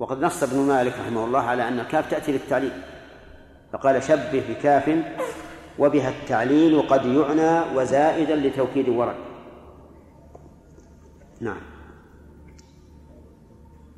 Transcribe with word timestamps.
وقد 0.00 0.24
نص 0.24 0.42
ابن 0.42 0.58
مالك 0.58 0.92
رحمه 0.98 1.24
الله 1.24 1.40
على 1.40 1.68
أن 1.68 1.80
الكاف 1.80 2.10
تأتي 2.10 2.32
للتعليل. 2.32 2.72
فقال 3.72 4.02
شبه 4.02 4.42
بكاف 4.48 4.90
وبها 5.78 6.08
التعليل 6.08 6.82
قد 6.82 7.06
يعنى 7.06 7.76
وزائدا 7.76 8.36
لتوكيد 8.36 8.88
ورد 8.88 9.14
نعم. 11.40 11.60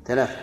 ثلاثة. 0.05 0.35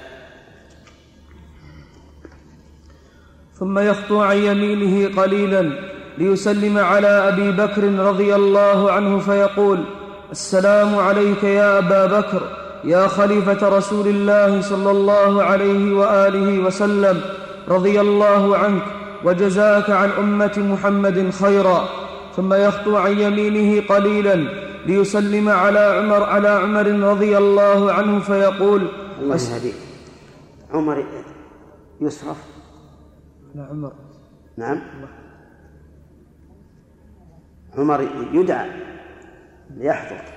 ثم 3.55 3.79
يخطو 3.79 4.23
عن 4.23 4.37
يمينه 4.37 5.23
قليلا 5.23 5.73
ليسلم 6.19 6.79
على 6.79 7.09
أبي 7.09 7.53
بكر 7.53 7.85
رضي 7.85 8.35
الله 8.35 8.93
عنه 8.93 9.19
فيقول 9.19 9.85
السلام 10.31 10.99
عليك 10.99 11.45
يا 11.45 11.79
أبا 11.79 12.21
بكر. 12.21 12.66
يا 12.87 13.09
خليفة 13.09 13.69
رسول 13.69 14.07
الله 14.09 14.61
صلى 14.61 14.91
الله 14.91 15.43
عليه 15.43 15.95
وآله 15.95 16.59
وسلم 16.59 17.21
رضي 17.69 18.01
الله 18.01 18.57
عنك 18.57 18.83
وجزاك 19.25 19.91
عن 19.91 20.11
أمة 20.11 20.53
محمد 20.57 21.31
خيرا. 21.31 21.89
ثم 22.37 22.55
يخطو 22.55 22.97
عن 22.97 23.19
يمينه 23.19 23.87
قليلا 23.89 24.35
ليسلم 24.87 25.49
على 25.49 25.79
عمر 25.79 26.23
على 26.23 26.49
عمر 26.49 26.87
رضي 26.87 27.39
الله 27.39 27.93
عنه 27.93 28.21
فيقول 28.21 28.89
يهديك 29.23 29.75
عمر 30.71 31.07
يصرف. 32.01 32.37
على 33.55 33.67
عمر. 33.71 33.93
نعم. 34.57 34.83
عمر 37.79 38.09
يدعى 38.33 38.71
ليحضر 39.77 40.36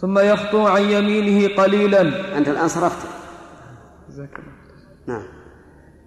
ثم 0.00 0.18
يخطو 0.18 0.66
عن 0.66 0.82
يمينه 0.82 1.54
قليلا. 1.56 2.02
أنت 2.38 2.48
الآن 2.48 2.68
صرفت. 2.68 3.06
جزاك 4.08 4.30
الله 4.38 4.52
نعم. 5.06 5.22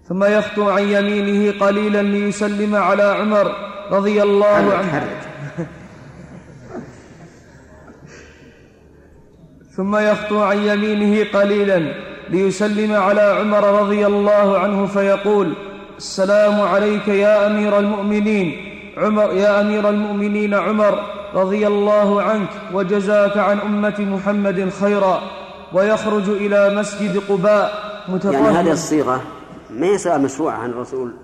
ثم 0.08 0.24
يخطو 0.24 0.70
عن 0.70 0.82
يمينه 0.82 1.66
قليلا 1.66 2.02
ليسلم 2.02 2.74
على 2.74 3.02
عمر 3.02 3.46
رضي 3.90 4.22
الله 4.22 4.54
حرك 4.54 4.74
عنه. 4.74 4.90
حرك 4.92 5.22
ثم 9.76 9.96
يخطو 9.96 10.42
عن 10.42 10.58
يمينه 10.58 11.26
قليلا 11.32 11.94
ليسلم 12.30 12.92
على 12.94 13.20
عمر 13.40 13.80
رضي 13.80 14.06
الله 14.06 14.58
عنه 14.58 14.86
فيقول 14.86 15.54
السلام 15.96 16.60
عليك 16.60 17.08
يا 17.08 17.46
أمير 17.46 17.78
المؤمنين. 17.78 18.48
عمر 18.96 19.32
يا 19.32 19.60
أمير 19.60 19.88
المؤمنين 19.88 20.54
عمر. 20.54 21.21
رضي 21.34 21.66
الله 21.66 22.22
عنك 22.22 22.50
وجزاك 22.72 23.36
عن 23.36 23.60
أمة 23.60 24.00
محمد 24.00 24.68
خيرا 24.68 25.22
ويخرج 25.72 26.28
إلى 26.28 26.74
مسجد 26.74 27.18
قباء 27.28 27.92
يعني 28.02 28.14
متطهرا 28.14 28.50
هذه 28.50 28.72
الصيغة 28.72 29.22
ما 29.70 29.86
يصير 29.86 30.18
مشروعة 30.18 30.56
عن 30.56 30.70
الرسول 30.70 31.14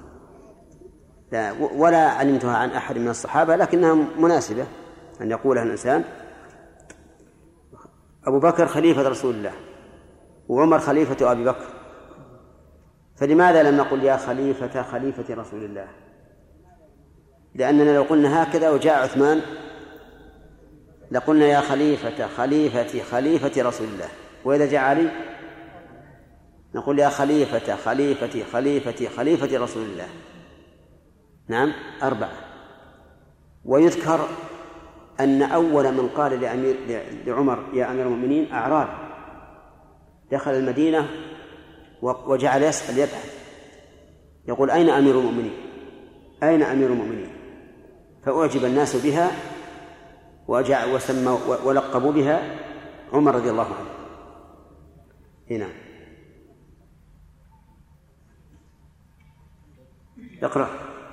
لا 1.33 1.53
ولا 1.77 2.09
علمتها 2.09 2.57
عن 2.57 2.71
أحد 2.71 2.99
من 2.99 3.09
الصحابة 3.09 3.57
لكنها 3.57 3.95
مناسبة 4.19 4.67
أن 5.21 5.31
يقولها 5.31 5.63
الإنسان 5.63 6.05
أبو 8.27 8.39
بكر 8.39 8.67
خليفة 8.67 9.09
رسول 9.09 9.35
الله 9.35 9.53
وعمر 10.49 10.79
خليفة 10.79 11.33
أبي 11.33 11.45
بكر. 11.45 11.67
فلماذا 13.17 13.63
لم 13.63 13.77
نقل 13.77 14.05
يا 14.05 14.17
خليفة 14.17 14.83
خليفة 14.83 15.35
رسول 15.35 15.65
الله؟ 15.65 15.87
لأننا 17.55 17.97
لو 17.97 18.03
قلنا 18.03 18.43
هكذا 18.43 18.71
وجاء 18.71 19.03
عثمان 19.03 19.41
لقلنا 21.11 21.47
يا 21.47 21.61
خليفة 21.61 22.27
خليفة 22.27 23.03
خليفة 23.03 23.63
رسول 23.63 23.87
الله. 23.89 24.09
وإذا 24.45 24.67
جاء 24.67 24.81
علي؟ 24.81 25.11
نقول 26.75 26.99
يا 26.99 27.09
خليفة 27.09 27.77
خليفتي 27.77 28.45
خليفتي 28.45 29.09
خليفة 29.09 29.59
رسول 29.59 29.83
الله. 29.83 30.09
نعم 31.49 31.73
أربعة. 32.03 32.33
ويذكر 33.65 34.29
أن 35.21 35.43
أول 35.43 35.93
من 35.93 36.09
قال 36.09 36.41
لأمير 36.41 36.77
لعمر 37.27 37.65
يا 37.75 37.91
أمير 37.91 38.07
المؤمنين 38.07 38.53
أعرابي 38.53 39.09
دخل 40.33 40.51
المدينة 40.51 41.09
وجعل 42.03 42.63
يسأل 42.63 42.99
يبحث 42.99 43.39
يقول 44.49 44.71
أين 44.71 44.91
أمير 44.91 45.19
المؤمنين؟ 45.19 45.57
أين 46.43 46.63
أمير 46.63 46.89
المؤمنين؟ 46.89 47.31
فأعجب 48.27 48.65
الناس 48.65 48.97
بها 48.97 49.31
وجع 50.49 50.87
وسموا 50.95 51.39
ولقبوا 51.65 52.13
بها 52.13 52.59
عمر 53.13 53.35
رضي 53.35 53.51
الله 53.51 53.65
عنه. 53.65 53.91
هنا 55.51 55.69
اقرأ. 60.43 60.69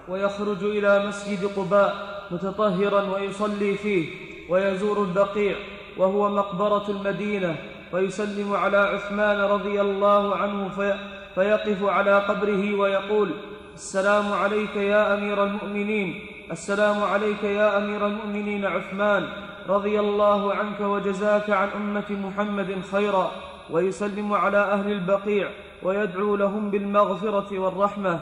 ويخرج 0.09 0.63
إلى 0.63 1.07
مسجد 1.07 1.45
قباء 1.45 1.93
متطهرا 2.31 3.01
ويصلي 3.01 3.75
فيه 3.75 4.05
ويزور 4.49 5.03
البقيع 5.03 5.55
وهو 5.97 6.29
مقبرة 6.29 6.89
المدينة 6.89 7.57
ويسلم 7.93 8.53
على 8.53 8.77
عثمان 8.77 9.39
رضي 9.39 9.81
الله 9.81 10.35
عنه 10.35 10.69
في 10.69 10.99
فيقف 11.35 11.83
على 11.83 12.19
قبره 12.19 12.75
ويقول 12.75 13.31
السلام 13.73 14.33
عليك 14.33 14.75
يا 14.75 15.13
أمير 15.13 15.43
المؤمنين. 15.43 16.34
السلام 16.51 17.03
عليك 17.03 17.43
يا 17.43 17.77
أمير 17.77 18.07
المؤمنين 18.07 18.65
عثمان 18.65 19.27
رضي 19.69 19.99
الله 19.99 20.53
عنك 20.53 20.79
وجزاك 20.81 21.49
عن 21.49 21.67
أمة 21.69 22.09
محمد 22.09 22.81
خيرا 22.91 23.31
ويسلم 23.71 24.33
على 24.33 24.57
أهل 24.57 24.91
البقيع 24.91 25.49
ويدعو 25.83 26.35
لهم 26.35 26.71
بالمغفرة 26.71 27.59
والرحمة 27.59 28.19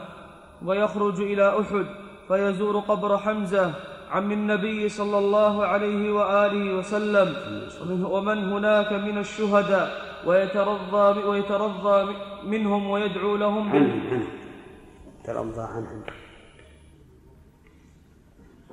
ويخرج 0.64 1.20
إلى 1.20 1.60
أحد 1.60 1.86
فيزور 2.28 2.78
قبر 2.78 3.18
حمزة 3.18 3.72
عم 4.10 4.32
النبي 4.32 4.88
صلى 4.88 5.18
الله 5.18 5.66
عليه 5.66 6.12
وآله 6.12 6.74
وسلم 6.78 7.28
ومن- 8.04 8.52
هناك 8.52 8.92
من 8.92 9.18
الشهداء 9.18 9.90
ويترضى 10.26 11.24
ويترضى 11.28 12.14
منهم 12.44 12.90
ويدعو 12.90 13.36
لهم 13.36 13.68
عنهم 13.72 14.00
عنهم 14.10 14.24
ترضى 15.24 15.60
عنهم. 15.60 16.02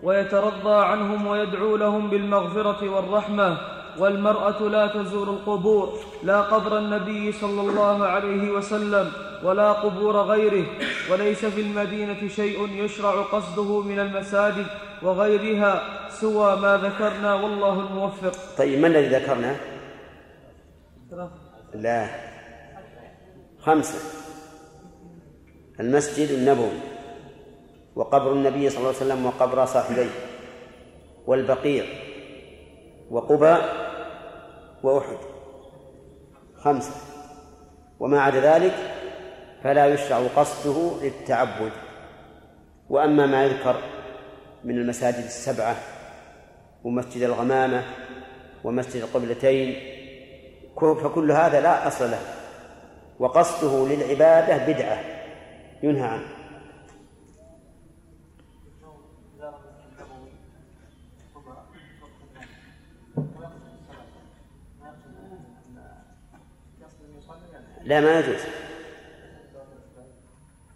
ويترضى 0.03 0.85
عنهم 0.85 1.28
ويدعو 1.28 1.75
لهم 1.75 2.09
بالمغفرة 2.09 2.89
والرحمة 2.89 3.57
والمرأة 3.97 4.62
لا 4.62 4.88
تزور 4.88 5.29
القبور 5.29 6.00
لا 6.23 6.41
قبر 6.41 6.78
النبي 6.78 7.31
صلى 7.31 7.62
الله 7.62 8.06
عليه 8.06 8.51
وسلم 8.51 9.12
ولا 9.44 9.72
قبور 9.72 10.17
غيره. 10.17 10.66
وليس 11.12 11.45
في 11.45 11.62
المدينة 11.62 12.28
شيء 12.28 12.69
يشرع 12.69 13.22
قصده 13.22 13.81
من 13.81 14.00
المساجد 14.00 14.66
وغيرها 15.03 15.81
سوى 16.09 16.56
ما 16.56 16.78
ذكرنا 16.78 17.33
والله 17.33 17.79
الموفق. 17.79 18.33
طيب 18.57 18.79
ما 18.79 18.88
الذي 18.88 19.07
ذكرنا؟ 19.07 19.56
لا. 21.75 22.09
خمسة. 23.59 24.00
المسجد 25.79 26.29
النبوي. 26.29 26.91
وقبر 27.96 28.31
النبي 28.31 28.69
صلى 28.69 28.78
الله 28.78 28.88
عليه 28.88 28.97
وسلم 28.97 29.25
وقبر 29.25 29.66
صاحبيه 29.66 30.09
والبقيع 31.28 31.85
وقباء 33.12 33.62
وأحد 34.84 35.18
خمسة. 36.56 36.91
وما 38.00 38.22
عدا 38.22 38.40
ذلك 38.40 38.74
فلا 39.63 39.85
يشرع 39.85 40.22
قصده 40.35 40.91
للتعبد. 41.01 41.72
وأما 42.90 43.25
ما 43.25 43.46
يذكر 43.46 43.75
من 44.63 44.78
المساجد 44.78 45.24
السبعة 45.24 45.75
ومسجد 46.84 47.24
الغمامة 47.24 47.84
ومسجد 48.63 49.01
القبلتين 49.01 49.75
فكل 50.81 51.31
هذا 51.31 51.62
لا 51.62 51.88
أصل 51.88 52.12
له. 52.12 52.19
وقصده 53.19 53.88
للعبادة 53.88 54.74
بدعة 54.74 55.00
ينهى 55.83 56.07
عنه. 56.07 56.40
لا 67.83 68.00
ما 68.01 68.19
يجوز. 68.19 68.42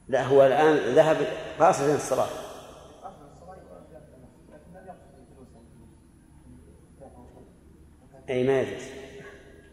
لا 0.08 0.24
هو 0.24 0.46
الآن 0.46 0.76
ذهب 0.96 1.18
قاصدا 1.60 1.96
الصلاة 1.96 2.28
أي 8.30 8.44
ما 8.44 8.62
يجوز. 8.62 8.84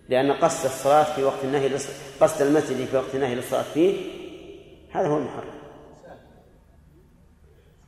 لأن 0.09 0.33
قصد 0.33 0.65
الصلاة 0.65 1.15
في 1.15 1.25
وقت 1.25 1.45
النهي 1.45 1.69
للص- 1.79 2.23
قصد 2.23 2.43
المسجد 2.43 2.87
في 2.87 2.97
وقت 2.97 3.15
النهي 3.15 3.35
للصلاة 3.35 3.63
فيه 3.63 4.13
هذا 4.91 5.09
هو 5.09 5.19
المحرم. 5.19 5.53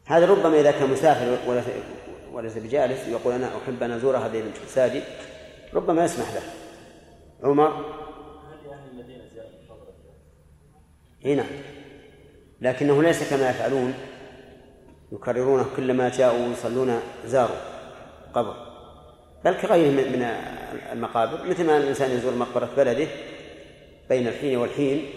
هذا 0.06 0.26
ربما 0.26 0.60
إذا 0.60 0.70
كان 0.70 0.90
مسافر 0.90 1.50
وليس 1.50 1.64
وليس 2.32 2.58
بجالس 2.58 3.08
يقول 3.08 3.34
أنا 3.34 3.46
أحب 3.64 3.82
أن 3.82 3.90
أزور 3.90 4.16
هذه 4.16 4.40
المساجد 4.40 5.02
ربما 5.74 6.04
يسمح 6.04 6.26
له. 6.34 6.42
عمر 7.42 8.03
إي 11.24 11.34
نعم. 11.34 11.46
لكنه 12.60 13.02
ليس 13.02 13.30
كما 13.30 13.50
يفعلون 13.50 13.94
يكررونه 15.12 15.66
كلما 15.76 16.08
جاءوا 16.08 16.52
يصلون 16.52 17.00
زاروا 17.26 17.56
قبر. 18.34 18.56
بل 19.44 19.54
كغيره 19.54 19.90
من 19.90 20.22
المقابر 20.92 21.46
مثل 21.46 21.66
ما 21.66 21.76
الإنسان 21.76 22.10
يزور 22.10 22.34
مقبرة 22.34 22.70
بلده 22.76 23.06
بين 24.08 24.28
الحين 24.28 24.58
والحين 24.58 25.10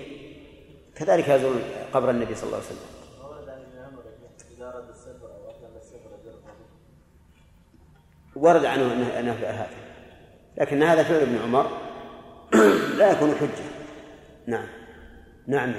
كذلك 0.95 1.27
يزور 1.27 1.56
قبر 1.94 2.09
النبي 2.09 2.36
صلى 2.36 2.44
الله 2.44 2.57
عليه 2.57 2.68
وسلم. 2.68 2.98
ورد 8.36 8.65
عنه 8.65 8.94
انه 8.94 9.19
أنه 9.19 9.31
هذا. 9.31 9.69
لكن 10.57 10.83
هذا 10.83 11.04
فعل 11.04 11.21
ابن 11.21 11.38
عمر 11.38 11.77
لا 12.98 13.12
يكون 13.12 13.36
حجة. 13.36 13.65
نعم. 14.48 14.68
نعم 15.48 15.74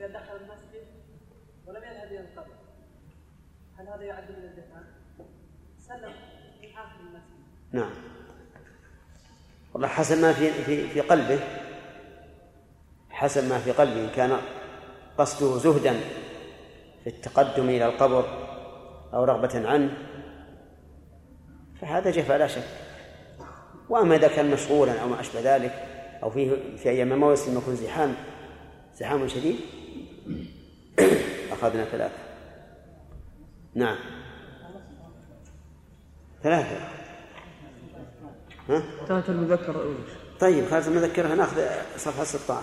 اذا 0.00 0.06
دخل 0.06 0.36
المسجد 0.36 0.86
ولم 1.66 1.82
يذهب 1.82 2.12
إلى 2.12 2.20
القبر 2.20 2.54
هل 3.78 3.79
هذا 3.94 4.04
يعد 4.04 4.30
من 4.30 4.44
الدفاع؟ 4.44 4.82
سلم 5.78 6.12
اخر 6.74 7.00
المسجد. 7.00 7.40
نعم. 7.72 7.90
والله 9.74 9.88
حسب 9.88 10.18
ما 10.18 10.32
في 10.32 10.52
في 10.52 10.88
في 10.88 11.00
قلبه. 11.00 11.40
حسب 13.10 13.48
ما 13.48 13.58
في 13.58 13.72
قلبه. 13.72 14.04
إن 14.04 14.10
كان 14.10 14.40
قصده 15.18 15.58
زهدا 15.58 16.00
في 17.04 17.10
التقدم 17.10 17.68
إلى 17.68 17.86
القبر 17.86 18.24
أو 19.14 19.24
رغبة 19.24 19.68
عنه 19.68 19.96
فهذا 21.80 22.10
جفا 22.10 22.38
لا 22.38 22.46
شك. 22.46 22.68
وأما 23.88 24.16
إذا 24.16 24.28
كان 24.28 24.50
مشغولا 24.50 25.02
أو 25.02 25.08
ما 25.08 25.20
أشبه 25.20 25.56
ذلك 25.56 25.72
أو 26.22 26.30
فيه 26.30 26.76
في 26.76 26.90
أيام 26.90 27.18
موسم 27.18 27.58
يكون 27.58 27.76
زحام 27.76 28.14
زحام 28.94 29.28
شديد 29.28 29.56
أخذنا 31.52 31.84
ثلاثة. 31.84 32.29
نعم. 33.74 33.96
ثلاثة. 36.42 36.78
ها؟ 38.68 38.82
ثلاثة 39.06 39.32
المذكرة 39.32 39.70
الأولى 39.70 39.98
طيب 40.40 40.68
خلاص 40.68 40.86
المذكرة 40.86 41.34
ناخذ 41.34 41.60
صفحة 41.96 42.24
16 42.24 42.62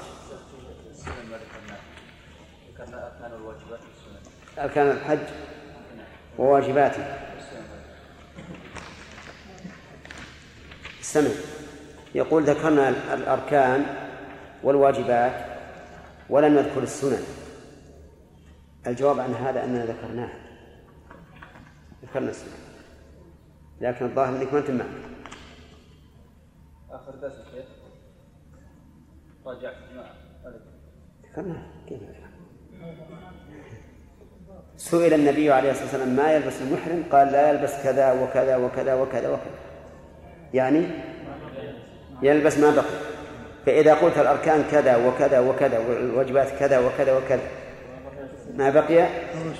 أركان 4.59 4.91
الحج 4.91 5.19
وواجباته. 6.37 7.03
استمع. 11.01 11.29
يقول 12.15 12.43
ذكرنا 12.43 12.89
الأركان 13.13 13.85
والواجبات 14.63 15.45
ولم 16.29 16.53
نذكر 16.53 16.83
السنن. 16.83 17.23
الجواب 18.87 19.19
عن 19.19 19.33
هذا 19.33 19.63
أننا 19.63 19.85
ذكرناها. 19.85 20.46
ذكرنا 22.09 22.29
السنن 22.29 22.51
لكن 23.81 24.05
الظاهر 24.05 24.35
أنك 24.35 24.53
ما 24.53 24.59
أنت 24.59 24.69
آخر 26.91 27.11
درس 27.21 27.33
الشيخ 27.33 27.65
راجعت 29.45 29.75
ذكرناها 31.23 31.67
كيف 31.87 31.99
سئل 34.77 35.13
النبي 35.13 35.51
عليه 35.51 35.71
الصلاة 35.71 35.85
والسلام 35.85 36.15
ما 36.15 36.33
يلبس 36.33 36.61
المحرم؟ 36.61 37.03
قال 37.11 37.31
لا 37.31 37.49
يلبس 37.49 37.83
كذا 37.83 38.11
وكذا 38.11 38.57
وكذا 38.57 38.93
وكذا 38.93 39.29
وكذا. 39.29 39.55
يعني 40.53 40.87
يلبس 42.21 42.57
ما 42.57 42.75
بقي. 42.75 42.85
فإذا 43.65 43.93
قلت 43.93 44.17
الأركان 44.17 44.63
كذا 44.71 45.07
وكذا 45.07 45.39
وكذا 45.39 45.79
والواجبات 45.79 46.59
كذا 46.59 46.79
وكذا 46.79 47.17
وكذا 47.17 47.49
ما 48.53 48.69
بقي؟ 48.69 48.93
يعني 48.93 49.53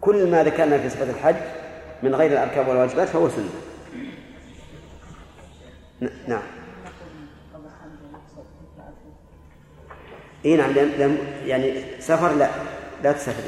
كل 0.00 0.30
ما 0.30 0.44
ذكرنا 0.44 0.78
في 0.78 0.90
صفة 0.90 1.10
الحج 1.10 1.36
من 2.02 2.14
غير 2.14 2.32
الأركان 2.32 2.68
والواجبات 2.68 3.08
فهو 3.08 3.28
سنة. 3.28 3.50
نعم. 6.28 6.42
إي 10.44 10.56
نعم 10.56 10.70
لم 10.70 11.18
يعني 11.44 12.00
سفر 12.00 12.32
لا 12.32 12.50
لا 13.02 13.12
تسافر 13.12 13.42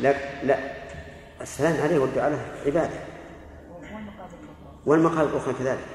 لا 0.00 0.14
لا. 0.44 0.58
السلام 1.40 1.82
عليه 1.82 1.98
والدعاء 1.98 2.30
له 2.30 2.38
عبادة. 2.66 3.00
والمقام 4.86 5.20
الأخرى 5.20 5.54
كذلك. 5.54 5.86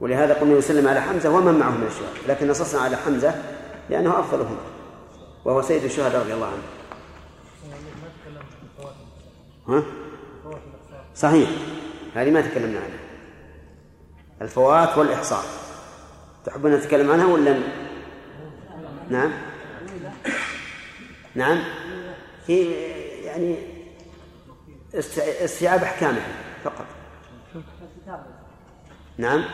ولهذا 0.00 0.34
قلنا 0.34 0.58
يسلم 0.58 0.88
على 0.88 1.00
حمزة 1.00 1.30
ومن 1.30 1.54
معه 1.54 1.70
من 1.70 1.86
الشهداء 1.86 2.28
لكن 2.28 2.48
نصصنا 2.48 2.80
على 2.80 2.96
حمزة 2.96 3.34
لأنه 3.90 4.20
أفضلهم. 4.20 4.56
وهو 5.44 5.62
سيد 5.62 5.84
الشهداء 5.84 6.20
رضي 6.20 6.34
الله 6.34 6.46
عنه. 6.46 6.62
ها؟ 9.68 9.82
صحيح. 11.16 11.50
هذه 12.14 12.30
ما 12.30 12.40
تكلمنا 12.40 12.78
عنها. 12.78 12.98
الفوات 14.42 14.98
والإحصاء. 14.98 15.44
تحبون 16.44 16.74
نتكلم 16.74 17.10
عنها 17.10 17.26
ولا 17.26 17.58
نعم؟ 19.10 19.32
نعم. 21.34 21.62
هي 22.46 22.72
يعني 23.24 23.56
استيعاب 25.44 25.82
أحكامها 25.82 26.26
فقط. 26.64 26.86
نعم. 29.18 29.44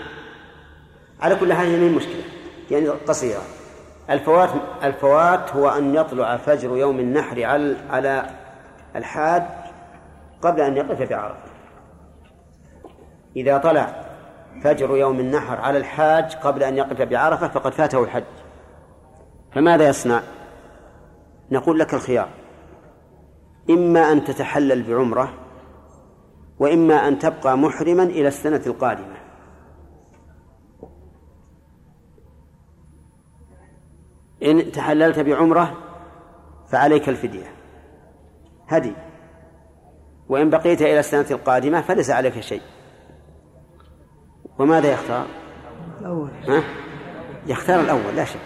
على 1.20 1.36
كل 1.36 1.52
حال 1.52 1.66
هي 1.66 1.88
مشكلة. 1.88 2.22
يعني 2.70 2.88
قصيرة. 2.88 3.42
الفوات 4.10 4.50
الفوات 4.82 5.56
هو 5.56 5.68
أن 5.68 5.94
يطلع 5.94 6.36
فجر 6.36 6.76
يوم 6.76 6.98
النحر 6.98 7.44
على 7.44 7.76
على 7.90 8.26
الحاج 8.96 9.42
قبل 10.42 10.60
أن 10.60 10.76
يقف 10.76 11.02
بعرفة 11.10 11.46
إذا 13.36 13.58
طلع 13.58 14.06
فجر 14.64 14.96
يوم 14.96 15.20
النحر 15.20 15.60
على 15.60 15.78
الحاج 15.78 16.34
قبل 16.34 16.62
أن 16.62 16.76
يقف 16.76 17.02
بعرفة 17.02 17.48
فقد 17.48 17.72
فاته 17.72 18.04
الحج. 18.04 18.24
فماذا 19.52 19.88
يصنع؟ 19.88 20.20
نقول 21.50 21.78
لك 21.78 21.94
الخيار. 21.94 22.28
إما 23.70 24.12
أن 24.12 24.24
تتحلل 24.24 24.82
بعمرة 24.82 25.32
وإما 26.58 27.08
أن 27.08 27.18
تبقى 27.18 27.58
محرما 27.58 28.02
إلى 28.02 28.28
السنة 28.28 28.62
القادمة. 28.66 29.25
إن 34.46 34.72
تحللت 34.72 35.18
بعمرة 35.18 35.76
فعليك 36.72 37.08
الفدية. 37.08 37.46
هدي. 38.68 38.92
وإن 40.28 40.50
بقيت 40.50 40.82
إلى 40.82 41.00
السنة 41.00 41.26
القادمة 41.30 41.80
فليس 41.80 42.10
عليك 42.10 42.40
شيء. 42.40 42.62
وماذا 44.58 44.92
يختار؟ 44.92 45.26
الأول. 46.00 46.30
ها؟ 46.48 46.62
يختار 47.46 47.80
الأول 47.80 48.16
لا 48.16 48.24
شك. 48.24 48.40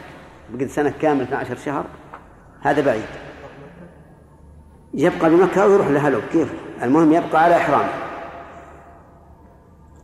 بقد 0.51 0.67
سنة 0.67 0.91
كاملة 0.91 1.25
12 1.25 1.57
شهر 1.57 1.85
هذا 2.61 2.85
بعيد. 2.85 3.09
يبقى 4.95 5.31
بمكة 5.31 5.63
أو 5.63 5.71
يروح 5.71 5.87
لهلو 5.87 6.21
كيف؟ 6.33 6.53
المهم 6.83 7.13
يبقى 7.13 7.45
على 7.45 7.57
إحرامه. 7.57 7.93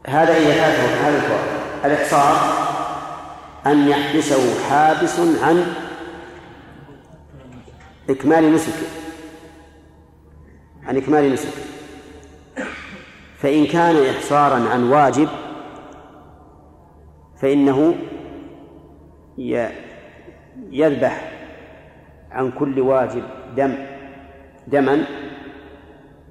هذا 0.07 0.37
إذا 0.37 0.53
فاته 0.53 1.09
هذا 1.09 1.17
الفوائد 1.17 1.57
الإحصار 1.85 2.37
أن 3.67 3.89
يحبسه 3.89 4.71
حابس 4.71 5.21
عن 5.21 5.86
إكمال 8.11 8.55
نسكه 8.55 8.87
عن 10.83 10.97
إكمال 10.97 11.33
نسكه 11.33 11.63
فإن 13.39 13.67
كان 13.67 13.97
إحصارا 14.15 14.69
عن 14.69 14.83
واجب 14.89 15.29
فإنه 17.41 17.95
يذبح 20.71 21.33
عن 22.31 22.51
كل 22.51 22.81
واجب 22.81 23.23
دم 23.57 23.75
دما 24.67 25.05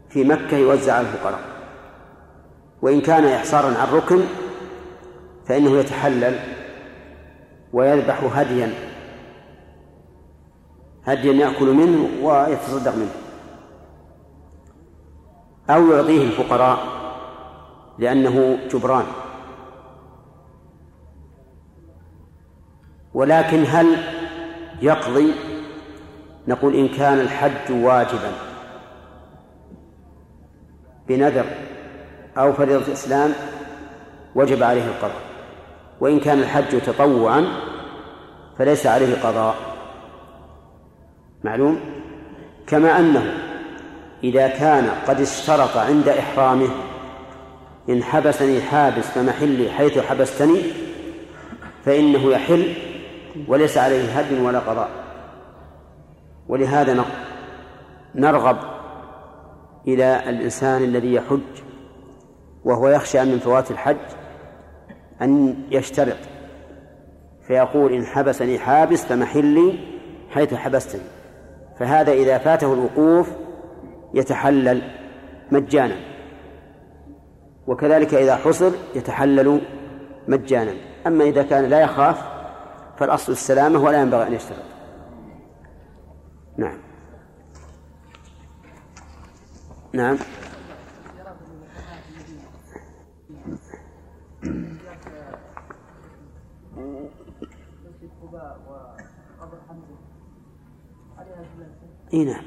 في 0.10 0.24
مكة 0.24 0.58
يوزع 0.58 0.94
على 0.94 1.08
الفقراء. 1.08 1.40
وإن 2.82 3.02
كان 3.02 3.26
إحصارا 3.26 3.78
عن 3.78 3.88
ركن 3.94 4.22
فإنه 5.48 5.78
يتحلل 5.78 6.40
ويذبح 7.74 8.24
هديا. 8.24 8.74
هديا 11.06 11.34
يأكل 11.34 11.74
منه 11.74 12.26
ويتصدق 12.28 12.96
منه. 12.96 13.12
أو 15.70 15.92
يعطيه 15.92 16.24
الفقراء 16.24 16.78
لأنه 18.00 18.58
جبران. 18.72 19.06
ولكن 23.14 23.64
هل 23.68 23.98
يقضي؟ 24.82 25.34
نقول 26.48 26.76
إن 26.76 26.88
كان 26.88 27.20
الحج 27.20 27.72
واجبا. 27.72 28.32
بنذر 31.08 31.46
أو 32.38 32.54
فريضة 32.54 32.94
إسلام 32.94 33.34
وجب 34.36 34.64
عليه 34.64 34.86
القضاء. 34.86 35.22
وإن 36.00 36.20
كان 36.20 36.40
الحج 36.40 36.82
تطوعا 36.82 37.46
فليس 38.58 38.88
عليه 38.88 39.22
قضاء. 39.24 39.75
معلوم؟ 41.46 41.80
كما 42.68 43.00
أنه 43.00 43.34
إذا 44.24 44.48
كان 44.48 44.90
قد 45.08 45.22
اشترط 45.22 45.78
عند 45.78 46.08
إحرامه 46.10 46.70
إن 47.90 48.04
حبسني 48.04 48.62
حابس 48.62 49.06
فمحلي 49.06 49.72
حيث 49.72 50.00
حبستني 50.00 50.62
فإنه 51.86 52.32
يحل 52.32 52.74
وليس 53.48 53.78
عليه 53.78 54.20
هد 54.20 54.40
ولا 54.40 54.60
قضاء. 54.60 54.90
ولهذا 56.48 57.06
نرغب 58.16 58.58
إلى 59.88 60.30
الإنسان 60.30 60.84
الذي 60.84 61.14
يحج 61.14 61.40
وهو 62.64 62.88
يخشى 62.88 63.24
من 63.24 63.40
فوات 63.40 63.72
الحج 63.72 63.98
أن 65.22 65.56
يشترط 65.72 66.18
فيقول 67.48 67.94
إن 67.94 68.06
حبسني 68.06 68.60
حابس 68.60 69.06
فمحلي 69.06 69.74
حيث 70.30 70.54
حبستني. 70.54 71.15
فهذا 71.80 72.12
إذا 72.12 72.38
فاته 72.38 72.74
الوقوف 72.74 73.30
يتحلل 74.14 74.82
مجانا. 75.52 75.96
وكذلك 77.68 78.14
إذا 78.14 78.36
حصر 78.36 78.72
يتحلل 78.96 79.62
مجانا. 80.28 80.74
أما 81.08 81.24
إذا 81.24 81.44
كان 81.44 81.66
لا 81.66 81.82
يخاف 81.82 82.22
فالأصل 82.98 83.32
السلامة 83.32 83.80
ولا 83.80 84.02
ينبغي 84.02 84.28
أن 84.28 84.34
يشترط. 84.34 84.64
نعم. 86.58 86.78
نعم. 89.94 90.18
إي 102.16 102.24
نعم. 102.24 102.44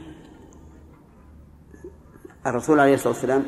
الرسول 2.46 2.80
عليه 2.80 2.94
الصلاة 2.94 3.12
والسلام 3.12 3.44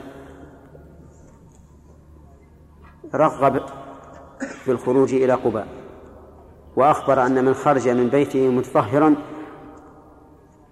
رغب 3.14 3.62
في 4.64 4.70
الخروج 4.70 5.14
إلى 5.14 5.32
قباء 5.32 5.68
وأخبر 6.76 7.26
أن 7.26 7.44
من 7.44 7.54
خرج 7.54 7.88
من 7.88 8.08
بيته 8.08 8.48
متطهرا 8.48 9.14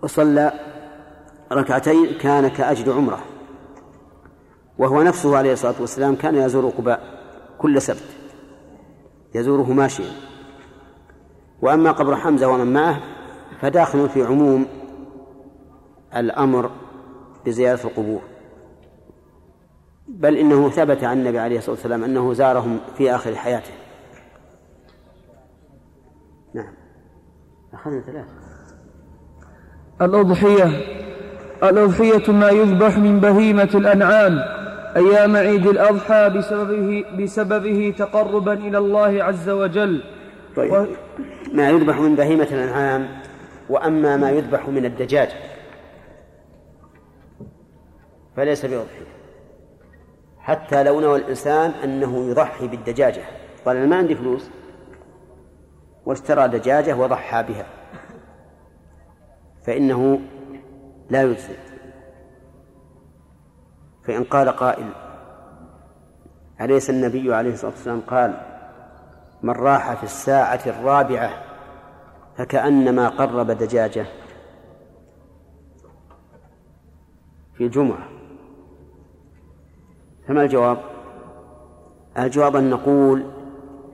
وصلى 0.03 0.53
ركعتين 1.53 2.19
كان 2.19 2.49
كاجر 2.49 2.93
عمرة 2.93 3.19
وهو 4.79 5.03
نفسه 5.03 5.37
عليه 5.37 5.53
الصلاة 5.53 5.75
والسلام 5.81 6.15
كان 6.15 6.35
يزور 6.35 6.69
قباء 6.69 7.01
كل 7.59 7.83
سبت 7.83 8.17
يزوره 9.35 9.73
ماشيا. 9.73 10.11
وأما 11.63 11.93
قبر 11.93 12.17
حمزة 12.17 12.49
ومن 12.49 12.73
معه 12.73 13.01
فداخل 13.61 14.09
في 14.09 14.23
عموم 14.23 14.78
الأمر 16.17 16.71
بزيارة 17.47 17.81
القبور. 17.85 18.21
بل 20.09 20.37
إنه 20.37 20.71
ثبت 20.71 21.05
عن 21.05 21.19
النبي 21.19 21.39
عليه 21.39 21.59
الصلاة 21.59 21.75
والسلام 21.75 22.05
أنه 22.05 22.33
زارهم 22.33 22.79
في 22.97 23.15
آخر 23.15 23.35
حياته. 23.35 23.71
نعم. 26.55 26.73
أخذنا 27.75 28.01
ثلاثة. 28.01 28.29
الأضحية. 30.03 30.71
الأضحية 31.63 32.33
ما 32.33 32.51
يذبح 32.51 32.99
من 32.99 33.21
بهيمة 33.21 33.71
الأنعام 33.75 34.39
أيام 34.97 35.37
عيد 35.37 35.67
الأضحى 35.67 36.29
بسببه, 36.29 37.05
بسببه 37.19 37.95
تقربا 37.99 38.53
إلى 38.53 38.79
الله 38.79 39.25
عز 39.25 39.49
وجل. 39.49 40.03
طيب. 40.57 40.73
و... 40.73 40.87
ما 41.53 41.71
يذبح 41.71 42.01
من 42.01 42.15
بهيمة 42.15 42.49
الأنعام 42.53 43.09
وأما 43.69 44.17
ما 44.17 44.31
يذبح 44.31 44.69
من 44.69 44.85
الدجاج. 44.85 45.29
فليس 48.39 48.67
بأضحية 48.67 49.07
حتى 50.39 50.83
لو 50.83 51.01
نوى 51.01 51.19
الإنسان 51.19 51.71
أنه 51.71 52.31
يضحي 52.31 52.69
بالدجاجة. 52.69 53.23
قال 53.67 53.77
أنا 53.77 53.87
ما 53.87 53.97
عندي 53.97 54.15
فلوس. 54.15 54.51
واشترى 56.07 56.49
دجاجة 56.49 56.97
وضحى 56.97 57.43
بها. 57.43 57.67
فإنه 59.63 60.21
لا 61.11 61.23
يجزي. 61.23 61.57
فإن 64.05 64.25
قال 64.25 64.49
قائل 64.49 64.91
أليس 66.61 66.91
النبي 66.91 67.35
عليه 67.35 67.53
الصلاة 67.53 67.71
والسلام 67.71 68.01
قال 68.01 68.41
من 69.43 69.55
راح 69.55 69.95
في 69.95 70.05
الساعة 70.05 70.61
الرابعة 70.67 71.31
فكأنما 72.37 73.09
قرب 73.09 73.51
دجاجة 73.51 74.07
في 77.55 77.65
الجمعة 77.65 78.18
فما 80.29 80.43
الجواب؟ 80.43 80.79
الجواب 82.19 82.57
أن 82.57 82.71
نقول 82.71 83.25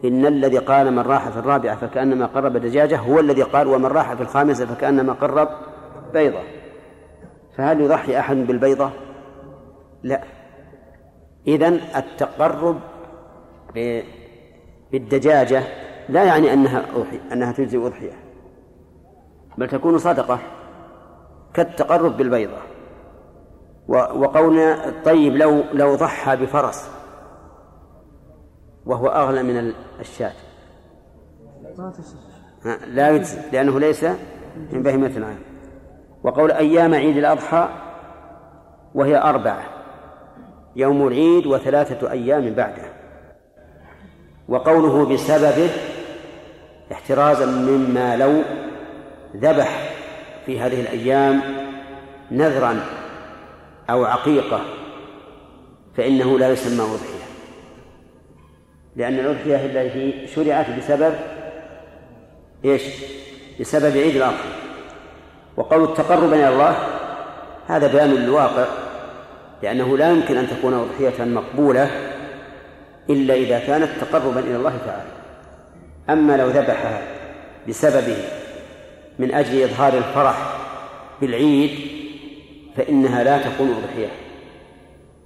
إن 0.05 0.27
الذي 0.27 0.59
قال 0.59 0.91
من 0.91 0.99
راح 0.99 1.29
في 1.29 1.39
الرابعة 1.39 1.77
فكأنما 1.77 2.27
قرب 2.27 2.57
دجاجة 2.57 2.99
هو 2.99 3.21
الذي 3.21 3.43
قال 3.43 3.67
ومن 3.67 3.87
راح 3.87 4.15
في 4.15 4.23
الخامسة 4.23 4.67
فكأنما 4.67 5.13
قرب 5.13 5.49
بيضة. 6.13 6.41
فهل 7.57 7.81
يضحي 7.81 8.19
أحد 8.19 8.37
بالبيضة؟ 8.37 8.91
لا. 10.03 10.25
إذن 11.47 11.81
التقرب 11.97 12.81
بالدجاجة 14.93 15.63
لا 16.09 16.25
يعني 16.25 16.53
أنها 16.53 16.85
أضحي 16.97 17.21
أنها 17.33 17.53
تجزي 17.53 17.79
أضحية 17.79 18.19
بل 19.59 19.69
تكون 19.69 19.99
صدقة 19.99 20.39
كالتقرب 21.55 22.17
بالبيضة. 22.17 22.74
وقولنا 23.89 24.93
طيب 25.05 25.37
لو 25.37 25.63
لو 25.73 25.95
ضحى 25.95 26.37
بفرس 26.37 26.91
وهو 28.87 29.09
أغلى 29.09 29.43
من 29.43 29.73
الشاة. 30.01 30.33
لا 32.87 33.11
يجزي 33.11 33.39
لأنه 33.53 33.81
ليس 33.81 34.05
من 34.73 34.83
بهيمة 34.83 35.07
العام 35.17 35.39
وقول 36.23 36.53
أيام 36.53 36.95
عيد 36.95 37.17
الأضحى 37.17 37.69
وهي 38.95 39.19
أربعة 39.19 39.63
يوم 40.77 41.07
العيد 41.07 41.47
وثلاثة 41.47 42.11
أيام 42.11 42.55
بعده. 42.55 42.83
وقوله 44.49 45.15
بسببه 45.15 45.71
احترازا 46.93 47.47
مما 47.47 48.17
لو 48.17 48.43
ذبح 49.37 49.91
في 50.47 50.61
هذه 50.61 50.81
الأيام 50.81 51.41
نذرا 52.31 52.81
أو 53.91 54.05
عقيقة 54.05 54.61
فإنه 55.97 56.39
لا 56.39 56.53
يسمى 56.53 56.83
أضحية. 56.83 57.25
لأن 58.97 59.15
الأضحية 59.15 59.57
التي 59.57 60.27
شرعت 60.27 60.67
بسبب 60.79 61.15
إيش؟ 62.65 62.83
بسبب 63.61 63.97
عيد 63.97 64.17
الأضحى 64.17 64.49
وقول 65.57 65.85
التقرب 65.85 66.33
إلى 66.33 66.49
الله 66.49 66.77
هذا 67.67 67.93
بيان 67.93 68.11
للواقع 68.11 68.65
لأنه 69.63 69.97
لا 69.97 70.11
يمكن 70.11 70.37
أن 70.37 70.49
تكون 70.49 70.75
أضحية 70.75 71.25
مقبولة 71.25 71.91
إلا 73.11 73.35
إذا 73.35 73.59
كانت 73.59 73.89
تقربا 74.01 74.41
إلى 74.41 74.57
الله 74.57 74.79
تعالى. 74.87 75.11
أما 76.11 76.37
لو 76.37 76.49
ذبحها 76.49 77.03
بسببه 77.69 78.17
من 79.19 79.35
أجل 79.35 79.63
إظهار 79.63 79.95
الفرح 79.99 80.57
بالعيد 81.21 82.04
فإنها 82.77 83.25
لا 83.25 83.39
تكون 83.39 83.69
أضحية. 83.69 84.09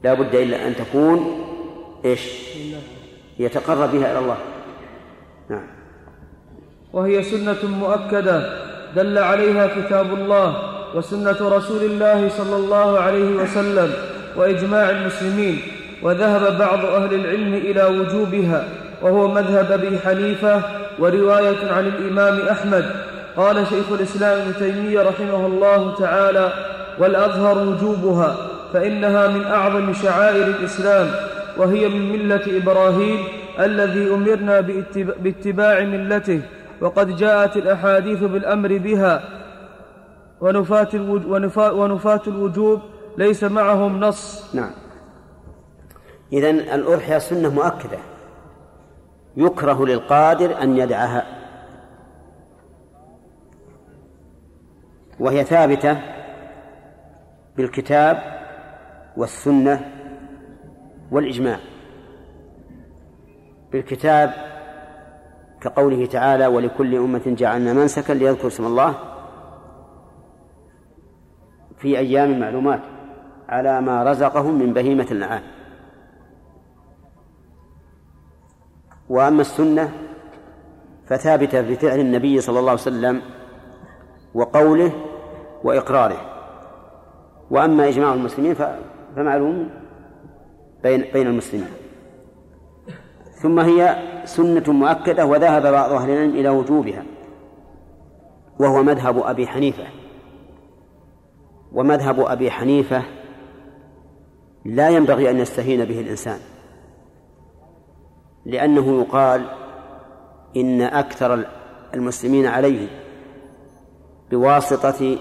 لا 0.05 0.14
بد 0.14 0.35
إلا 0.35 0.67
أن 0.67 0.76
تكون 0.76 1.45
إيش؟ 2.05 2.21
يتقرب 3.38 3.93
بها 3.93 4.12
إلى 4.12 4.19
الله. 4.19 4.37
نعم. 5.50 5.67
وهي 6.93 7.23
سنة 7.23 7.57
مؤكدة. 7.81 8.69
دل 8.97 9.19
عليها 9.19 9.67
كتاب 9.67 10.14
الله 10.14 10.57
وسنة 10.95 11.37
رسول 11.40 11.83
الله 11.83 12.28
صلى 12.28 12.57
الله 12.57 12.99
عليه 12.99 13.37
وسلم 13.37 13.93
وإجماع 14.37 14.90
المسلمين. 14.90 15.59
وذهب 16.02 16.59
بعض 16.59 16.85
أهل 16.85 17.14
العلم 17.14 17.55
إلى 17.55 17.85
وجوبها. 17.85 18.69
وهو 19.02 19.28
مذهب 19.28 19.73
أبي 19.73 19.99
حنيفة 19.99 20.62
ورواية 20.99 21.73
عن 21.73 21.87
الإمام 21.87 22.49
أحمد. 22.49 22.85
قال 23.37 23.67
شيخ 23.67 23.93
الإسلام 23.93 24.40
ابن 24.40 24.59
تيمية 24.59 25.02
رحمه 25.02 25.47
الله 25.47 25.95
تعالى 25.95 26.52
والأظهر 27.00 27.69
وجوبها 27.69 28.37
فإنها 28.73 29.28
من 29.28 29.45
أعظم 29.45 29.93
شعائر 29.93 30.47
الإسلام 30.47 31.11
وهي 31.57 31.88
من 31.88 32.12
ملة 32.12 32.59
إبراهيم 32.62 33.25
الذي 33.61 34.14
أمرنا 34.14 34.61
باتباع 34.95 35.81
ملته 35.81 36.43
وقد 36.81 37.17
جاءت 37.17 37.57
الأحاديث 37.57 38.19
بالأمر 38.19 38.78
بها 38.78 39.23
ونفاة, 40.40 40.88
ونفاة 41.73 42.23
الوجوب 42.26 42.81
ليس 43.19 43.45
معهم 43.45 44.00
نص. 44.00 44.55
نعم. 44.55 44.71
إذن 46.33 46.59
الأضحية 46.59 47.19
سنة 47.19 47.49
مؤكدة. 47.49 47.99
يكره 49.37 49.87
للقادر 49.87 50.62
أن 50.62 50.76
يدعها. 50.76 51.26
وهي 55.21 55.45
ثابتة 55.45 56.17
بالكتاب 57.58 58.22
والسنة 59.16 59.92
والإجماع. 61.10 61.58
بالكتاب 63.72 64.32
كقوله 65.60 66.06
تعالى 66.06 66.46
ولكل 66.46 66.94
أمة 66.94 67.22
جعلنا 67.26 67.72
منسكا 67.72 68.12
ليذكر 68.12 68.46
اسم 68.46 68.66
الله 68.66 68.94
في 71.78 71.98
أيام 71.98 72.40
معلومات 72.40 72.80
على 73.48 73.80
ما 73.80 74.02
رزقهم 74.04 74.58
من 74.58 74.72
بهيمة 74.72 75.06
الأنعام 75.10 75.42
وأما 79.08 79.40
السنة 79.40 79.92
فثابتة 81.06 81.60
بفعل 81.60 82.00
النبي 82.00 82.40
صلى 82.40 82.58
الله 82.58 82.70
عليه 82.70 82.80
وسلم 82.80 83.22
وقوله 84.34 84.92
وإقراره. 85.64 86.27
وأما 87.50 87.88
إجماع 87.88 88.14
المسلمين 88.14 88.57
فمعلوم 89.17 89.71
بين 90.83 91.05
بين 91.12 91.26
المسلمين. 91.26 91.69
ثم 93.43 93.61
هي 93.61 93.97
سنة 94.25 94.73
مؤكدة 94.73 95.26
وذهب 95.26 95.62
بعض 95.62 95.93
أهل 95.93 96.11
العلم 96.11 96.31
إلى 96.31 96.49
وجوبها 96.49 97.05
وهو 98.61 98.83
مذهب 98.83 99.19
أبي 99.19 99.47
حنيفة. 99.47 99.85
ومذهب 101.73 102.21
أبي 102.21 102.50
حنيفة 102.50 103.02
لا 104.64 104.88
ينبغي 104.88 105.31
أن 105.31 105.38
يستهين 105.38 105.85
به 105.85 106.00
الإنسان 106.00 106.38
لأنه 108.47 109.00
يقال 109.00 109.45
إن 110.57 110.83
أكثر 110.83 111.45
المسلمين 111.95 112.47
عليه 112.47 112.88
بواسطة 114.31 115.19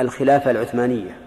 الخلافة 0.00 0.50
العثمانية. 0.50 1.23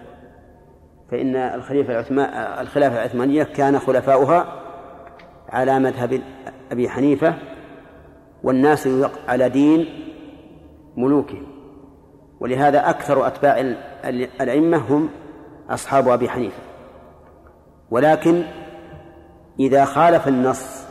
فإن 1.10 1.36
الخليفة 1.36 1.92
العثمان 1.92 2.28
الخلافة 2.60 2.96
العثمانية 2.96 3.42
كان 3.42 3.78
خلفاؤها 3.78 4.62
على 5.48 5.78
مذهب 5.78 6.22
أبي 6.72 6.88
حنيفة 6.88 7.34
والناس 8.42 8.88
على 9.28 9.48
دين 9.48 9.86
ملوكهم. 10.96 11.46
ولهذا 12.40 12.90
أكثر 12.90 13.26
أتباع 13.26 13.60
الأئمة 14.40 14.76
هم 14.76 15.08
أصحاب 15.70 16.08
أبي 16.08 16.28
حنيفة. 16.28 16.62
ولكن 17.90 18.42
إذا 19.60 19.84
خالف 19.84 20.28
النص 20.28 20.86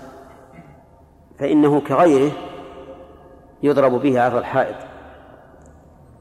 فإنه 1.39 1.79
كغيره 1.81 2.31
يضرب 3.63 3.91
به 3.91 4.21
عرض 4.21 4.36
الحائط. 4.36 4.75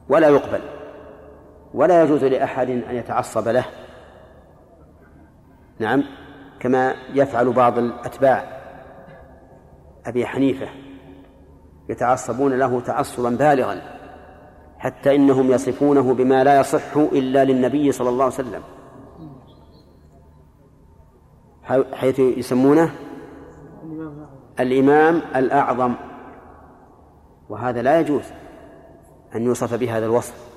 ولا 0.09 0.27
يقبل 0.27 0.61
ولا 1.73 2.03
يجوز 2.03 2.23
لأحد 2.23 2.69
أن 2.69 2.95
يتعصب 2.95 3.47
له. 3.47 3.65
نعم 5.79 6.03
كما 6.59 6.93
يفعل 7.13 7.53
بعض 7.53 7.77
الأتباع. 7.77 8.57
أبي 10.05 10.25
حنيفة 10.25 10.67
يتعصبون 11.89 12.53
له 12.53 12.81
تعصبا 12.81 13.29
بالغا 13.29 13.81
حتى 14.77 15.15
إنهم 15.15 15.51
يصفونه 15.51 16.13
بما 16.13 16.43
لا 16.43 16.59
يصح 16.59 16.97
إلا 16.97 17.45
للنبي 17.45 17.91
صلى 17.91 18.09
الله 18.09 18.23
عليه 18.23 18.33
وسلم. 18.33 18.61
حيث 21.93 22.19
يسمونه 22.19 22.91
الإمام 24.59 25.21
الأعظم. 25.35 25.93
وهذا 27.49 27.81
لا 27.81 27.99
يجوز 27.99 28.23
أن 29.35 29.41
يوصف 29.41 29.73
بهذا 29.73 30.05
الوصف. 30.05 30.47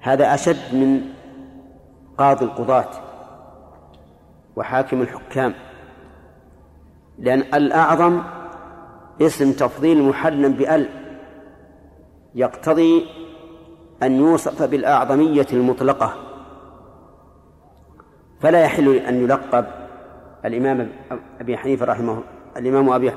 هذا 0.00 0.34
أشد 0.34 0.74
من 0.74 1.00
قاضي 2.18 2.44
القضاة. 2.44 3.05
وحاكم 4.56 5.02
الحكام. 5.02 5.54
لأن 7.18 7.40
الأعظم 7.40 8.22
اسم 9.20 9.52
تفضيل 9.52 10.02
محل 10.02 10.52
بأل 10.52 10.88
يقتضي 12.34 13.06
أن 14.02 14.16
يوصف 14.16 14.62
بالأعظمية 14.62 15.46
المطلقة. 15.52 16.14
فلا 18.40 18.60
يحل 18.60 18.96
أن 18.96 19.24
يلقب 19.24 19.66
الإمام 20.44 20.92
أبي 21.40 21.56
حنيفة 21.56 21.86
رحمه 21.86 22.22
الإمام 22.56 22.90
أبي 22.90 23.12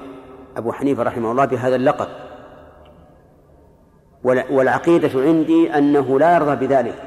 أبو 0.58 0.72
حنيفة 0.72 1.04
رحمه 1.04 1.32
الله 1.32 1.46
بهذا 1.46 1.76
اللقب. 1.76 2.08
والعقيدة 4.24 5.22
عندي 5.22 5.78
أنه 5.78 6.20
لا 6.20 6.36
يرضى 6.36 6.68
بذلك 6.68 7.04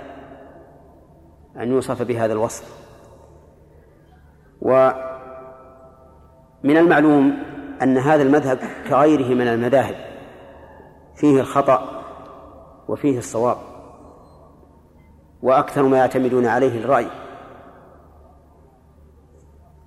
أن 1.57 1.69
يوصف 1.69 2.03
بهذا 2.03 2.33
الوصف. 2.33 2.82
ومن 4.63 4.95
المعلوم 6.77 7.43
أن 7.83 7.99
هذا 7.99 8.23
المذهب 8.23 8.59
كغيره 8.89 9.35
من 9.35 9.49
المذاهب 9.49 9.95
فيه 11.17 11.41
الخطأ 11.41 12.03
وفيه 12.89 13.19
الصواب 13.19 13.57
وأكثر 15.43 15.83
ما 15.83 15.99
يعتمدون 15.99 16.47
عليه 16.47 16.85
الرأي. 16.85 17.07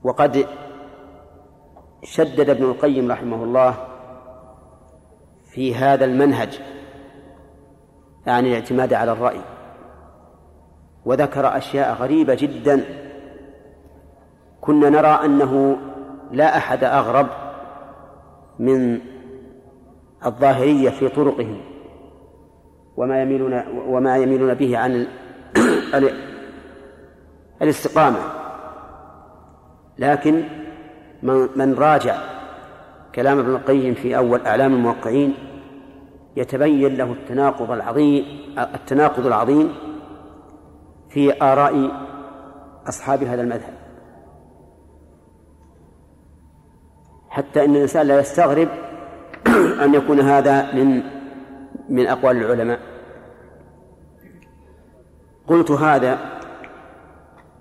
وقد 0.03 0.45
شدد 2.03 2.49
ابن 2.49 2.63
القيم 2.63 3.11
رحمه 3.11 3.43
الله 3.43 3.75
في 5.51 5.75
هذا 5.75 6.05
المنهج 6.05 6.61
يعني 8.25 8.49
الاعتماد 8.49 8.93
على 8.93 9.11
الرأي 9.11 9.41
وذكر 11.05 11.57
أشياء 11.57 11.93
غريبة 11.93 12.35
جدا. 12.35 13.04
كنا 14.65 14.89
نرى 14.89 15.19
أنه 15.25 15.77
لا 16.31 16.57
أحد 16.57 16.83
أغرب 16.83 17.27
من 18.59 18.99
الظاهرية 20.25 20.89
في 20.89 21.09
طرقهم 21.09 21.57
وما 22.97 23.21
يميلون 23.21 23.63
وما 23.87 24.17
يميلون 24.17 24.53
به 24.53 24.77
عن 24.77 25.07
الاستقامة. 27.61 28.19
لكن 29.99 30.43
من 31.55 31.75
راجع 31.77 32.17
كلام 33.15 33.39
ابن 33.39 33.55
القيم 33.55 33.93
في 33.93 34.17
أول 34.17 34.45
أعلام 34.45 34.73
الموقعين 34.73 35.33
يتبين 36.35 36.95
له 36.95 37.11
التناقض 37.11 37.71
العظيم 37.71 38.25
التناقض 38.57 39.25
العظيم 39.25 39.75
في 41.09 41.41
آراء 41.43 41.91
أصحاب 42.87 43.23
هذا 43.23 43.41
المذهب. 43.41 43.84
حتى 47.35 47.65
إن 47.65 47.75
الإنسان 47.75 48.07
لا 48.07 48.19
يستغرب 48.19 48.67
أن 49.83 49.93
يكون 49.93 50.19
هذا 50.19 50.73
من 50.73 51.03
من 51.89 52.07
أقوال 52.07 52.37
العلماء. 52.37 52.79
قلت 55.47 55.71
هذا 55.71 56.19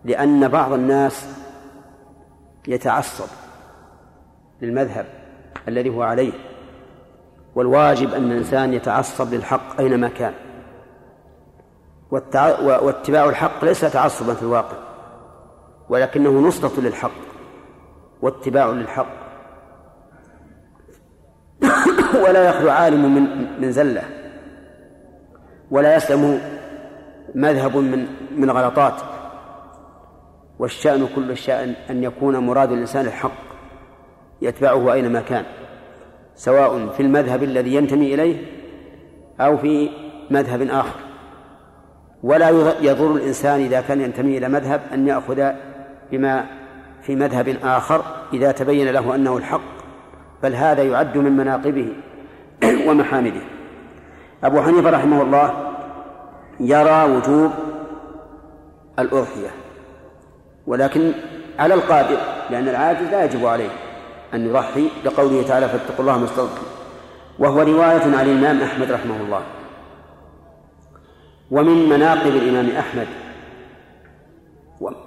لأن 0.04 0.48
بعض 0.48 0.72
الناس 0.72 1.28
يتعصب 2.68 3.28
للمذهب 4.62 5.06
الذي 5.68 5.88
هو 5.88 6.02
عليه 6.02 6.32
والواجب 7.54 8.14
أن 8.14 8.32
الإنسان 8.32 8.74
يتعصب 8.74 9.34
للحق 9.34 9.80
أينما 9.80 10.08
كان. 10.08 10.34
واتباع 12.10 13.28
الحق 13.28 13.64
ليس 13.64 13.80
تعصبا 13.80 14.34
في 14.34 14.42
الواقع 14.42 14.76
ولكنه 15.88 16.30
نصرة 16.30 16.80
للحق 16.80 17.10
واتباع 18.22 18.66
للحق. 18.66 19.23
ولا 22.24 22.48
يخلو 22.48 22.70
عالم 22.70 23.14
من 23.14 23.46
من 23.60 23.72
زلة. 23.72 24.02
ولا 25.70 25.96
يسلم 25.96 26.40
مذهب 27.34 27.76
من 27.76 28.06
من 28.36 28.50
غلطات. 28.50 28.94
والشأن 30.58 31.08
كل 31.16 31.30
الشأن 31.30 31.74
أن 31.90 32.04
يكون 32.04 32.38
مراد 32.38 32.72
الإنسان 32.72 33.06
الحق 33.06 33.44
يتبعه 34.42 34.92
أينما 34.92 35.20
كان 35.20 35.44
سواء 36.34 36.88
في 36.88 37.02
المذهب 37.02 37.42
الذي 37.42 37.74
ينتمي 37.74 38.14
إليه 38.14 38.36
أو 39.40 39.56
في 39.56 39.90
مذهب 40.30 40.62
آخر. 40.62 41.00
ولا 42.22 42.48
يضر 42.80 43.14
الإنسان 43.14 43.60
إذا 43.60 43.80
كان 43.80 44.00
ينتمي 44.00 44.38
إلى 44.38 44.48
مذهب 44.48 44.80
أن 44.92 45.08
يأخذ 45.08 45.50
بما 46.12 46.46
في 47.02 47.16
مذهب 47.16 47.56
آخر 47.64 48.04
إذا 48.32 48.52
تبين 48.52 48.88
له 48.88 49.14
أنه 49.14 49.36
الحق. 49.36 49.73
بل 50.44 50.54
هذا 50.54 50.82
يعد 50.82 51.16
من 51.18 51.32
مناقبه 51.32 51.88
ومحامده. 52.86 53.40
أبو 54.44 54.62
حنيفة 54.62 54.90
رحمه 54.90 55.22
الله 55.22 55.54
يرى 56.60 57.04
وجوب 57.04 57.50
الأضحية 58.98 59.50
ولكن 60.66 61.12
على 61.58 61.74
القادر 61.74 62.16
لأن 62.50 62.68
العاجز 62.68 63.02
لا 63.02 63.24
يجب 63.24 63.46
عليه 63.46 63.68
أن 64.34 64.46
يضحي 64.46 64.88
لقوله 65.04 65.42
تعالى 65.42 65.68
فاتقوا 65.68 66.00
الله 66.00 66.18
ما 66.18 66.48
وهو 67.38 67.62
رواية 67.62 68.16
عن 68.16 68.26
الإمام 68.28 68.60
أحمد 68.60 68.92
رحمه 68.92 69.16
الله. 69.16 69.42
ومن 71.50 71.88
مناقب 71.88 72.36
الإمام 72.36 72.70
أحمد 72.76 73.06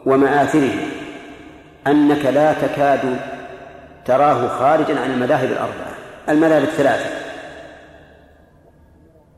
ومآثره 0.06 0.74
أنك 1.88 2.26
لا 2.26 2.54
تكاد 2.54 3.20
تراه 4.08 4.48
خارجا 4.48 5.00
عن 5.00 5.12
المذاهب 5.12 5.52
الأربعة. 5.52 5.94
المذاهب 6.30 6.64
الثلاثة. 6.64 7.10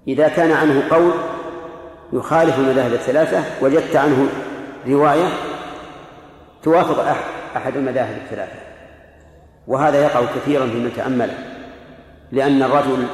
إذا 0.08 0.28
كان 0.28 0.52
عنه 0.52 0.84
قول 0.90 1.12
يخالف 2.14 2.60
المذاهب 2.60 2.94
الثلاثة 2.94 3.44
وجدت 3.62 3.96
عنه 3.96 4.28
رواية 4.88 5.28
توافق 6.64 7.16
أحد 7.56 7.78
المذاهب 7.78 8.18
الثلاثة. 8.26 8.60
وهذا 9.68 10.02
يقع 10.02 10.22
كثيرا 10.36 10.66
في 10.66 10.74
من 10.74 11.32
لأن 12.32 12.64
الرجل 12.64 13.08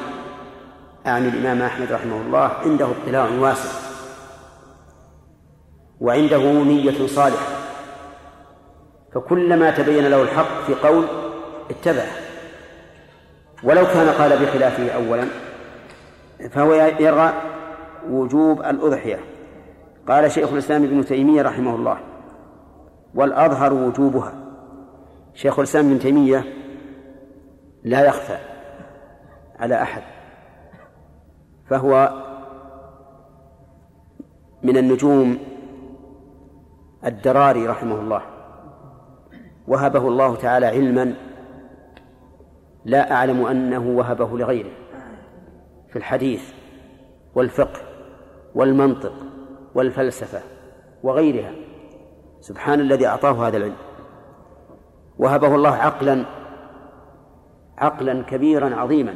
أعني 1.07 1.27
الإمام 1.27 1.61
أحمد 1.61 1.91
رحمه 1.91 2.21
الله 2.21 2.39
عنده 2.39 2.87
اطلاع 3.03 3.29
واسع. 3.39 3.69
وعنده 6.01 6.51
نية 6.63 7.07
صالحة. 7.07 7.47
فكلما 9.15 9.71
تبين 9.71 10.07
له 10.07 10.21
الحق 10.21 10.63
في 10.67 10.73
قول 10.73 11.24
اتبعه. 11.69 12.15
ولو 13.63 13.85
كان 13.85 14.09
قال 14.09 14.45
بخلافه 14.45 14.89
أولا 14.89 15.27
فهو 16.51 16.73
يرى 16.99 17.33
وجوب 18.09 18.59
الأضحية. 18.59 19.19
قال 20.07 20.31
شيخ 20.31 20.51
الإسلام 20.51 20.83
ابن 20.83 21.05
تيمية 21.05 21.41
رحمه 21.41 21.75
الله 21.75 21.97
والأظهر 23.15 23.73
وجوبها. 23.73 24.33
شيخ 25.33 25.59
الإسلام 25.59 25.85
ابن 25.85 25.99
تيمية 25.99 26.43
لا 27.83 28.05
يخفى 28.05 28.37
على 29.59 29.81
أحد 29.81 30.01
فهو 31.69 32.13
من 34.63 34.77
النجوم 34.77 35.37
الدراري 37.05 37.67
رحمه 37.67 37.95
الله. 37.95 38.21
وهبه 39.67 40.07
الله 40.07 40.35
تعالى 40.35 40.65
علما 40.65 41.15
لا 42.85 43.11
أعلم 43.11 43.45
أنه 43.45 43.87
وهبه 43.87 44.37
لغيره 44.37 44.71
في 45.89 45.95
الحديث 45.95 46.41
والفقه 47.35 47.79
والمنطق 48.55 49.13
والفلسفة 49.75 50.39
وغيرها. 51.03 51.51
سبحان 52.39 52.79
الذي 52.79 53.07
أعطاه 53.07 53.47
هذا 53.47 53.57
العلم. 53.57 53.75
وهبه 55.17 55.55
الله 55.55 55.75
عقلا 55.75 56.25
عقلا 57.77 58.23
كبيرا 58.23 58.75
عظيما. 58.75 59.15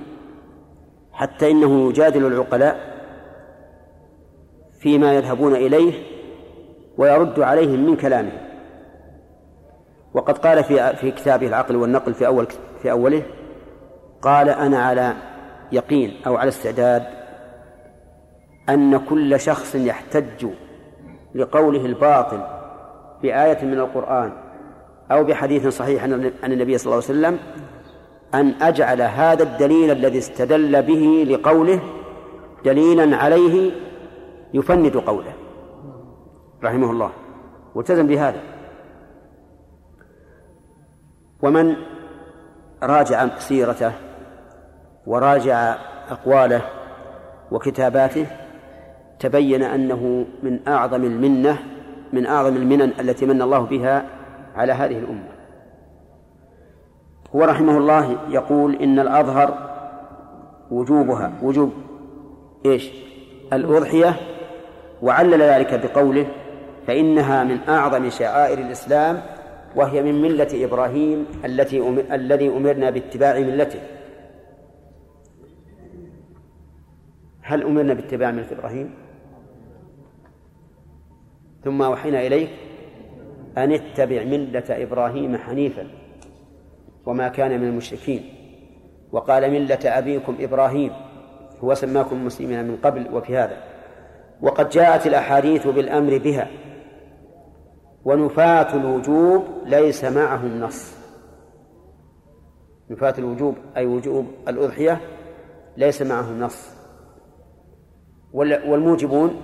حتى 1.12 1.51
إنه 1.51 1.89
يجادل 1.89 2.25
العقلاء 2.25 2.99
فيما 4.79 5.13
يذهبون 5.13 5.55
إليه 5.55 5.93
ويرد 6.97 7.39
عليهم 7.39 7.86
من 7.86 7.95
كلامه 7.95 8.32
وقد 10.13 10.38
قال 10.38 10.63
في 10.63 10.95
في 10.95 11.12
كتابه 11.12 11.47
العقل 11.47 11.75
والنقل 11.75 12.13
في 12.13 12.27
أول 12.27 12.47
في 12.82 12.91
أوله 12.91 13.23
قال 14.21 14.49
أنا 14.49 14.79
على 14.84 15.13
يقين 15.71 16.21
أو 16.27 16.38
على 16.38 16.49
استعداد 16.49 17.03
أن 18.69 18.97
كل 18.97 19.39
شخص 19.39 19.75
يحتج 19.75 20.47
لقوله 21.36 21.86
الباطل 21.86 22.41
بآية 23.21 23.65
من 23.65 23.79
القرآن 23.79 24.32
أو 25.12 25.23
بحديث 25.23 25.67
صحيح 25.67 26.03
عن 26.03 26.32
النبي 26.43 26.77
صلى 26.77 26.93
الله 26.93 27.03
عليه 27.10 27.19
وسلم 27.19 27.39
أن 28.34 28.53
أجعل 28.62 29.01
هذا 29.01 29.43
الدليل 29.43 29.91
الذي 29.91 30.17
استدل 30.17 30.82
به 30.82 31.25
لقوله 31.29 31.79
دليلا 32.65 33.17
عليه 33.17 33.71
يفند 34.53 34.97
قوله. 34.97 35.34
رحمه 36.63 36.91
الله. 36.91 37.12
والتزم 37.75 38.08
بهذا. 38.08 38.41
ومن 41.41 41.75
راجع 42.84 43.38
سيرته 43.38 44.09
وراجع 45.07 45.75
أقواله 46.09 46.62
وكتاباته 47.51 48.25
تبين 49.19 49.63
أنه 49.63 50.25
من 50.43 50.59
أعظم 50.67 51.03
المنة 51.03 51.57
من 52.13 52.25
أعظم 52.25 52.55
المنن 52.55 52.91
التي 52.99 53.25
من 53.25 53.41
الله 53.41 53.59
بها 53.59 54.05
على 54.55 54.73
هذه 54.73 54.99
الأمة. 54.99 55.29
هو 57.35 57.43
رحمه 57.43 57.77
الله 57.77 58.17
يقول 58.29 58.75
إن 58.75 58.99
الأظهر 58.99 59.69
وجوبها 60.71 61.33
وجوب 61.43 61.71
إيش؟ 62.65 62.91
الأضحية. 63.53 64.15
وعلل 65.01 65.41
ذلك 65.41 65.81
بقوله 65.85 66.25
فإنها 66.88 67.43
من 67.43 67.57
أعظم 67.69 68.09
شعائر 68.09 68.57
الإسلام 68.57 69.21
وهي 69.75 70.01
من 70.01 70.21
ملة 70.21 70.65
إبراهيم 70.65 71.25
التي 71.45 71.79
أمر 71.79 72.03
الذي 72.12 72.47
أمرنا 72.47 72.89
باتباع 72.89 73.39
ملته. 73.39 73.79
هل 77.49 77.63
أمرنا 77.63 77.93
باتباع 77.93 78.31
ملة 78.31 78.51
إبراهيم؟ 78.51 78.93
ثم 81.63 81.81
أوحينا 81.81 82.27
إليك 82.27 82.49
أن 83.57 83.71
اتبع 83.71 84.23
ملة 84.23 84.63
إبراهيم 84.69 85.38
حنيفا 85.38 85.88
وما 87.05 87.27
كان 87.27 87.62
من 87.62 87.67
المشركين. 87.67 88.33
وقال 89.12 89.51
ملة 89.51 89.79
أبيكم 89.85 90.35
إبراهيم 90.39 90.91
هو 91.63 91.73
سماكم 91.73 92.25
مسلمين 92.25 92.65
من 92.65 92.77
قبل 92.77 93.15
وفي 93.15 93.38
هذا 93.38 93.57
وقد 94.41 94.69
جاءت 94.69 95.07
الأحاديث 95.07 95.67
بالأمر 95.67 96.17
بها 96.17 96.47
ونفاة 98.05 98.75
الوجوب 98.75 99.43
ليس 99.65 100.03
معهم 100.03 100.59
نص. 100.59 100.97
نفاة 102.89 103.13
الوجوب 103.17 103.55
أي 103.77 103.85
وجوب 103.85 104.25
الأضحية 104.47 105.01
ليس 105.77 106.01
معهم 106.01 106.39
نص. 106.39 106.78
والموجبون 108.33 109.41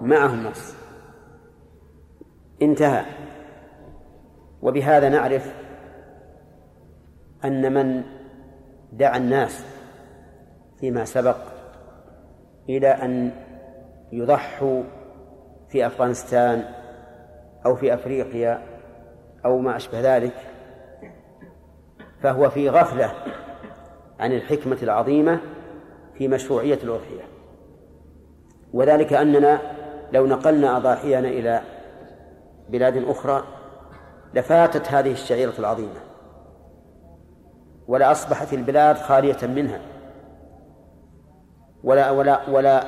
معهم 0.00 0.46
نص. 0.46 0.74
انتهى. 2.62 3.04
وبهذا 4.62 5.08
نعرف 5.08 5.54
أن 7.44 7.74
من 7.74 8.02
دعا 8.92 9.16
الناس 9.16 9.64
فيما 10.80 11.04
سبق 11.04 11.36
إلى 12.68 12.88
أن 12.88 13.32
يضحوا 14.12 14.82
في 15.68 15.86
أفغانستان 15.86 16.64
أو 17.66 17.76
في 17.76 17.94
أفريقيا 17.94 18.62
أو 19.44 19.58
ما 19.58 19.76
أشبه 19.76 20.16
ذلك 20.16 20.34
فهو 22.22 22.50
في 22.50 22.68
غفلة 22.70 23.12
عن 24.20 24.32
الحكمة 24.32 24.78
العظيمة 24.82 25.40
في 26.14 26.28
مشروعية 26.28 26.78
الأضحية. 26.82 27.27
وذلك 28.72 29.12
أننا 29.12 29.60
لو 30.12 30.26
نقلنا 30.26 30.76
أضاحينا 30.76 31.28
إلى 31.28 31.60
بلاد 32.68 32.96
أخرى 32.96 33.44
لفاتت 34.34 34.88
هذه 34.88 35.12
الشعيرة 35.12 35.54
العظيمة 35.58 36.00
ولأصبحت 37.88 38.52
البلاد 38.52 38.96
خالية 38.96 39.46
منها 39.46 39.80
ولا 41.84 42.10
ولا 42.10 42.50
ولا 42.50 42.84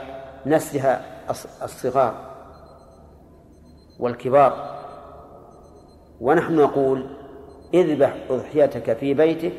نسلها 0.47 1.03
الصغار 1.63 2.15
والكبار. 3.99 4.81
ونحن 6.21 6.57
نقول 6.57 7.07
اذبح 7.75 8.17
أضحيتك 8.31 8.97
في 8.97 9.15
بيتك 9.15 9.53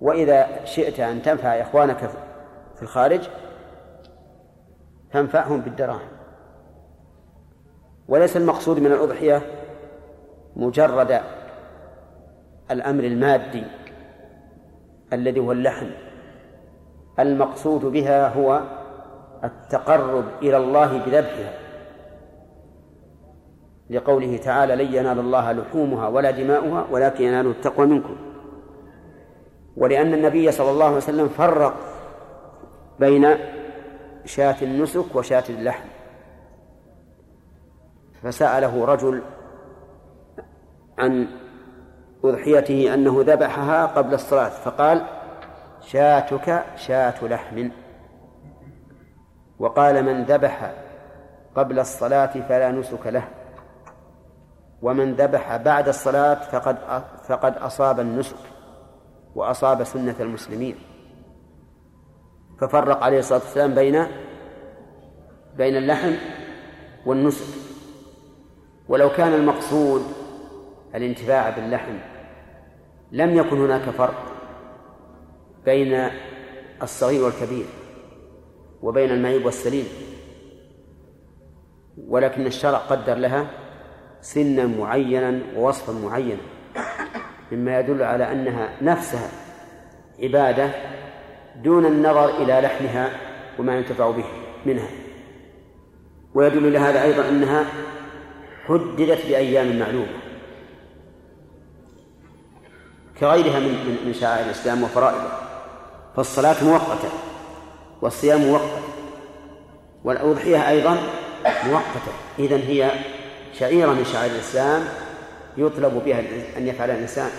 وإذا 0.00 0.64
شئت 0.64 1.00
أن 1.00 1.22
تنفع 1.22 1.60
إخوانك 1.60 2.10
في 2.76 2.82
الخارج 2.82 3.28
تنفعهم 5.12 5.60
بالدراهم. 5.60 6.08
وليس 8.08 8.36
المقصود 8.36 8.78
من 8.78 8.92
الأضحية 8.92 9.42
مجرد 10.56 11.20
الأمر 12.70 13.04
المادي 13.04 13.64
الذي 15.12 15.40
هو 15.40 15.52
اللحم. 15.52 15.86
المقصود 17.18 17.84
بها 17.84 18.28
هو 18.28 18.62
التقرب 19.44 20.24
إلى 20.42 20.56
الله 20.56 20.98
بذبحها. 20.98 21.52
لقوله 23.90 24.36
تعالى 24.36 24.76
لن 24.76 24.94
ينال 24.94 25.18
الله 25.18 25.52
لحومها 25.52 26.08
ولا 26.08 26.30
دماؤها 26.30 26.86
ولكن 26.90 27.24
يناله 27.24 27.50
التقوى 27.50 27.86
منكم. 27.86 28.16
ولأن 29.76 30.14
النبي 30.14 30.52
صلى 30.52 30.70
الله 30.70 30.86
عليه 30.86 30.96
وسلم 30.96 31.28
فرق 31.28 31.74
بين 33.00 33.26
شاة 34.24 34.56
النسك 34.62 35.14
وشاة 35.14 35.44
اللحم. 35.48 35.88
فسأله 38.22 38.84
رجل 38.84 39.22
عن 40.98 41.28
أضحيته 42.24 42.94
أنه 42.94 43.22
ذبحها 43.26 43.86
قبل 43.86 44.14
الصلاة 44.14 44.48
فقال 44.48 45.06
شاتك 45.80 46.64
شاة 46.76 47.24
لحم. 47.24 47.68
وقال 49.58 50.04
من 50.04 50.24
ذبح 50.24 50.72
قبل 51.54 51.78
الصلاة 51.78 52.32
فلا 52.48 52.70
نسك 52.70 53.06
له. 53.06 53.28
ومن 54.82 55.14
ذبح 55.14 55.56
بعد 55.56 55.88
الصلاة 55.88 56.34
فقد 56.34 56.76
فقد 57.28 57.56
أصاب 57.56 58.00
النسك 58.00 58.36
وأصاب 59.34 59.84
سنة 59.84 60.16
المسلمين. 60.20 60.76
ففرق 62.60 63.02
عليه 63.02 63.18
الصلاة 63.18 63.38
والسلام 63.38 63.74
بين 63.74 64.06
بين 65.56 65.76
اللحم 65.76 66.12
والنسك. 67.06 67.54
ولو 68.88 69.08
كان 69.08 69.34
المقصود 69.34 70.02
الانتفاع 70.94 71.50
باللحم 71.50 71.98
لم 73.12 73.36
يكن 73.36 73.58
هناك 73.64 73.82
فرق 73.82 74.32
بين 75.64 76.10
الصغير 76.82 77.24
والكبير 77.24 77.66
وبين 78.82 79.10
المعيب 79.10 79.44
والسليم. 79.44 79.86
ولكن 82.08 82.46
الشرع 82.46 82.78
قدر 82.78 83.14
لها 83.14 83.50
سنا 84.20 84.66
معينا 84.66 85.40
ووصفا 85.56 85.92
معينا 85.92 86.42
مما 87.52 87.80
يدل 87.80 88.02
على 88.02 88.32
أنها 88.32 88.68
نفسها 88.82 89.28
عبادة 90.22 90.70
دون 91.62 91.86
النظر 91.86 92.42
إلى 92.42 92.60
لحمها 92.60 93.10
وما 93.58 93.76
ينتفع 93.76 94.10
به 94.10 94.24
منها. 94.66 94.88
ويدل 96.34 96.72
لهذا 96.72 97.02
أيضا 97.02 97.28
أنها 97.28 97.64
حددت 98.66 99.26
بأيام 99.26 99.78
معلومة. 99.78 100.20
كغيرها 103.20 103.60
من 103.60 103.96
من 104.06 104.14
شعائر 104.14 104.44
الإسلام 104.44 104.82
وفرائضه. 104.82 105.28
فالصلاة 106.16 106.64
مؤقتة 106.64 107.08
والصيام 108.02 108.40
مؤقت. 108.40 108.82
والأضحية 110.04 110.68
أيضا 110.68 110.96
مؤقتة. 111.44 112.12
اذا 112.38 112.56
هي 112.56 112.90
شعيرة 113.52 113.90
من 113.90 114.04
شعائر 114.04 114.32
الإسلام 114.32 114.84
يطلب 115.56 116.02
بها 116.04 116.20
أن 116.56 116.66
يفعل 116.66 116.90
الإنسان. 116.90 117.30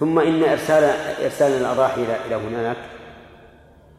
ثم 0.00 0.18
إن 0.18 0.42
إرسال 0.44 0.84
إرسال 1.24 1.52
الأضاحي 1.52 2.04
إلى 2.26 2.34
هناك 2.34 2.76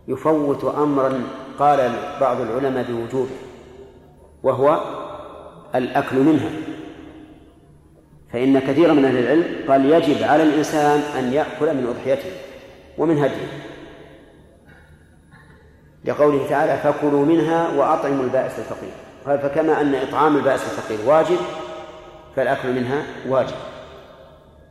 يفوت 0.08 0.64
أمرا 0.64 1.24
قال 1.60 1.92
بعض 2.22 2.42
العلماء 2.42 2.86
بوجوبه 2.90 3.36
وهو 4.44 4.80
الأكل 5.76 6.16
منها. 6.16 6.50
فإن 8.34 8.60
كثيرا 8.60 8.94
من 8.94 9.06
أهل 9.06 9.18
العلم 9.18 9.46
قال 9.68 9.86
يجب 9.86 10.24
على 10.24 10.44
الإنسان 10.44 11.00
أن 11.00 11.34
يأكل 11.34 11.74
من 11.74 11.88
أضحيته 11.88 12.32
ومن 12.98 13.18
هديه. 13.18 13.48
لقوله 16.06 16.50
تعالى 16.50 16.78
فكلوا 16.78 17.26
منها 17.26 17.70
وأطعموا 17.78 18.24
البائس 18.24 18.60
الفقير 18.60 18.92
قال 19.26 19.40
فكما 19.40 19.82
أن 19.82 19.96
إطعام 19.96 20.38
البائس 20.38 20.62
الفقير 20.64 21.10
واجب 21.10 21.38
فالأكل 22.36 22.74
منها 22.74 23.04
واجب 23.28 23.56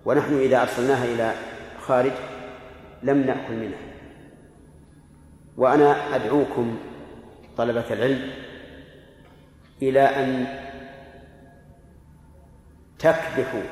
ونحن 0.05 0.39
إذا 0.39 0.63
أرسلناها 0.63 1.05
إلى 1.05 1.35
خارج 1.81 2.13
لم 3.03 3.19
نأكل 3.19 3.55
منها. 3.55 3.79
وأنا 5.57 6.17
أدعوكم 6.17 6.79
طلبة 7.57 7.85
العلم 7.91 8.31
إلى 9.83 10.01
أن 10.01 10.47
تكبحوا 12.99 13.63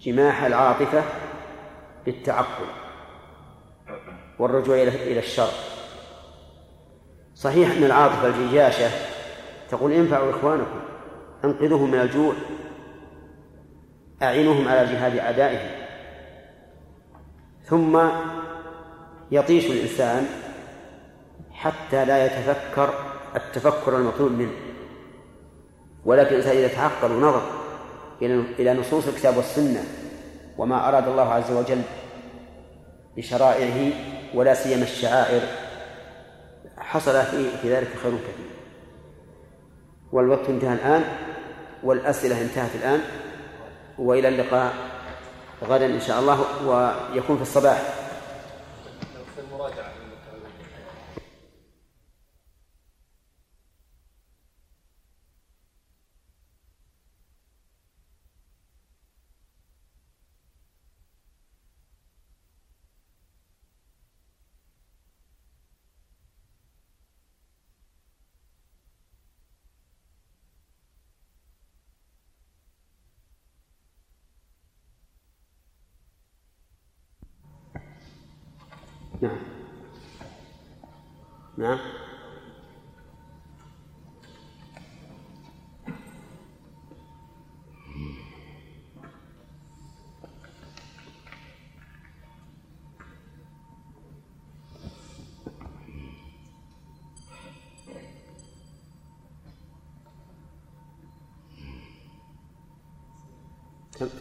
جماح 0.00 0.42
العاطفة 0.42 1.02
بالتعقل 2.06 2.66
والرجوع 4.38 4.82
إلى 4.82 5.18
الشر. 5.18 5.50
صحيح 7.34 7.70
أن 7.70 7.84
العاطفة 7.84 8.26
الجياشة 8.26 8.90
تقول 9.70 9.92
انفعوا 9.92 10.30
إخوانكم 10.30 10.80
أنقذوهم 11.44 11.90
من 11.90 12.00
الجوع 12.00 12.34
أعينوهم 14.22 14.68
على 14.68 14.86
جهاد 14.86 15.16
أعدائهم. 15.18 15.70
ثم 17.64 18.08
يطيش 19.30 19.66
الإنسان 19.66 20.26
حتى 21.52 22.04
لا 22.04 22.26
يتفكر 22.26 22.94
التفكر 23.36 23.96
المطلوب 23.96 24.32
منه. 24.32 24.52
ولكن 26.04 26.28
الإنسان 26.28 26.56
إذا 26.56 26.68
تعقل 26.68 27.12
ونظر 27.12 27.42
إلى 28.58 28.74
نصوص 28.74 29.08
الكتاب 29.08 29.36
والسنة 29.36 29.84
وما 30.58 30.88
أراد 30.88 31.08
الله 31.08 31.32
عز 31.32 31.52
وجل 31.52 31.82
بشرائعه 33.16 33.92
ولا 34.34 34.54
سيما 34.54 34.82
الشعائر 34.82 35.42
حصل 36.78 37.22
في 37.62 37.74
ذلك 37.74 37.88
خير 38.02 38.12
كثير. 38.12 38.50
والوقت 40.12 40.48
انتهى 40.48 40.74
الآن 40.74 41.04
والأسئلة 41.82 42.42
انتهت 42.42 42.74
الآن. 42.74 43.00
وإلى 44.00 44.28
اللقاء. 44.28 44.72
غدا 45.68 45.86
إن 45.86 46.00
شاء 46.00 46.20
الله 46.20 46.44
ويكون 46.66 47.36
في 47.36 47.42
الصباح. 47.42 48.09
نعم. 79.22 79.38
نعم. 81.58 81.78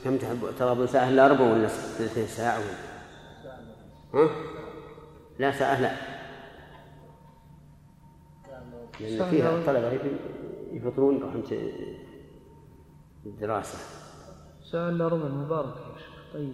كم 0.03 0.17
تحب 0.17 0.53
ترى 0.59 0.87
ساعة 0.87 1.09
إلا 1.09 1.27
ربع 1.27 1.41
ولا 1.41 1.67
ساعة 2.27 2.59
ولا؟ 2.59 2.89
ها؟ 4.13 4.48
لا 5.39 5.51
ساعة 5.51 5.81
لا 5.81 5.91
لأن 8.99 9.29
فيها 9.29 9.49
الطلبة 9.49 9.99
يفطرون 10.71 11.15
يروحون 11.15 11.43
الدراسة 13.25 13.77
ساعة 14.71 14.89
إلا 14.89 15.07
ربع 15.07 15.27
مبارك 15.27 15.75
يا 15.77 15.97
شيخ. 15.97 16.33
طيب. 16.33 16.53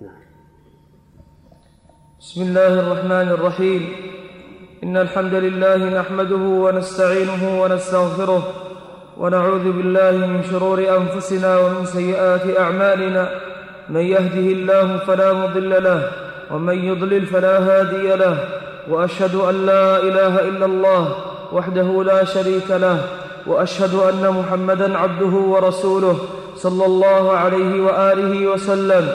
نعم. 0.00 0.22
بسم 2.20 2.42
الله 2.42 2.80
الرحمن 2.80 3.28
الرحيم. 3.28 3.82
إن 4.82 4.96
الحمد 4.96 5.34
لله 5.34 6.00
نحمده 6.00 6.36
ونستعينه 6.64 7.62
ونستغفره 7.62 8.67
ونعوذ 9.18 9.72
بالله 9.72 10.26
من 10.26 10.42
شرور 10.50 10.78
أنفسنا 10.78 11.58
ومن 11.58 11.84
سيئات 11.86 12.58
أعمالنا. 12.58 13.30
من 13.88 14.00
يهده 14.00 14.46
الله 14.56 14.98
فلا 14.98 15.32
مضل 15.32 15.84
له 15.84 16.10
ومن 16.50 16.84
يضلل 16.84 17.26
فلا 17.26 17.58
هادي 17.58 18.14
له. 18.14 18.36
وأشهد 18.90 19.34
أن 19.34 19.66
لا 19.66 19.96
إله 19.96 20.48
إلا 20.48 20.66
الله 20.66 21.14
وحده 21.52 22.04
لا 22.04 22.24
شريك 22.24 22.70
له. 22.70 22.98
وأشهد 23.46 23.94
أن 23.94 24.30
محمدا 24.30 24.98
عبده 24.98 25.34
ورسوله 25.36 26.18
صلى 26.56 26.86
الله 26.86 27.32
عليه 27.32 27.80
وآله 27.80 28.46
وسلم. 28.46 29.08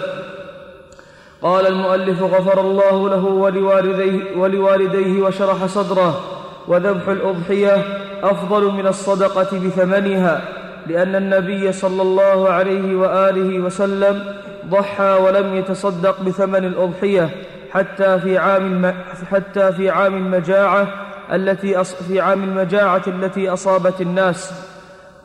قال 1.42 1.68
المؤلف 1.68 2.24
غفر 2.24 2.62
الله 2.62 3.10
له 3.10 3.26
ولوالديه, 3.26 4.38
ولوالديه 4.38 5.22
وشرح 5.22 5.66
صدره 5.66 6.20
وذبح 6.68 7.08
الأضحية 7.08 8.03
أفضل 8.24 8.72
من 8.72 8.88
الصدقة 8.88 9.60
بثمنها 9.60 10.42
لأن 10.88 11.16
النبي 11.16 11.72
صلى 11.72 12.02
الله 12.02 12.50
عليه 12.50 12.96
وآله 12.96 13.60
وسلم 13.60 14.24
ضحى 14.70 15.18
ولم 15.22 15.56
يتصدق 15.56 16.22
بثمن 16.22 16.66
الأضحية 16.66 17.30
حتى 17.72 18.20
في 18.20 18.38
عام 18.38 18.94
حتى 19.32 19.72
في 19.72 19.90
عام 19.90 20.18
المجاعة 20.18 20.88
التي 21.34 21.84
في 21.84 22.22
عام 22.22 22.44
المجاعة 22.44 23.02
التي 23.08 23.50
أصابت 23.50 24.02
الناس. 24.02 24.54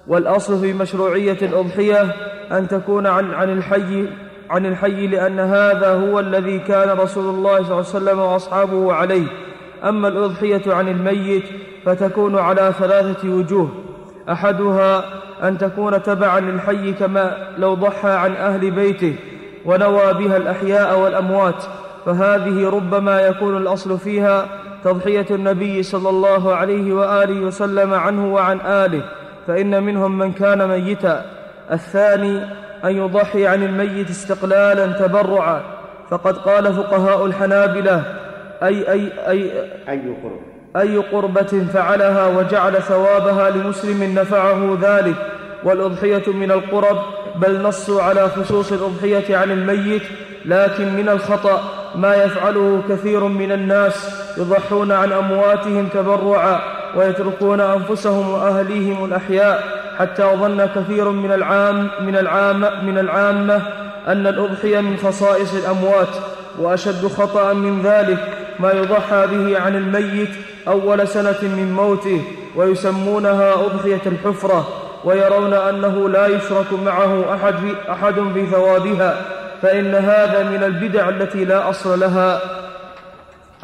والأصل 0.07 0.61
في 0.61 0.73
مشروعية 0.73 1.39
الأضحية 1.43 2.15
أن 2.53 2.69
تكون 2.69 3.07
عن, 3.07 3.35
عن 3.35 3.53
الحي 3.53 4.09
عن 4.51 4.67
الحي 4.67 5.07
لأن 5.07 5.41
هذا 5.41 5.93
هو 5.93 6.21
الذي 6.21 6.59
كان 6.59 6.89
رسول 6.99 7.35
الله 7.35 7.57
صلى 7.57 7.65
الله 7.65 7.75
عليه 7.75 7.79
وسلم 7.79 8.19
وأصحابه 8.19 8.93
عليه. 8.93 9.27
أما 9.85 10.09
الأضحية 10.09 10.75
عن 10.75 10.89
الميت 10.89 11.45
فتكون 11.85 12.38
على 12.38 12.73
ثلاثة 12.79 13.29
وجوه. 13.29 13.69
أحدها 14.29 15.05
أن 15.43 15.59
تكون 15.59 16.03
تبعا 16.03 16.41
للحي 16.41 16.93
كما 16.93 17.37
لو 17.59 17.75
ضحى 17.75 18.11
عن 18.11 18.33
أهل 18.33 18.71
بيته 18.71 19.14
ونوى 19.64 20.14
بها 20.14 20.37
الأحياء 20.37 20.99
والأموات. 20.99 21.64
فهذه 22.07 22.69
ربما 22.69 23.21
يكون 23.21 23.57
الأصل 23.57 23.99
فيها 23.99 24.47
تضحية 24.85 25.27
النبي 25.31 25.83
صلى 25.83 26.09
الله 26.09 26.55
عليه 26.55 26.93
وآله 26.93 27.41
وسلم 27.41 27.95
عنه 27.95 28.35
وعن 28.35 28.61
آله. 28.61 29.03
فإن 29.47 29.83
منهم 29.83 30.19
من 30.19 30.33
كان 30.33 30.69
ميتا. 30.69 31.25
الثاني 31.73 32.43
أن 32.85 32.97
يضحي 32.97 33.47
عن 33.47 33.62
الميت 33.62 34.11
استقلالا 34.11 34.87
تبرعا. 34.87 35.61
فقد 36.11 36.38
قال 36.38 36.75
فقهاء 36.75 37.27
الحنابلة 37.27 38.03
أي 38.62 38.93
أي 38.93 39.12
أي 39.29 39.53
أي 39.88 40.01
قرب. 40.23 40.48
أي 40.76 40.96
قربة 40.96 41.66
فعلها 41.74 42.26
وجعل 42.26 42.83
ثوابها 42.83 43.50
لمسلم 43.50 44.18
نفعه 44.18 44.78
ذلك 44.83 45.16
والأضحية 45.64 46.33
من 46.33 46.50
القرب 46.50 46.98
بل 47.37 47.62
نصوا 47.62 48.02
على 48.02 48.28
خصوص 48.28 48.72
الأضحية 48.72 49.37
عن 49.37 49.50
الميت 49.50 50.02
لكن 50.44 50.92
من 50.92 51.09
الخطأ 51.09 51.61
ما 51.94 52.14
يفعله 52.14 52.83
كثير 52.88 53.24
من 53.24 53.52
الناس 53.52 54.09
يضحون 54.38 54.92
عن 54.92 55.12
أمواتهم 55.12 55.88
تبرعا 55.88 56.61
ويتركون 56.96 57.61
أنفسهم 57.61 58.31
وأهليهم 58.31 59.04
الأحياء 59.04 59.64
حتى 59.98 60.22
ظن 60.22 60.66
كثير 60.66 61.11
من 61.11 61.33
العام 61.33 61.88
من 62.00 62.16
العامة 62.16 62.83
من 62.83 62.98
العامة 62.98 63.62
أن 64.09 64.26
الأضحية 64.26 64.81
من 64.81 64.96
خصائص 64.96 65.54
الأموات 65.54 66.09
وأشد 66.59 67.07
خطأ 67.07 67.52
من 67.52 67.83
ذلك. 67.83 68.38
ما 68.61 68.73
يضحى 68.73 69.27
به 69.27 69.61
عن 69.61 69.77
الميت 69.77 70.31
أول 70.68 71.09
سنة 71.09 71.42
من 71.42 71.73
موته 71.73 72.23
ويسمونها 72.57 73.55
أضحية 73.55 74.01
الحفرة 74.07 74.68
ويرون 75.05 75.53
أنه 75.55 76.09
لا 76.09 76.27
يشرك 76.27 76.73
معه 76.85 77.35
أحد 77.35 77.55
في, 77.55 77.92
أحد 77.92 78.14
في 78.35 78.47
ثوابها 78.47 79.25
فإن 79.62 79.94
هذا 79.94 80.51
من 80.51 80.62
البدع 80.64 81.09
التي 81.09 81.44
لا 81.44 81.71
أصل 81.71 82.01
لها 82.01 82.40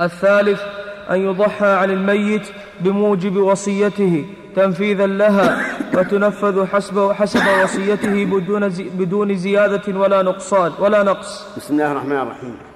الثالث 0.00 0.62
أن 1.10 1.20
يضحى 1.20 1.66
عن 1.66 1.90
الميت 1.90 2.46
بموجب 2.80 3.36
وصيته 3.36 4.24
تنفيذا 4.56 5.06
لها 5.06 5.66
وتنفذ 5.94 6.66
حسب 6.66 7.12
حسب 7.12 7.42
وصيته 7.62 8.24
بدون 8.24 8.68
بدون 8.68 9.36
زيادة 9.36 9.98
ولا 9.98 10.22
نقصان 10.22 10.72
ولا 10.78 11.02
نقص. 11.02 11.46
بسم 11.56 11.74
الله 11.74 11.92
الرحمن 11.92 12.16
الرحيم. 12.16 12.73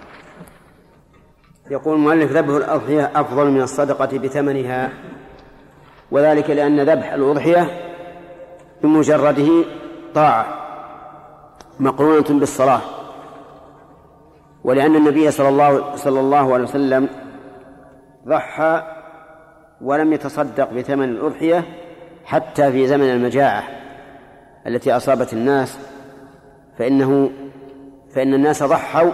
يقول 1.71 1.95
المؤلف 1.95 2.33
ذبح 2.33 2.55
الأضحية 2.55 3.13
أفضل 3.15 3.51
من 3.51 3.63
الصدقة 3.63 4.19
بثمنها 4.19 4.91
وذلك 6.11 6.51
لأن 6.51 6.81
ذبح 6.81 7.13
الأضحية 7.13 7.71
بمجرده 8.83 9.49
طاعة 10.15 10.47
مقرونة 11.81 12.27
بالصلاة 12.41 12.81
ولأن 14.65 14.97
النبي 14.97 15.31
صلى 15.31 15.49
الله 15.49 15.97
صلى 15.97 16.21
الله 16.21 16.55
عليه 16.55 16.65
وسلم 16.65 17.09
ضحى 18.27 18.83
ولم 19.81 20.13
يتصدق 20.13 20.73
بثمن 20.73 21.05
الأضحية 21.05 21.65
حتى 22.25 22.73
في 22.73 22.87
زمن 22.87 23.11
المجاعة 23.11 23.65
التي 24.67 24.97
أصابت 24.97 25.33
الناس 25.33 25.79
فإنه 26.79 27.31
فإن 28.15 28.35
الناس 28.35 28.63
ضحوا 28.63 29.13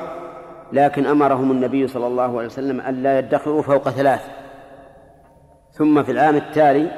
لكن 0.73 1.07
أمرهم 1.07 1.51
النبي 1.51 1.89
صلى 1.89 2.07
الله 2.07 2.39
عليه 2.39 2.47
وسلم 2.47 2.81
أن 2.81 3.03
لا 3.03 3.19
يدخروا 3.19 3.63
فوق 3.63 3.91
ثلاث. 3.91 4.21
ثم 5.73 6.03
في 6.03 6.13
العام 6.13 6.37
التالي 6.37 6.91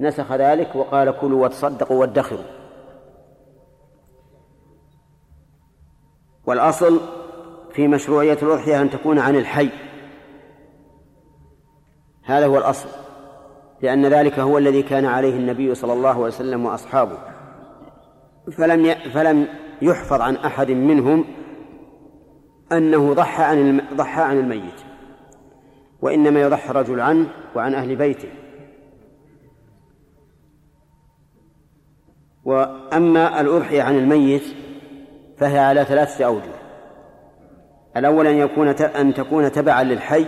نسخ 0.00 0.32
ذلك 0.32 0.76
وقال 0.76 1.18
كلوا 1.20 1.44
وتصدقوا 1.44 2.00
وادخروا. 2.00 2.44
والأصل 6.46 7.00
في 7.72 7.88
مشروعية 7.88 8.38
الأضحية 8.42 8.80
أن 8.80 8.90
تكون 8.90 9.18
عن 9.18 9.36
الحي. 9.36 9.70
هذا 12.24 12.46
هو 12.46 12.58
الأصل. 12.58 12.88
لأن 13.82 14.06
ذلك 14.06 14.38
هو 14.38 14.58
الذي 14.58 14.82
كان 14.82 15.04
عليه 15.04 15.36
النبي 15.36 15.74
صلى 15.74 15.92
الله 15.92 16.08
عليه 16.08 16.20
وسلم 16.20 16.66
وأصحابه. 16.66 17.18
فلم 18.56 18.94
فلم 18.94 19.46
يحفظ 19.82 20.20
عن 20.20 20.36
أحد 20.36 20.70
منهم 20.70 21.24
أنه 22.72 23.14
ضحى 23.14 23.42
عن 23.42 23.80
ضحى 23.94 24.22
عن 24.22 24.38
الميت 24.38 24.80
وإنما 26.02 26.40
يضحي 26.40 26.70
الرجل 26.70 27.00
عنه 27.00 27.26
وعن 27.54 27.74
أهل 27.74 27.96
بيته. 27.96 28.28
وأما 32.44 33.40
الأضحية 33.40 33.82
عن 33.82 33.98
الميت 33.98 34.42
فهي 35.38 35.58
على 35.58 35.84
ثلاثة 35.84 36.24
أوجه. 36.24 36.52
الأول 37.96 38.26
أن 38.26 38.36
يكون 38.36 38.68
أن 38.68 39.14
تكون 39.14 39.52
تبعا 39.52 39.82
للحي 39.82 40.26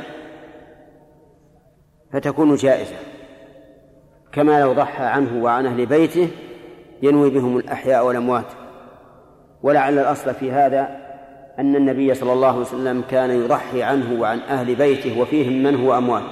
فتكون 2.12 2.54
جائزة 2.54 2.96
كما 4.32 4.60
لو 4.60 4.72
ضحى 4.72 5.04
عنه 5.04 5.44
وعن 5.44 5.66
أهل 5.66 5.86
بيته 5.86 6.30
ينوي 7.02 7.30
بهم 7.30 7.58
الأحياء 7.58 8.06
والأموات. 8.06 8.52
ولعل 9.62 9.98
الأصل 9.98 10.34
في 10.34 10.52
هذا 10.52 11.03
أن 11.58 11.76
النبي 11.76 12.14
صلى 12.14 12.32
الله 12.32 12.48
عليه 12.48 12.60
وسلم 12.60 13.04
كان 13.10 13.30
يضحي 13.30 13.82
عنه 13.82 14.20
وعن 14.20 14.38
أهل 14.38 14.74
بيته 14.74 15.20
وفيهم 15.20 15.62
من 15.62 15.74
هو 15.74 15.98
أموات 15.98 16.22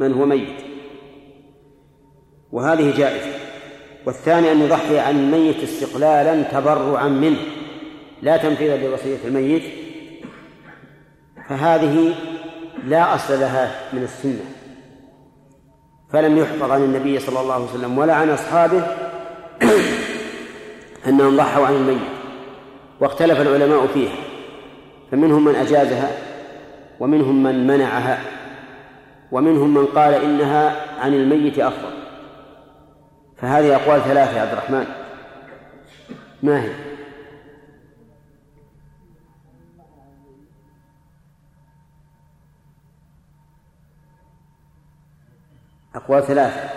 من 0.00 0.12
هو 0.12 0.26
ميت. 0.26 0.64
وهذه 2.52 2.96
جائزة. 2.96 3.38
والثاني 4.06 4.52
أن 4.52 4.60
يضحي 4.60 4.98
عن 4.98 5.16
الميت 5.16 5.62
استقلالا 5.62 6.42
تبرعا 6.42 7.08
منه 7.08 7.38
لا 8.22 8.36
تنفيذا 8.36 8.76
لوصية 8.76 9.18
الميت. 9.24 9.62
فهذه 11.48 12.14
لا 12.86 13.14
أصل 13.14 13.40
لها 13.40 13.74
من 13.92 14.02
السنة. 14.02 14.44
فلم 16.12 16.38
يحفظ 16.38 16.70
عن 16.70 16.82
النبي 16.82 17.18
صلى 17.18 17.40
الله 17.40 17.54
عليه 17.54 17.64
وسلم 17.64 17.98
ولا 17.98 18.14
عن 18.14 18.30
أصحابه 18.30 18.82
أنهم 21.08 21.36
ضحوا 21.36 21.66
عن 21.66 21.74
الميت. 21.74 22.08
واختلف 23.00 23.40
العلماء 23.40 23.86
فيها. 23.86 24.29
فمنهم 25.10 25.44
من 25.44 25.54
أجازها 25.54 26.10
ومنهم 27.00 27.42
من 27.42 27.66
منعها 27.66 28.18
ومنهم 29.32 29.74
من 29.74 29.86
قال 29.86 30.14
إنها 30.14 30.76
عن 31.00 31.14
الميت 31.14 31.58
أفضل. 31.58 31.92
فهذه 33.36 33.76
أقوال 33.76 34.00
ثلاثة 34.00 34.36
يا 34.36 34.42
عبد 34.42 34.52
الرحمن. 34.52 34.86
ما 36.42 36.62
هي؟ 36.62 36.70
أقوال 45.94 46.22
ثلاثة. 46.22 46.70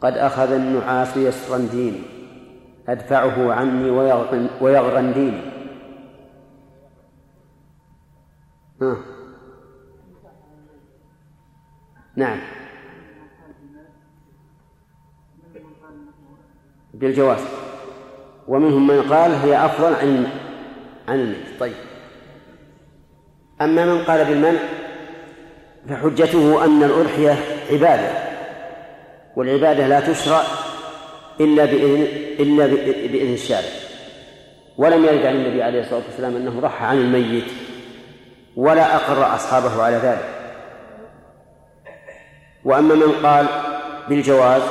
قد 0.00 0.12
أخذ 0.12 0.52
النعاس 0.52 1.16
يسرا 1.16 1.58
ديني 1.58 2.17
أدفعه 2.88 3.52
عني 3.52 3.90
ويغرن 4.60 5.12
ديني 5.12 5.40
ها. 8.82 8.96
نعم. 12.16 12.38
بالجواز. 16.94 17.40
ومنهم 18.48 18.86
من 18.86 19.02
قال 19.02 19.32
هي 19.32 19.64
أفضل 19.64 19.94
عن 19.94 20.26
عن 21.08 21.20
الميت. 21.20 21.60
طيب. 21.60 21.74
أما 23.60 23.84
من 23.84 24.04
قال 24.04 24.24
بالمنع 24.24 24.60
فحجته 25.88 26.64
أن 26.64 26.82
الأضحية 26.82 27.36
عبادة 27.70 28.10
والعبادة 29.36 29.86
لا 29.86 30.00
تشرع 30.00 30.42
إلا 31.40 31.64
بإذن 31.64 32.06
إلا 32.40 32.66
بإذن 33.06 33.32
الشارع. 33.32 33.68
ولم 34.78 35.04
يرد 35.04 35.26
عن 35.26 35.36
النبي 35.36 35.62
عليه 35.62 35.80
الصلاة 35.80 36.02
والسلام 36.08 36.36
أنه 36.36 36.60
ضحى 36.60 36.84
عن 36.84 36.98
الميت 36.98 37.44
ولا 38.56 38.96
أقر 38.96 39.34
أصحابه 39.34 39.82
على 39.82 39.96
ذلك. 39.96 40.28
وأما 42.64 42.94
من 42.94 43.12
قال 43.26 43.46
بالجواز 44.08 44.62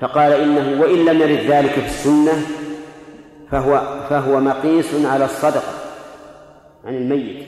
فقال 0.00 0.32
إنه 0.32 0.80
وإن 0.82 1.04
لم 1.04 1.20
يرد 1.20 1.50
ذلك 1.50 1.70
في 1.70 1.86
السنة 1.86 2.46
فهو 3.50 3.80
فهو 4.10 4.40
مقيس 4.40 5.04
على 5.04 5.24
الصدقة 5.24 5.72
عن 6.84 6.94
الميت. 6.94 7.46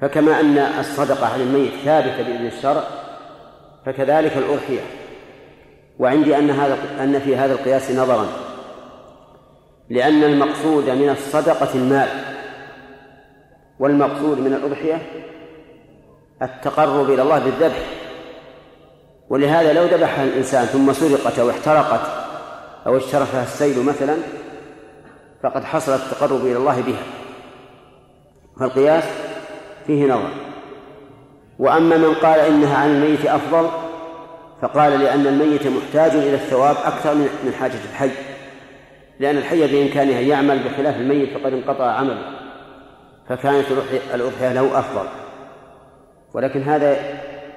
فكما 0.00 0.40
أن 0.40 0.58
الصدقة 0.58 1.26
عن 1.26 1.40
الميت 1.40 1.72
ثابتة 1.84 2.22
بإذن 2.22 2.46
الشرع 2.46 2.84
فكذلك 3.86 4.36
الأضحية. 4.36 4.99
وعندي 6.00 6.38
أن 6.38 6.50
هذا 6.50 6.78
أن 7.00 7.18
في 7.20 7.36
هذا 7.36 7.52
القياس 7.52 7.90
نظرا 7.90 8.26
لأن 9.90 10.24
المقصود 10.24 10.90
من 10.90 11.10
الصدقة 11.10 11.74
المال 11.74 12.08
والمقصود 13.78 14.38
من 14.38 14.52
الأضحية 14.52 15.02
التقرب 16.42 17.10
إلى 17.10 17.22
الله 17.22 17.38
بالذبح. 17.38 17.86
ولهذا 19.28 19.72
لو 19.72 19.84
ذبحها 19.84 20.24
الإنسان 20.24 20.64
ثم 20.64 20.92
سرقت 20.92 21.38
أو 21.38 21.50
احترقت 21.50 22.00
أو 22.86 22.96
اشتركها 22.96 23.42
السيل 23.42 23.84
مثلا 23.84 24.16
فقد 25.42 25.64
حصل 25.64 25.94
التقرب 25.94 26.40
إلى 26.40 26.56
الله 26.56 26.80
بها. 26.80 27.02
فالقياس 28.60 29.04
فيه 29.86 30.04
نظر. 30.04 30.30
وأما 31.58 31.96
من 31.96 32.14
قال 32.14 32.40
إنها 32.40 32.78
عن 32.78 32.90
الميت 32.90 33.26
أفضل 33.26 33.89
فقال 34.62 35.00
لأن 35.00 35.26
الميت 35.26 35.66
محتاج 35.66 36.10
إلى 36.10 36.34
الثواب 36.34 36.76
أكثر 36.84 37.14
من 37.14 37.54
حاجة 37.60 37.78
الحي 37.92 38.10
لأن 39.20 39.36
الحي 39.36 39.66
بإمكانه 39.66 40.18
أن 40.18 40.24
يعمل 40.24 40.58
بخلاف 40.58 40.96
الميت 40.96 41.38
فقد 41.38 41.52
انقطع 41.52 41.84
عمله 41.84 42.40
فكانت 43.28 43.66
الأضحية 44.14 44.52
له 44.52 44.78
أفضل. 44.78 45.08
ولكن 46.34 46.62
هذا 46.62 46.96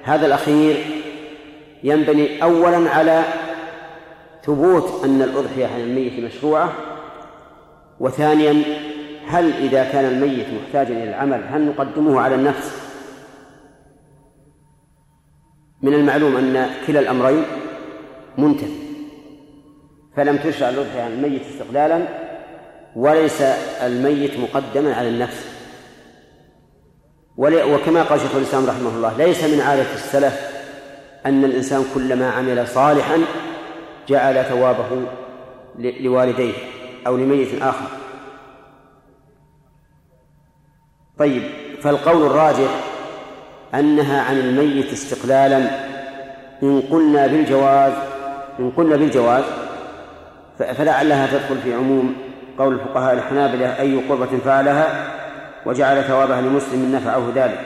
هذا 0.04 0.26
الأخير 0.26 0.76
ينبني 1.84 2.44
أولا 2.44 2.90
على 2.90 3.24
ثبوت 4.46 5.06
أن 5.06 5.22
الأضحية 5.22 5.68
عن 5.68 5.80
الميت 5.80 6.20
مشروعة 6.20 6.74
وثانيا 8.00 8.64
هل 9.28 9.54
إذا 9.54 9.84
كان 9.84 10.06
الميت 10.06 10.48
محتاجا 10.62 10.94
إلى 10.94 11.10
العمل 11.10 11.44
هل 11.50 11.68
نقدمه 11.68 12.22
على 12.22 12.36
النفس؟ 12.36 12.83
من 15.84 15.94
المعلوم 15.94 16.38
أن 16.38 16.70
كلا 16.88 17.00
الأمرين 17.00 17.44
منتفي 18.38 18.84
فلم 20.16 20.38
تشرع 20.38 20.70
الأضحية 20.70 21.02
عن 21.02 21.12
الميت 21.12 21.42
استقلالا 21.42 22.08
وليس 22.96 23.42
الميت 23.82 24.32
مقدما 24.40 24.96
على 24.96 25.10
النفس. 25.10 25.48
وكما 27.38 28.04
قال 28.04 28.20
شيخ 28.20 28.36
الإسلام 28.36 28.66
رحمه 28.66 28.90
الله 28.90 29.18
ليس 29.18 29.44
من 29.44 29.62
عادة 29.62 29.94
السلف 29.94 30.54
أن 31.26 31.46
الإنسان 31.46 31.86
كلما 31.96 32.30
عمل 32.32 32.68
صالحا 32.68 33.18
جعل 34.08 34.46
ثوابه 34.46 35.06
لوالديه 35.80 36.54
أو 37.08 37.18
لميت 37.18 37.62
آخر. 37.62 37.88
طيب 41.20 41.44
فالقول 41.82 42.26
الراجح 42.26 42.93
أنها 43.76 44.22
عن 44.22 44.38
الميت 44.38 44.94
استقلالا. 44.94 45.70
إن 46.64 46.82
قلنا 46.92 47.28
بالجواز 47.28 47.94
إن 48.60 48.72
قلنا 48.72 48.96
بالجواز 48.96 49.44
فلعلها 50.58 51.28
تدخل 51.28 51.58
في 51.64 51.74
عموم 51.74 52.16
قول 52.60 52.74
الفقهاء 52.74 53.14
الحنابلة 53.14 53.80
أي 53.80 53.98
قربة 54.10 54.38
فعلها 54.46 55.08
وجعل 55.66 56.04
ثوابها 56.04 56.42
لمسلم 56.42 56.96
نفعه 56.96 57.32
ذلك. 57.36 57.60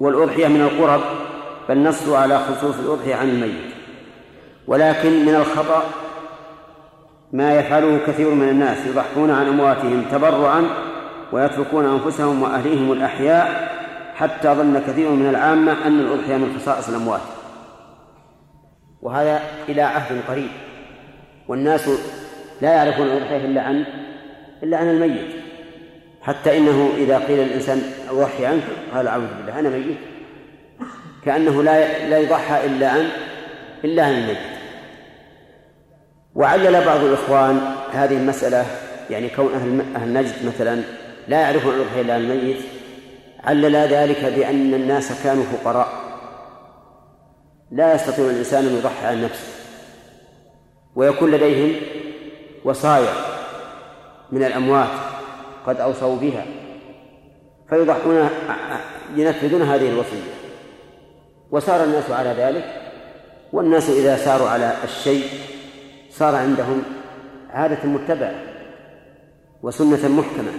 والأضحية 0.00 0.48
من 0.48 0.60
القرب 0.60 1.00
فالنص 1.68 2.08
على 2.08 2.38
خصوص 2.38 2.74
الأضحية 2.78 3.14
عن 3.14 3.28
الميت. 3.28 3.72
ولكن 4.66 5.24
من 5.24 5.34
الخطأ 5.34 5.82
ما 7.32 7.54
يفعله 7.54 7.98
كثير 8.06 8.30
من 8.30 8.48
الناس 8.48 8.78
يضحون 8.86 9.30
عن 9.30 9.46
أمواتهم 9.46 10.04
تبرعا 10.12 10.64
ويتركون 11.32 11.84
أنفسهم 11.84 12.42
وأهليهم 12.42 12.92
الأحياء 12.92 13.72
حتى 14.22 14.48
ظن 14.48 14.82
كثير 14.86 15.10
من 15.10 15.28
العامة 15.28 15.86
أن 15.86 16.00
الأضحية 16.00 16.36
من 16.36 16.58
خصائص 16.60 16.88
الأموات. 16.88 17.20
وهذا 19.02 19.40
إلى 19.68 19.82
عهد 19.82 20.20
قريب. 20.28 20.50
والناس 21.48 21.88
لا 22.60 22.72
يعرفون 22.72 23.06
الأضحية 23.06 23.44
إلا 23.44 23.60
عن 23.62 23.84
إلا 24.62 24.76
عن 24.76 24.90
الميت. 24.90 25.30
حتى 26.22 26.58
إنه 26.58 26.90
إذا 26.96 27.18
قيل 27.18 27.38
للإنسان 27.38 27.82
أضحي 28.10 28.46
عنك 28.46 28.62
قال 28.94 29.08
أعوذ 29.08 29.26
بالله 29.36 29.58
أنا 29.58 29.68
ميت. 29.68 29.98
كأنه 31.24 31.62
لا 31.62 32.08
لا 32.08 32.18
يضحى 32.18 32.66
إلا 32.66 32.88
عن 32.88 33.08
إلا 33.84 34.04
عن 34.04 34.12
الميت. 34.12 34.38
وعلل 36.34 36.84
بعض 36.84 37.00
الإخوان 37.00 37.74
هذه 37.92 38.16
المسألة 38.16 38.66
يعني 39.10 39.28
كون 39.28 39.54
أهل 39.54 39.82
أهل 39.96 40.12
نجد 40.12 40.46
مثلا 40.46 40.82
لا 41.28 41.40
يعرفون 41.40 41.74
الأضحية 41.74 42.00
إلا 42.00 42.14
عن 42.14 42.20
الميت. 42.20 42.71
علل 43.44 43.76
ذلك 43.76 44.24
بأن 44.24 44.74
الناس 44.74 45.22
كانوا 45.24 45.44
فقراء. 45.44 45.88
لا 47.70 47.94
يستطيع 47.94 48.24
الإنسان 48.24 48.66
أن 48.66 48.76
يضحي 48.76 49.06
عن 49.06 49.22
نفسه. 49.24 49.52
ويكون 50.94 51.30
لديهم 51.30 51.80
وصايا 52.64 53.12
من 54.32 54.44
الأموات 54.44 54.88
قد 55.66 55.80
أوصوا 55.80 56.16
بها. 56.16 56.44
فيضحون 57.70 58.28
ينفذون 59.16 59.62
هذه 59.62 59.88
الوصية. 59.88 60.32
وسار 61.50 61.84
الناس 61.84 62.10
على 62.10 62.28
ذلك. 62.28 62.64
والناس 63.52 63.90
إذا 63.90 64.16
ساروا 64.16 64.48
على 64.48 64.72
الشيء 64.84 65.24
صار 66.10 66.34
عندهم 66.34 66.82
عادة 67.50 67.88
متبعة 67.88 68.34
وسنة 69.62 70.08
محكمة. 70.08 70.52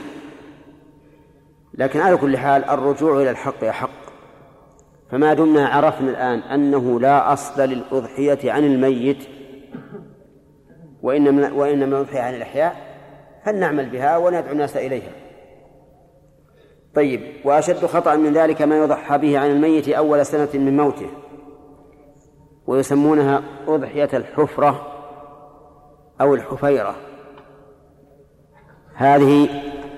لكن 1.73 1.99
على 1.99 2.17
كل 2.17 2.37
حال 2.37 2.65
الرجوع 2.65 3.21
إلى 3.21 3.29
الحق 3.29 3.63
أحق 3.63 4.03
فما 5.11 5.33
دمنا 5.33 5.67
عرفنا 5.67 6.09
الآن 6.09 6.39
أنه 6.39 6.99
لا 6.99 7.33
أصل 7.33 7.61
للأضحية 7.61 8.51
عن 8.51 8.63
الميت 8.63 9.27
وإنما 11.01 11.51
وإنما 11.51 11.85
الأضحية 11.85 12.21
عن 12.21 12.33
الإحياء 12.33 12.75
فلنعمل 13.45 13.89
بها 13.89 14.17
وندعو 14.17 14.51
الناس 14.51 14.77
إليها. 14.77 15.11
طيب 16.95 17.21
وأشد 17.45 17.85
خطأ 17.85 18.15
من 18.15 18.33
ذلك 18.33 18.61
ما 18.61 18.77
يضحى 18.77 19.17
به 19.17 19.39
عن 19.39 19.51
الميت 19.51 19.89
أول 19.89 20.25
سنة 20.25 20.49
من 20.53 20.77
موته 20.77 21.09
ويسمونها 22.67 23.43
أضحية 23.67 24.09
الحفرة 24.13 24.87
أو 26.21 26.35
الحفيرة. 26.35 26.95
هذه 28.95 29.49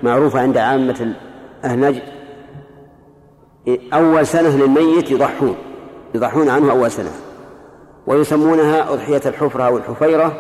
معروفة 0.04 0.40
عند 0.40 0.58
عامة 0.58 1.16
أهل 1.66 1.80
نجد. 1.80 2.02
أول 3.94 4.28
سنة 4.28 4.58
للميت 4.58 5.12
يضحون 5.12 5.56
يضحون 6.16 6.50
عنه 6.50 6.72
أول 6.72 6.92
سنة. 6.92 7.12
ويسمونها 8.08 8.94
أضحية 8.94 9.22
الحفرة 9.26 9.64
أو 9.64 9.78
الحفيرة 9.78 10.34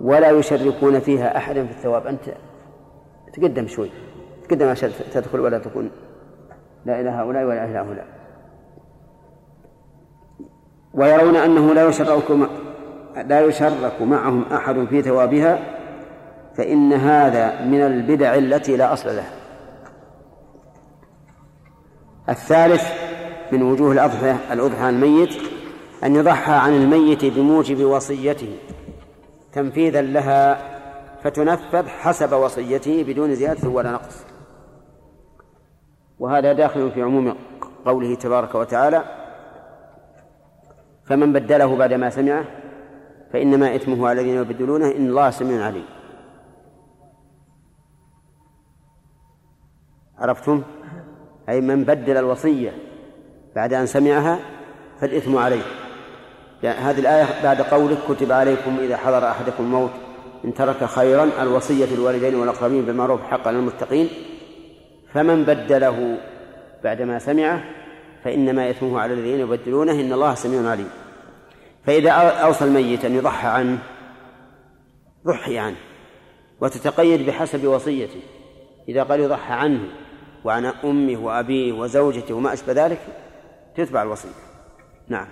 ولا 0.00 0.30
يشركون 0.30 1.00
فيها 1.00 1.36
أحدا 1.36 1.66
في 1.66 1.70
الثواب. 1.70 2.06
أنت 2.06 2.20
تقدم 3.32 3.66
شوي. 3.66 3.90
تقدم 4.48 4.68
عشان 4.68 4.90
تدخل 5.12 5.40
ولا 5.40 5.58
تكون. 5.58 5.90
لا 6.86 7.00
إلى 7.00 7.10
هؤلاء 7.10 7.44
ولا 7.44 7.64
إلى 7.64 7.78
هؤلاء. 7.78 8.06
ويرون 10.94 11.36
أنه 11.36 11.74
لا 11.74 11.88
يشرك 11.88 12.48
لا 13.26 13.40
يشرك 13.40 14.02
معهم 14.02 14.44
أحد 14.52 14.84
في 14.84 15.02
ثوابها 15.02 15.58
فإن 16.56 16.92
هذا 16.92 17.64
من 17.64 17.80
البدع 17.80 18.34
التي 18.34 18.76
لا 18.76 18.92
أصل 18.92 19.08
لها. 19.08 19.37
الثالث 22.28 22.82
من 23.52 23.62
وجوه 23.62 23.92
الأضحى 23.92 24.36
عن 24.50 24.94
الميت 24.94 25.34
أن 26.04 26.16
يضحى 26.16 26.52
عن 26.52 26.74
الميت 26.74 27.24
بموجب 27.24 27.84
وصيته 27.84 28.58
تنفيذا 29.52 30.02
لها 30.02 30.58
فتنفذ 31.22 31.88
حسب 31.88 32.32
وصيته 32.32 33.04
بدون 33.04 33.34
زيادة 33.34 33.68
ولا 33.68 33.92
نقص 33.92 34.24
وهذا 36.18 36.52
داخل 36.52 36.90
في 36.90 37.02
عموم 37.02 37.34
قوله 37.84 38.14
تبارك 38.14 38.54
وتعالى 38.54 39.04
فمن 41.04 41.32
بدله 41.32 41.76
بعد 41.76 41.92
ما 41.92 42.10
سمعه 42.10 42.44
فإنما 43.32 43.74
إثمه 43.74 44.08
على 44.08 44.20
الذين 44.20 44.34
يبدلونه 44.34 44.86
إن 44.86 45.06
الله 45.06 45.30
سميع 45.30 45.64
عليم 45.64 45.84
عرفتم؟ 50.18 50.62
أي 51.48 51.60
من 51.60 51.84
بدل 51.84 52.16
الوصية 52.16 52.72
بعد 53.56 53.72
أن 53.72 53.86
سمعها 53.86 54.38
فالإثم 55.00 55.36
عليه. 55.36 55.62
يعني 56.62 56.78
هذه 56.78 57.00
الآية 57.00 57.42
بعد 57.42 57.62
قولك 57.62 57.98
كتب 58.08 58.32
عليكم 58.32 58.78
إذا 58.80 58.96
حضر 58.96 59.28
أحدكم 59.28 59.64
الموت 59.64 59.90
إن 60.44 60.54
ترك 60.54 60.84
خيرا 60.84 61.30
الوصية 61.40 61.86
للوالدين 61.86 62.34
والأقربين 62.34 62.84
بالمعروف 62.84 63.22
حقا 63.22 63.52
للمتقين 63.52 64.08
فمن 65.12 65.44
بدله 65.44 66.18
بعدما 66.84 67.18
سمعه 67.18 67.64
فإنما 68.24 68.70
إثمه 68.70 69.00
على 69.00 69.14
الذين 69.14 69.40
يبدلونه 69.40 69.92
إن 69.92 70.12
الله 70.12 70.34
سميع 70.34 70.70
عليم. 70.70 70.88
فإذا 71.86 72.10
أوصى 72.10 72.64
الميت 72.64 73.04
أن 73.04 73.14
يضحى 73.14 73.48
عنه 73.48 73.78
ضحي 75.26 75.58
عنه 75.58 75.76
وتتقيد 76.60 77.26
بحسب 77.26 77.66
وصيته. 77.66 78.20
إذا 78.88 79.02
قال 79.02 79.20
يضحى 79.20 79.52
عنه 79.52 79.80
وعن 80.44 80.64
أمه 80.64 81.18
وأبيه 81.18 81.72
وزوجته 81.72 82.34
وما 82.34 82.52
أشبه 82.52 82.72
ذلك 82.72 83.00
تتبع 83.76 84.02
الوصية. 84.02 84.28
نعم. 85.08 85.28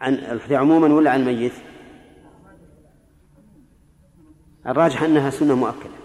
عن 0.00 0.14
الأضحية 0.14 0.56
عموما 0.56 0.94
ولا 0.94 1.10
عن 1.10 1.20
الميت؟ 1.20 1.52
الراجح 4.66 5.02
أنها 5.02 5.30
سنة 5.30 5.54
مؤكدة. 5.54 5.98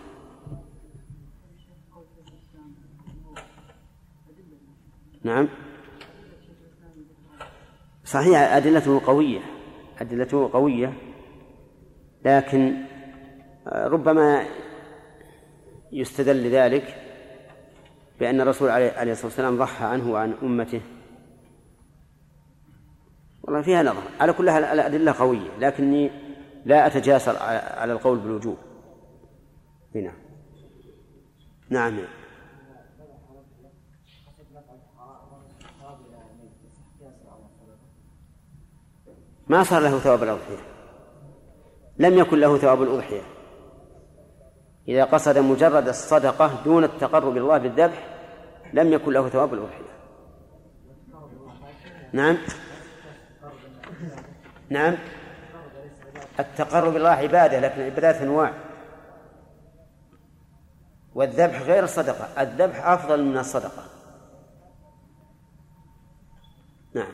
نعم. 5.24 5.48
صحيح 8.06 8.40
أدلته 8.40 9.02
قوية 9.06 9.40
أدلته 10.02 10.50
قوية 10.54 10.94
لكن 12.26 12.93
ربما 13.68 14.46
يستدل 15.92 16.44
لذلك 16.44 16.96
بأن 18.20 18.42
الرسول 18.42 18.70
عليه 18.70 19.12
الصلاة 19.12 19.26
والسلام 19.26 19.58
ضحى 19.58 19.86
عنه 19.86 20.12
وعن 20.12 20.34
أمته. 20.44 20.82
والله 23.44 23.62
فيها 23.62 23.84
نظر. 23.84 24.02
على 24.20 24.34
كل 24.34 24.50
الأدلة 24.50 25.12
قوية 25.12 25.58
لكني 25.60 26.12
لا 26.66 26.88
أتجاسر 26.88 27.38
على 27.78 27.94
القول 27.94 28.20
بالوجوب. 28.20 28.58
هنا. 29.96 30.14
نعم. 31.70 32.00
ما 39.48 39.64
صار 39.64 39.82
له 39.82 40.00
ثواب 40.00 40.24
الأضحية؟ 40.24 40.58
لم 41.98 42.18
يكن 42.18 42.40
له 42.40 42.58
ثواب 42.58 42.82
الأضحية. 42.82 43.33
إذا 44.88 45.04
قصد 45.04 45.38
مجرد 45.38 45.88
الصدقة 45.88 46.64
دون 46.66 46.84
التقرب 46.84 47.32
إلى 47.32 47.40
الله 47.40 47.58
بالذبح 47.58 48.08
لم 48.74 48.94
يكن 48.94 49.12
له 49.12 49.30
ثواب 49.30 49.54
الأضحية 49.54 49.94
نعم؟ 52.14 52.38
نعم؟ 54.70 54.98
التقرب 56.40 56.96
الله 56.96 57.10
عبادة 57.10 57.60
لكن 57.60 57.82
العبادات 57.82 58.16
أنواع. 58.16 58.54
والذبح 61.16 61.62
غير 61.62 61.84
الصدقة 61.84 62.42
الذبح 62.42 62.88
أفضل 62.88 63.24
من 63.24 63.38
الصدقة. 63.38 63.84
نعم. 66.94 67.14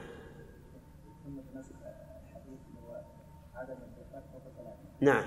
نعم 5.01 5.23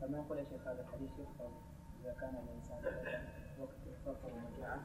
فما 0.00 0.18
يقول 0.18 0.38
يا 0.38 0.44
شيخ 0.44 0.68
هذا 0.68 0.80
الحديث 0.80 1.10
يفضل 1.10 1.50
إذا 2.00 2.12
كان 2.20 2.34
الإنسان 2.34 2.78
وقت 3.60 3.76
فقر 4.06 4.32
ومجاعة 4.32 4.80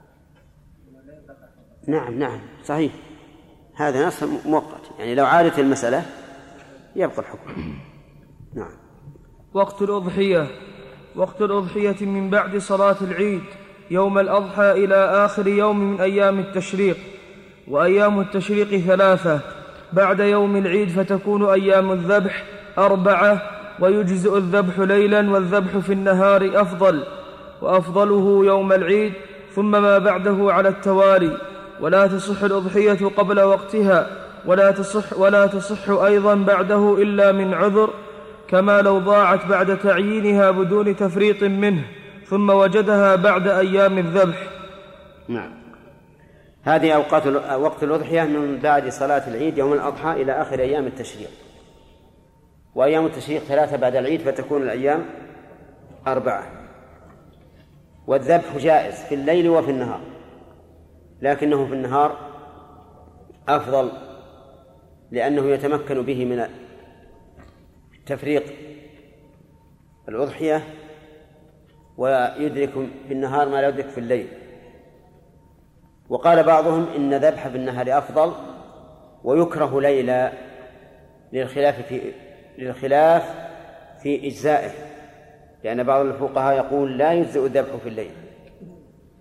نعم 1.88 2.19
نعم 2.19 2.39
صحيح. 2.65 2.91
هذا 3.75 4.07
نص 4.07 4.23
مؤقت. 4.23 4.81
يعني 4.99 5.15
لو 5.15 5.25
عادت 5.25 5.59
المسألة 5.59 6.05
يبقى 6.95 7.19
الحكم. 7.19 7.73
نعم. 8.55 8.71
وقت 9.53 9.81
الأضحية. 9.81 10.47
وقت 11.15 11.41
الأضحية 11.41 12.05
من 12.05 12.29
بعد 12.29 12.57
صلاة 12.57 12.95
العيد 13.01 13.43
يوم 13.91 14.19
الأضحى 14.19 14.71
إلى 14.71 14.95
آخر 14.95 15.47
يوم 15.47 15.79
من 15.79 16.01
أيام 16.01 16.39
التشريق. 16.39 16.97
وأيام 17.67 18.19
التشريق 18.19 18.77
ثلاثة. 18.77 19.39
بعد 19.93 20.19
يوم 20.19 20.57
العيد 20.57 20.89
فتكون 20.89 21.49
أيام 21.49 21.91
الذبح 21.91 22.43
أربعة 22.77 23.41
ويجزئ 23.79 24.38
الذبح 24.38 24.79
ليلا 24.79 25.31
والذبح 25.31 25.77
في 25.77 25.93
النهار 25.93 26.61
أفضل. 26.61 27.03
وأفضله 27.61 28.45
يوم 28.45 28.73
العيد 28.73 29.13
ثم 29.55 29.71
ما 29.71 29.97
بعده 29.97 30.53
على 30.53 30.69
التوالي. 30.69 31.38
ولا 31.82 32.07
تصح 32.07 32.43
الأضحية 32.43 33.07
قبل 33.07 33.41
وقتها 33.41 34.07
ولا 34.45 34.71
تصح 34.71 35.19
ولا 35.19 35.47
تصح 35.47 35.89
أيضا 35.89 36.36
بعده 36.36 36.95
إلا 36.97 37.32
من 37.32 37.53
عذر 37.53 37.89
كما 38.47 38.82
لو 38.82 38.99
ضاعت 38.99 39.45
بعد 39.45 39.80
تعيينها 39.80 40.51
بدون 40.51 40.95
تفريط 40.95 41.43
منه 41.43 41.84
ثم 42.25 42.49
وجدها 42.49 43.15
بعد 43.15 43.47
أيام 43.47 43.97
الذبح. 43.97 44.47
نعم. 45.28 45.57
هذه 46.63 46.91
أوقات 46.91 47.28
وقت 47.59 47.84
الأضحية 47.84 48.23
من 48.23 48.57
بعد 48.57 48.89
صلاة 48.89 49.28
العيد 49.28 49.57
يوم 49.57 49.73
الأضحى 49.73 50.11
إلى 50.11 50.32
آخر 50.32 50.59
أيام 50.59 50.88
التشريق. 50.88 51.30
وأيام 52.75 53.05
التشريق 53.05 53.41
ثلاثة 53.41 53.78
بعد 53.78 53.95
العيد 53.95 54.21
فتكون 54.21 54.61
الأيام 54.61 55.05
أربعة. 56.07 56.43
والذبح 58.07 58.57
جائز 58.57 58.95
في 58.95 59.15
الليل 59.15 59.49
وفي 59.49 59.71
النهار. 59.71 60.16
لكنه 61.22 61.65
في 61.65 61.74
النهار 61.74 62.18
أفضل 63.47 63.91
لأنه 65.11 65.45
يتمكن 65.45 66.01
به 66.01 66.26
من 66.26 66.47
تفريق 68.05 68.43
الأضحية 70.09 70.63
ويدرك 71.97 72.70
في 73.07 73.13
النهار 73.13 73.49
ما 73.49 73.61
لا 73.61 73.68
يدرك 73.68 73.88
في 73.88 73.97
الليل. 73.97 74.28
وقال 76.09 76.43
بعضهم 76.43 76.88
إن 76.95 77.13
ذبح 77.13 77.47
في 77.47 77.57
النهار 77.57 77.97
أفضل 77.97 78.34
ويكره 79.24 79.82
ليلا 79.82 80.32
للخلاف 81.34 81.82
في 81.82 82.01
للخلاف 82.57 83.36
في 84.03 84.28
إجزائه 84.28 84.72
لأن 85.63 85.84
بعض 85.84 86.05
الفقهاء 86.05 86.57
يقول 86.57 86.97
لا 86.97 87.13
يجزئ 87.13 87.45
الذبح 87.45 87.76
في 87.76 87.89
الليل 87.89 88.11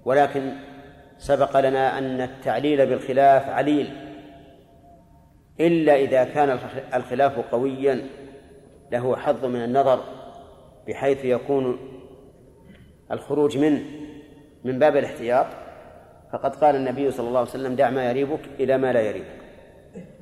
ولكن 0.04 0.52
سبق 1.18 1.60
لنا 1.60 1.98
أن 1.98 2.20
التعليل 2.20 2.86
بالخلاف 2.86 3.48
عليل 3.48 3.90
إلا 5.60 5.96
إذا 5.96 6.24
كان 6.24 6.58
الخلاف 6.94 7.38
قويا 7.38 8.06
له 8.92 9.16
حظ 9.16 9.44
من 9.44 9.64
النظر 9.64 10.00
بحيث 10.88 11.24
يكون 11.24 11.78
الخروج 13.12 13.58
منه 13.58 13.82
من 14.64 14.78
باب 14.78 14.96
الاحتياط. 14.96 15.46
فقد 16.32 16.56
قال 16.56 16.76
النبي 16.76 17.10
صلى 17.10 17.28
الله 17.28 17.40
عليه 17.40 17.50
وسلم 17.50 17.74
دع 17.74 17.90
ما 17.90 18.10
يريبك 18.10 18.40
إلى 18.60 18.78
ما 18.78 18.92
لا 18.92 19.00
يريبك. 19.00 19.40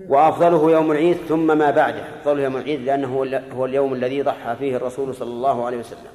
وأفضله 0.09 0.71
يوم 0.71 0.93
العيد 0.93 1.17
ثم 1.17 1.59
ما 1.59 1.71
بعده 1.71 2.21
أفضله 2.21 2.43
يوم 2.43 2.57
العيد 2.57 2.81
لأنه 2.81 3.41
هو 3.53 3.65
اليوم 3.65 3.95
الذي 3.95 4.23
ضحى 4.23 4.57
فيه 4.57 4.77
الرسول 4.77 5.15
صلى 5.15 5.31
الله 5.31 5.67
عليه 5.67 5.77
وسلم 5.77 6.11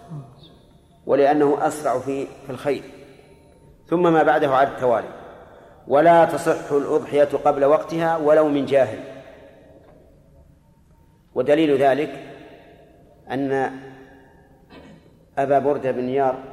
ولأنه 1.05 1.67
أسرع 1.67 1.99
في 1.99 2.25
في 2.45 2.49
الخير. 2.49 2.82
ثم 3.89 4.13
ما 4.13 4.23
بعده 4.23 4.47
على 4.47 4.67
التوالي. 4.67 5.07
ولا 5.87 6.25
تصح 6.25 6.71
الأضحية 6.71 7.23
قبل 7.23 7.65
وقتها 7.65 8.17
ولو 8.17 8.47
من 8.47 8.65
جاهل. 8.65 8.99
ودليل 11.35 11.81
ذلك 11.81 12.23
أن 13.31 13.71
أبا 15.37 15.59
بردة 15.59 15.91
بن 15.91 16.09
يار 16.09 16.43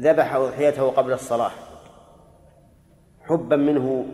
ذبح 0.00 0.34
أضحيته 0.34 0.90
قبل 0.90 1.12
الصلاة 1.12 1.50
حبا 3.22 3.56
منه 3.56 4.06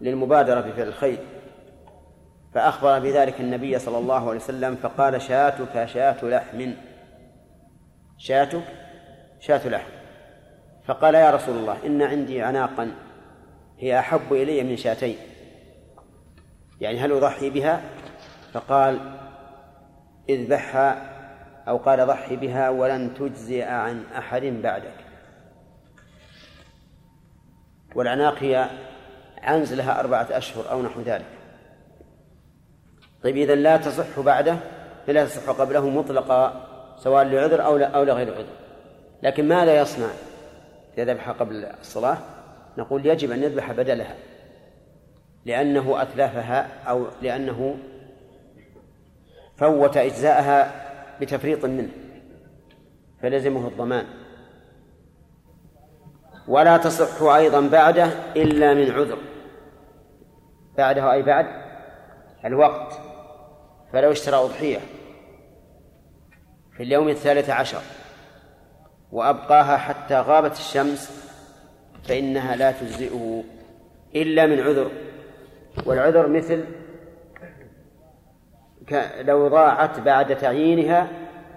للمبادرة 0.00 0.60
بفعل 0.60 0.88
الخير. 0.88 1.18
فأخبر 2.54 2.98
بذلك 2.98 3.40
النبي 3.40 3.78
صلى 3.78 3.98
الله 3.98 4.28
عليه 4.28 4.38
وسلم 4.38 4.74
فقال 4.74 5.22
شاتك 5.22 5.84
شاة 5.84 6.24
لحم. 6.24 6.72
شاتك؟ 8.18 8.62
شاة 9.40 9.68
لحم. 9.68 9.97
فقال 10.88 11.14
يا 11.14 11.30
رسول 11.30 11.56
الله 11.56 11.86
إن 11.86 12.02
عندي 12.02 12.42
عناقا 12.42 12.94
هي 13.78 13.98
أحب 13.98 14.32
إلي 14.32 14.62
من 14.62 14.76
شاتين. 14.76 15.16
يعني 16.80 16.98
هل 16.98 17.12
أضحي 17.12 17.50
بها؟ 17.50 17.80
فقال 18.52 19.00
اذبحها 20.28 21.12
أو 21.68 21.76
قال 21.76 22.06
ضحي 22.06 22.36
بها 22.36 22.70
ولن 22.70 23.14
تجزئ 23.14 23.62
عن 23.62 24.04
أحد 24.18 24.42
بعدك. 24.42 24.94
والعناق 27.94 28.38
هي 28.38 28.68
عنز 29.42 29.74
لها 29.74 30.00
أربعة 30.00 30.26
أشهر 30.30 30.70
أو 30.70 30.82
نحو 30.82 31.00
ذلك. 31.00 31.38
طيب 33.22 33.36
إذا 33.36 33.54
لا 33.54 33.76
تصح 33.76 34.20
بعده 34.20 34.56
فلا 35.06 35.24
تصح 35.24 35.50
قبله 35.50 35.88
مطلقا 35.88 36.66
سواء 36.98 37.24
لعذر 37.24 37.64
أو 37.64 37.76
أو 37.76 38.04
لغير 38.04 38.34
عذر. 38.34 38.56
لكن 39.22 39.48
ماذا 39.48 39.80
يصنع؟ 39.80 40.08
إذا 40.98 41.12
ذبح 41.12 41.30
قبل 41.30 41.64
الصلاة 41.64 42.18
نقول 42.78 43.06
يجب 43.06 43.30
أن 43.30 43.42
يذبح 43.42 43.72
بدلها 43.72 44.14
لأنه 45.44 46.02
أتلافها 46.02 46.82
أو 46.88 47.06
لأنه 47.22 47.76
فوت 49.56 49.96
إجزاءها 49.96 50.88
بتفريط 51.20 51.64
منه 51.64 51.88
فلزمه 53.22 53.68
الضمان. 53.68 54.06
ولا 56.48 56.76
تصح 56.76 57.22
أيضا 57.22 57.68
بعده 57.68 58.04
إلا 58.36 58.74
من 58.74 58.90
عذر. 58.90 59.18
بعده 60.76 61.12
أي 61.12 61.22
بعد؟ 61.22 61.46
الوقت. 62.44 63.00
فلو 63.92 64.12
اشترى 64.12 64.36
أضحية 64.36 64.78
في 66.76 66.82
اليوم 66.82 67.08
الثالث 67.08 67.50
عشر. 67.50 67.82
وأبقاها 69.12 69.76
حتى 69.76 70.20
غابت 70.20 70.52
الشمس 70.52 71.28
فإنها 72.08 72.56
لا 72.56 72.72
تجزئه 72.72 73.44
إلا 74.14 74.46
من 74.46 74.60
عذر. 74.60 74.90
والعذر 75.86 76.28
مثل 76.28 76.64
لو 79.20 79.48
ضاعت 79.48 80.00
بعد 80.00 80.36
تعيينها 80.36 81.08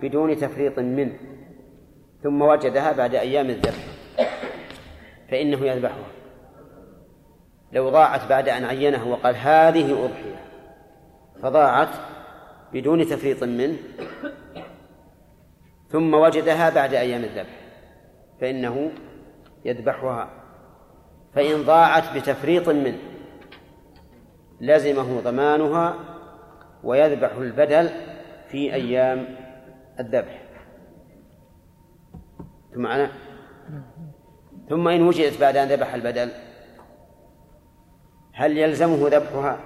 بدون 0.02 0.38
تفريط 0.38 0.80
منه 0.80 1.14
ثم 2.24 2.42
وجدها 2.42 2.92
بعد 2.92 3.16
أيام 3.16 3.50
الذبح 3.50 3.86
فإنه 5.30 5.66
يذبحها. 5.66 6.08
لو 7.72 7.90
ضاعت 7.90 8.30
بعد 8.30 8.50
أن 8.50 8.66
عينه 8.66 9.08
وقال 9.08 9.36
هذه 9.36 10.06
أضحية 10.06 10.42
فضاعت 11.44 11.90
بدون 12.74 13.06
تفريط 13.06 13.44
منه 13.44 13.78
ثم 15.92 16.14
وجدها 16.14 16.70
بعد 16.70 16.94
أيام 16.94 17.24
الذبح 17.24 17.60
فإنه 18.42 18.92
يذبحها. 19.66 20.30
فإن 21.36 21.64
ضاعت 21.64 22.18
بتفريط 22.18 22.70
منه 22.70 23.00
لزمه 24.62 25.22
ضمانها 25.22 25.96
ويذبح 26.84 27.32
البدل 27.32 27.90
في 28.48 28.74
أيام 28.74 29.36
الذبح. 30.00 30.42
ثم 32.74 32.88
أنا 32.88 33.12
ثم 34.70 34.88
إن 34.88 35.02
وجدت 35.02 35.42
بعد 35.42 35.58
أن 35.58 35.68
ذبح 35.68 35.94
البدل 35.94 36.32
هل 38.34 38.58
يلزمه 38.58 39.08
ذبحها 39.08 39.60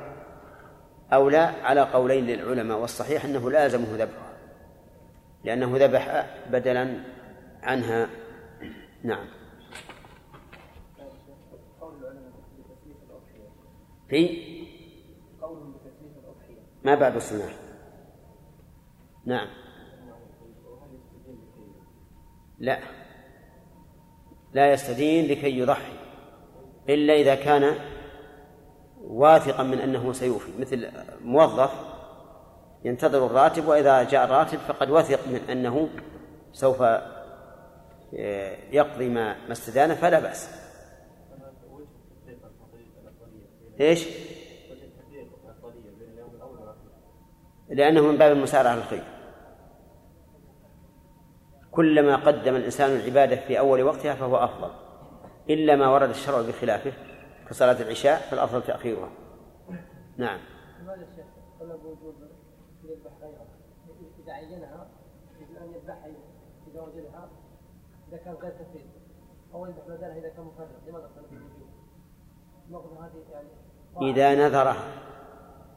أو 1.14 1.30
لا؟ 1.30 1.52
على 1.64 1.82
قولين 1.82 2.26
للعلماء 2.26 2.78
والصحيح 2.78 3.26
أنه 3.26 3.52
لا 3.52 3.64
يلزمه 3.64 3.88
ذبحها. 3.94 4.25
لأنه 5.46 5.78
ذبح 5.78 6.26
بدلا 6.52 7.04
عنها. 7.64 8.10
نعم. 9.04 9.28
في؟ 14.10 14.56
ما 16.84 16.96
بعد 16.96 17.16
الصناعة. 17.16 17.54
نعم. 19.26 19.48
لا. 22.60 22.80
لا 24.54 24.74
يستدين 24.74 25.26
لكي 25.26 25.60
يضحي 25.60 25.94
إلا 26.90 27.14
إذا 27.14 27.36
كان 27.36 27.76
واثقا 29.02 29.64
من 29.64 29.80
أنه 29.80 30.14
سيوفي 30.14 30.52
مثل 30.60 30.92
موظف 31.22 31.95
ينتظر 32.86 33.26
الراتب 33.26 33.68
وإذا 33.68 34.04
جاء 34.04 34.26
الراتب 34.26 34.58
فقد 34.58 34.90
وثق 34.90 35.28
من 35.28 35.50
أنه 35.50 35.90
سوف 36.54 36.84
يقضي 38.72 39.10
ما 39.10 39.36
ما 39.46 39.52
استدانه 39.52 39.96
فلا 39.96 40.20
بأس. 40.20 40.50
إيش؟ 43.80 44.08
لأنه 47.70 48.02
من 48.02 48.18
باب 48.18 48.32
المسارعة 48.32 48.76
للخير 48.76 49.04
كلما 51.72 52.16
قدم 52.16 52.56
الإنسان 52.56 52.96
العبادة 52.96 53.36
في 53.36 53.60
أول 53.60 53.84
وقتها 53.84 54.14
فهو 54.14 54.38
أفضل. 54.38 54.72
إلا 55.50 55.76
ما 55.76 55.88
ورد 55.88 56.10
الشرع 56.10 56.42
بخلافه 56.42 56.94
كصلاة 57.50 57.82
العشاء 57.82 58.18
فالأفضل 58.18 58.62
تأخيرها. 58.62 59.10
نعم. 60.18 60.40
لماذا 60.82 61.02
الشيخ 61.02 61.26
طلب 61.60 61.86
وجوب 61.86 62.16
يذبح 62.90 63.12
غيرها 63.22 63.46
إذا 64.24 64.34
عينها 64.34 64.88
يجب 65.40 65.58
أن 65.58 65.74
يذبحها 65.74 66.08
إذا 66.68 66.82
وجدها 66.82 67.30
إذا 68.10 68.18
كان 68.18 68.34
غير 68.34 68.52
كثير 68.52 68.86
أو 69.54 69.66
يذبح 69.66 69.88
بدلها 69.88 70.18
إذا 70.18 70.30
كان 70.30 70.46
مفرد 70.46 70.70
لماذا 70.88 71.10
طلب 71.16 71.26
الوجوب؟ 71.32 71.66
هذه 73.02 73.24
يعني 73.32 74.12
إذا 74.12 74.36
نذرها 74.36 74.84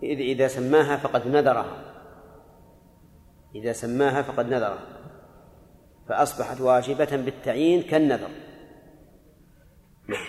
إذا 0.02 0.48
سماها 0.48 0.96
فقد 0.96 1.26
نذرها 1.26 1.88
إذا 3.54 3.72
سماها 3.72 4.22
فقد 4.22 4.46
نذرها 4.46 4.98
فأصبحت 6.08 6.60
واجبة 6.60 7.16
بالتعيين 7.16 7.82
كالنذر. 7.82 8.30
نعم. 10.08 10.26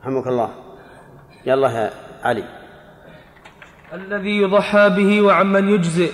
رحمك 0.00 0.26
الله. 0.26 0.54
يلا 1.46 1.68
يا 1.68 1.90
علي. 2.22 2.65
الذي 3.94 4.36
يضحى 4.36 4.88
به 4.90 5.22
وعمن 5.22 5.68
يجزئ 5.68 6.10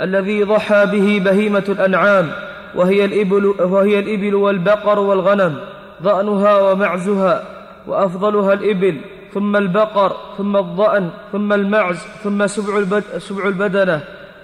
الذي 0.00 0.42
ضحى 0.42 0.86
به 0.86 1.20
بهيمة 1.24 1.64
الأنعام 1.68 2.32
وهي 2.74 3.04
الإبل, 3.04 3.46
وهي 3.60 3.98
الإبل 3.98 4.34
والبقر 4.34 4.98
والغنم 4.98 5.60
ضأنها 6.02 6.58
ومعزها 6.58 7.44
وأفضلها 7.86 8.52
الإبل 8.52 9.00
ثم 9.34 9.56
البقر 9.56 10.16
ثم 10.38 10.56
الضأن 10.56 11.10
ثم 11.32 11.52
المعز 11.52 11.98
ثم 12.22 12.46
سبع, 12.46 12.78
البد 12.78 13.04
سبع 13.18 13.48
البدنة 13.48 14.00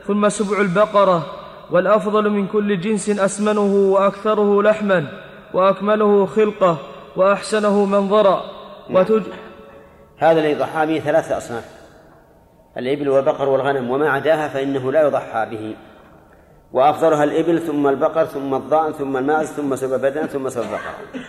ثم 0.07 0.29
سبع 0.29 0.61
البقرة 0.61 1.27
والأفضل 1.71 2.31
من 2.31 2.47
كل 2.47 2.81
جنس 2.81 3.11
أسمنه 3.11 3.75
وأكثره 3.75 4.62
لحما 4.62 5.07
وأكمله 5.55 6.27
خلقة 6.27 6.79
وأحسنه 7.17 7.85
منظرا 7.85 8.45
وتج... 8.91 9.23
هذا 10.19 10.39
اللي 10.39 10.51
يضحى 10.51 10.87
به 10.87 10.99
ثلاثة 10.99 11.37
أصناف. 11.37 11.76
الإبل 12.79 13.09
والبقر 13.09 13.49
والغنم 13.49 13.91
وما 13.91 14.11
عداها 14.11 14.49
فإنه 14.49 14.93
لا 14.93 15.03
يضحى 15.03 15.47
به. 15.51 15.77
وأفضلها 16.72 17.24
الإبل 17.24 17.61
ثم 17.61 17.89
البقر 17.89 18.24
ثم 18.24 18.55
الضأن 18.55 18.93
ثم 18.93 19.16
الماعز 19.16 19.47
ثم 19.47 19.77
سبع 19.77 19.97
بدنة 19.97 20.27
ثم 20.27 20.49
سبع 20.49 20.66
بقرة 20.66 21.24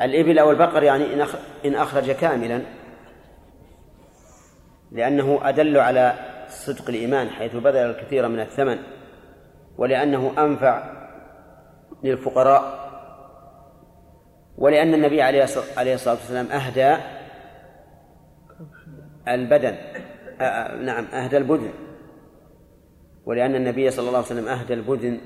الإبل 0.00 0.38
أو 0.38 0.50
البقر 0.50 0.82
يعني 0.82 1.04
إن 1.64 1.74
أخرج 1.74 2.10
كاملا. 2.10 2.62
لأنه 4.92 5.40
أدل 5.42 5.78
على 5.78 6.14
صدق 6.48 6.88
الإيمان 6.88 7.30
حيث 7.30 7.56
بذل 7.56 7.76
الكثير 7.76 8.28
من 8.28 8.40
الثمن. 8.40 8.78
ولأنه 9.78 10.32
أنفع 10.38 10.82
للفقراء. 12.04 12.84
ولأن 14.58 14.94
النبي 14.94 15.22
عليه 15.22 15.44
الصلاة 15.44 16.14
والسلام 16.14 16.46
أهدى 16.46 16.96
البدن. 19.28 19.76
نعم 20.84 21.04
أهدى 21.04 21.36
البدن. 21.36 21.72
ولأن 23.26 23.54
النبي 23.54 23.90
صلى 23.90 24.08
الله 24.08 24.18
عليه 24.18 24.26
وسلم 24.26 24.48
أهدى 24.48 24.74
البدن 24.74 25.20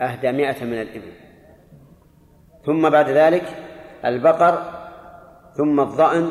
أهدى 0.00 0.32
مئة 0.32 0.64
من 0.64 0.80
الإبل. 0.80 1.12
ثم 2.66 2.90
بعد 2.90 3.08
ذلك 3.08 3.44
البقر 4.04 4.82
ثم 5.56 5.80
الضأن 5.80 6.28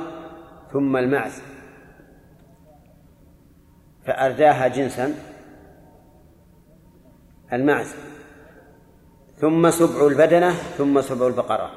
ثم 0.72 0.98
المعز. 0.98 1.42
فأرداها 4.06 4.68
جنسا 4.68 5.14
المعز. 7.54 7.96
ثم 9.36 9.70
سبع 9.70 10.08
البدنة 10.08 10.52
ثم 10.52 11.02
سبع 11.02 11.28
البقرة. 11.28 11.72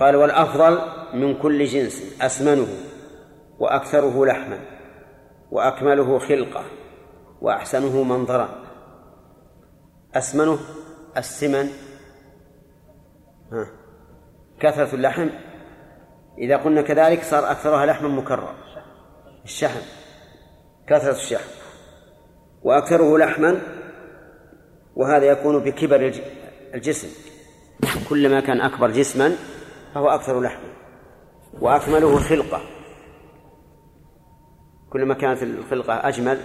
قال 0.00 0.16
والأفضل 0.16 0.78
من 1.14 1.38
كل 1.38 1.64
جنس 1.64 2.22
أسمنه 2.22 2.66
وأكثره 3.58 4.26
لحما 4.26 4.58
وأكمله 5.50 6.18
خلقة 6.18 6.64
وأحسنه 7.40 8.02
منظرا. 8.02 8.48
أسمنه 10.14 10.58
السمن. 11.16 11.68
ها. 13.52 13.66
كثرة 14.60 14.94
اللحم. 14.94 15.28
إذا 16.38 16.56
قلنا 16.56 16.82
كذلك 16.82 17.22
صار 17.22 17.50
أكثرها 17.50 17.86
لحما 17.86 18.08
مكرر 18.08 18.54
الشحم. 19.44 19.80
كثرة 20.86 21.12
الشحم. 21.12 21.50
وأكثره 22.62 23.18
لحما 23.18 23.60
وهذا 24.96 25.24
يكون 25.24 25.58
بكبر 25.58 26.12
الجسم. 26.74 27.08
كلما 28.08 28.40
كان 28.40 28.60
أكبر 28.60 28.90
جسما 28.90 29.36
فهو 29.96 30.08
أكثر 30.08 30.40
لحما 30.40 30.68
وأكمله 31.60 32.18
خلقة. 32.18 32.60
كلما 34.90 35.14
كانت 35.14 35.42
الخلقة 35.42 36.08
أجمل 36.08 36.40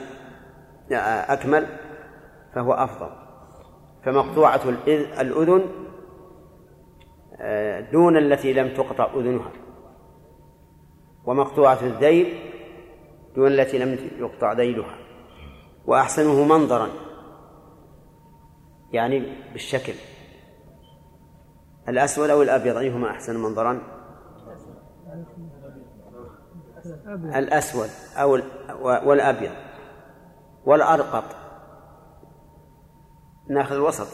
أكمل 0.91 1.67
فهو 2.55 2.73
أفضل. 2.73 3.09
فمقطوعة 4.05 4.61
الأذن 5.21 5.63
دون 7.91 8.17
التي 8.17 8.53
لم 8.53 8.73
تقطع 8.73 9.13
أذنها. 9.15 9.51
ومقطوعة 11.25 11.79
الذيل 11.81 12.39
دون 13.35 13.47
التي 13.47 13.77
لم 13.77 13.97
يقطع 14.19 14.53
ذيلها. 14.53 14.95
وأحسنه 15.85 16.43
منظرا 16.43 16.89
يعني 18.91 19.33
بالشكل. 19.53 19.93
الأسود 21.91 22.29
أو 22.29 22.41
الأبيض 22.41 22.77
أيهما 22.77 23.09
أحسن 23.11 23.37
منظرا؟ 23.37 23.81
الأسود 27.35 27.89
أو 28.17 28.39
والأبيض. 28.81 29.51
والأرقط. 30.65 31.23
ناخذ 33.49 33.75
الوسط. 33.75 34.07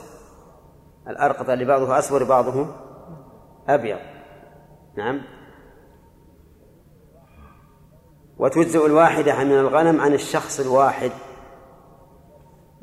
الأرقط 1.07 1.49
اللي 1.49 1.65
بعضه 1.65 1.99
أسود 1.99 2.21
وبعضه 2.21 2.67
أبيض. 3.69 3.99
نعم. 4.97 5.21
وتجزئ 8.37 8.85
الواحدة 8.85 9.43
من 9.43 9.59
الغنم 9.59 10.01
عن 10.01 10.13
الشخص 10.13 10.59
الواحد. 10.59 11.11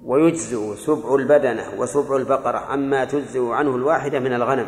ويجزئ 0.05 0.76
سبع 0.76 1.14
البدنة 1.14 1.64
وسبع 1.78 2.16
البقرة 2.16 2.59
عما 2.59 3.05
تجزئ 3.05 3.50
عنه 3.50 3.76
الواحدة 3.76 4.20
من 4.20 4.32
الغنم. 4.32 4.66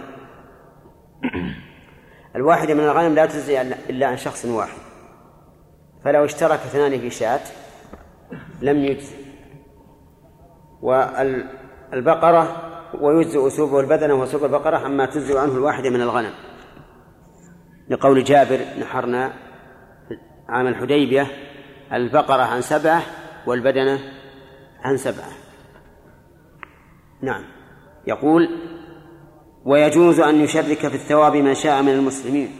الواحدة 2.36 2.74
من 2.74 2.80
الغنم 2.80 3.14
لا 3.14 3.26
تجزي 3.26 3.62
إلا 3.62 4.06
عن 4.06 4.16
شخص 4.16 4.44
واحد. 4.44 4.78
فلو 6.04 6.24
اشترك 6.24 6.58
اثنان 6.58 7.00
في 7.00 7.10
شاة 7.10 7.40
لم 8.62 8.84
يجزي 8.84 9.16
والبقرة 10.82 12.56
ويجزئ 13.00 13.48
سبع 13.48 13.80
البدنة 13.80 14.14
وسبع 14.14 14.46
البقرة 14.46 14.76
عما 14.76 15.06
تجزئ 15.06 15.38
عنه 15.38 15.52
الواحدة 15.52 15.90
من 15.90 16.00
الغنم. 16.00 16.32
لقول 17.88 18.24
جابر 18.24 18.60
نحرنا 18.80 19.32
عام 20.48 20.66
الحديبية 20.66 21.26
البقرة 21.92 22.42
عن 22.42 22.60
سبعة 22.60 23.02
والبدنة 23.46 24.15
عن 24.80 24.96
سبعة. 24.96 25.30
نعم. 27.22 27.44
يقول 28.06 28.48
ويجوز 29.64 30.20
أن 30.20 30.34
يشرك 30.34 30.88
في 30.88 30.94
الثواب 30.94 31.36
من 31.36 31.54
شاء 31.54 31.82
من 31.82 31.92
المسلمين. 31.92 32.50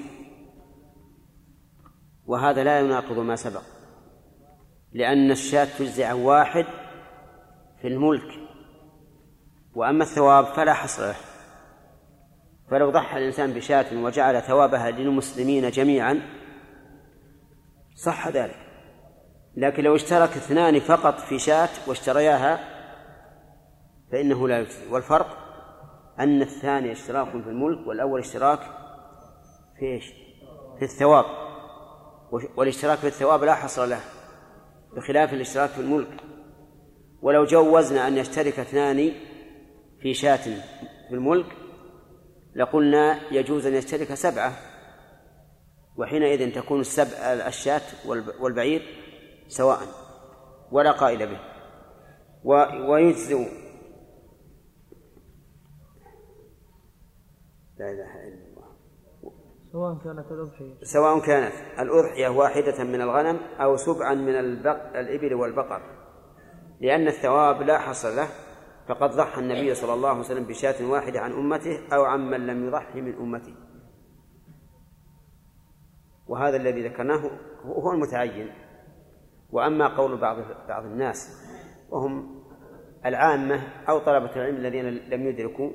وهذا 2.27 2.65
لا 2.65 2.81
يناقض 2.81 3.19
ما 3.19 3.37
سبق. 3.37 3.63
لأن 4.93 5.31
الشاة 5.31 5.69
تجزي 5.79 6.05
عن 6.05 6.17
واحد 6.17 6.65
في 7.81 7.89
الملك. 7.89 8.49
وأما 9.75 10.03
الثواب 10.03 10.45
فلا 10.45 10.73
حصر 10.73 11.07
له. 11.07 11.17
فلو 12.71 12.91
ضحى 12.91 13.19
الإنسان 13.19 13.53
بشاة 13.53 14.03
وجعل 14.03 14.43
ثوابها 14.43 14.91
للمسلمين 14.91 15.71
جميعا 15.71 16.23
صح 17.95 18.29
ذلك. 18.29 18.66
لكن 19.57 19.85
لو 19.85 19.95
اشترك 19.95 20.31
اثنان 20.31 20.81
فقط 20.81 21.21
في 21.21 21.39
شاة 21.39 21.69
واشترياها 21.87 22.61
فإنه 24.13 24.49
لا 24.49 24.59
يجزي. 24.59 24.91
والفرق 24.91 25.39
أن 26.19 26.43
الثاني 26.43 26.93
اشتراك 26.93 27.31
في 27.31 27.37
الملك 27.37 27.87
والأول 27.87 28.21
اشتراك 28.21 28.61
في 29.79 29.87
إيش؟ 29.87 30.13
في 30.79 30.85
الثواب. 30.85 31.25
والاشتراك 32.57 32.99
في 32.99 33.07
الثواب 33.07 33.45
لا 33.45 33.55
حصر 33.55 33.85
له 33.85 34.01
بخلاف 34.97 35.33
الاشتراك 35.33 35.71
في 35.71 35.81
الملك. 35.81 36.21
ولو 37.23 37.45
جوزنا 37.45 38.09
أن 38.09 38.17
يشترك 38.17 38.59
اثنان 38.59 39.13
في 40.01 40.15
شاة 40.15 40.37
في 41.09 41.15
الملك 41.15 41.47
لقلنا 42.57 43.21
يجوز 43.33 43.67
أن 43.67 43.75
يشترك 43.75 44.15
سبعة 44.15 44.53
وحينئذ 45.97 46.53
تكون 46.53 46.81
السبع 46.81 47.17
الشاة 47.49 47.83
والبعير 48.41 48.83
سواء 49.49 49.79
ولا 50.73 50.93
قائل 50.93 51.27
به. 51.27 51.41
ويجزئ. 52.89 53.49
لا 57.79 57.91
إله 57.91 58.29
إلا 58.29 58.47
الله. 58.47 58.67
سواء 59.73 59.95
كانت 60.05 60.33
الأضحية. 60.33 60.75
سواء 60.83 61.21
كانت 61.21 61.53
الأضحية 61.79 62.29
واحدة 62.29 62.85
من 62.85 63.01
الغنم 63.01 63.41
أو 63.61 63.77
سبعا 63.77 64.15
من 64.15 64.35
البق... 64.39 64.97
الإبل 64.97 65.35
والبقر. 65.35 65.83
لأن 66.81 67.09
الثواب 67.09 67.63
لا 67.63 67.79
حصر 67.79 68.09
له 68.09 68.29
فقد 68.89 69.11
ضحى 69.11 69.41
النبي 69.41 69.75
صلى 69.75 69.95
الله 69.95 70.09
عليه 70.09 70.21
وسلم 70.21 70.45
بشاة 70.45 70.91
واحدة 70.91 71.21
عن 71.21 71.33
أمته 71.33 71.95
أو 71.95 72.05
عن 72.05 72.31
من 72.31 72.47
لم 72.47 72.67
يضحي 72.67 73.01
من 73.01 73.15
أمته. 73.15 73.55
وهذا 76.27 76.57
الذي 76.57 76.89
ذكرناه 76.89 77.31
هو 77.65 77.93
المتعين. 77.93 78.66
وأما 79.51 79.87
قول 79.89 80.17
بعض 80.17 80.37
بعض 80.69 80.85
الناس 80.85 81.47
وهم 81.91 82.45
العامة 83.07 83.61
أو 83.89 83.99
طلبة 83.99 84.37
العلم 84.37 84.57
الذين 84.57 84.85
لم 84.85 85.27
يدركوا 85.27 85.71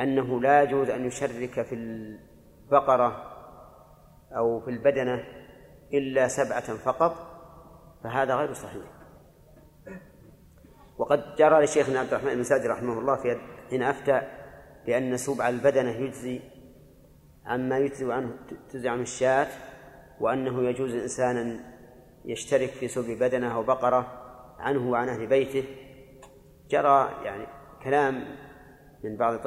أنه 0.00 0.40
لا 0.40 0.62
يجوز 0.62 0.90
أن 0.90 1.06
يشرك 1.06 1.62
في 1.62 1.74
البقرة 1.74 3.30
أو 4.36 4.60
في 4.60 4.70
البدنة 4.70 5.24
إلا 5.92 6.28
سبعة 6.28 6.76
فقط 6.76 7.30
فهذا 8.04 8.34
غير 8.34 8.52
صحيح. 8.52 8.84
وقد 10.98 11.36
جرى 11.38 11.64
لشيخنا 11.64 12.00
عبد 12.00 12.08
الرحمن 12.08 12.34
بن 12.34 12.42
سعد 12.42 12.66
رحمه 12.66 12.98
الله 12.98 13.16
في 13.16 13.40
حين 13.70 13.82
أفتى 13.82 14.22
بأن 14.86 15.16
سبع 15.16 15.48
البدنة 15.48 15.90
يجزي 15.90 16.40
عما 17.46 17.78
يجزي 17.78 18.12
عنه 18.12 18.36
تجزي 18.70 18.88
عنه 18.88 19.02
الشاة 19.02 19.46
وأنه 20.20 20.62
يجوز 20.62 20.94
إنسانا 20.94 21.60
يشترك 22.24 22.68
في 22.68 22.88
سبع 22.88 23.14
بدنة 23.14 23.54
أو 23.54 23.62
بقرة 23.62 24.06
عنه 24.58 24.90
وعن 24.90 25.08
أهل 25.08 25.26
بيته. 25.26 25.64
جرى 26.70 27.10
يعني 27.24 27.46
كلام 27.84 28.36
من 29.04 29.16
بعض 29.16 29.38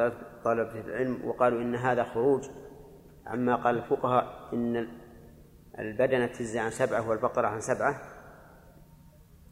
طلبة 0.44 0.80
العلم 0.80 1.26
وقالوا 1.26 1.62
إن 1.62 1.76
هذا 1.76 2.04
خروج. 2.04 2.44
عما 3.26 3.56
قال 3.56 3.78
الفقهاء 3.78 4.50
إن 4.54 4.88
البدنة 5.80 6.26
تجزي 6.26 6.60
عن 6.60 6.72
سبعة 6.72 7.10
والبقرة 7.10 7.48
عن 7.48 7.62
سبعة. 7.62 8.02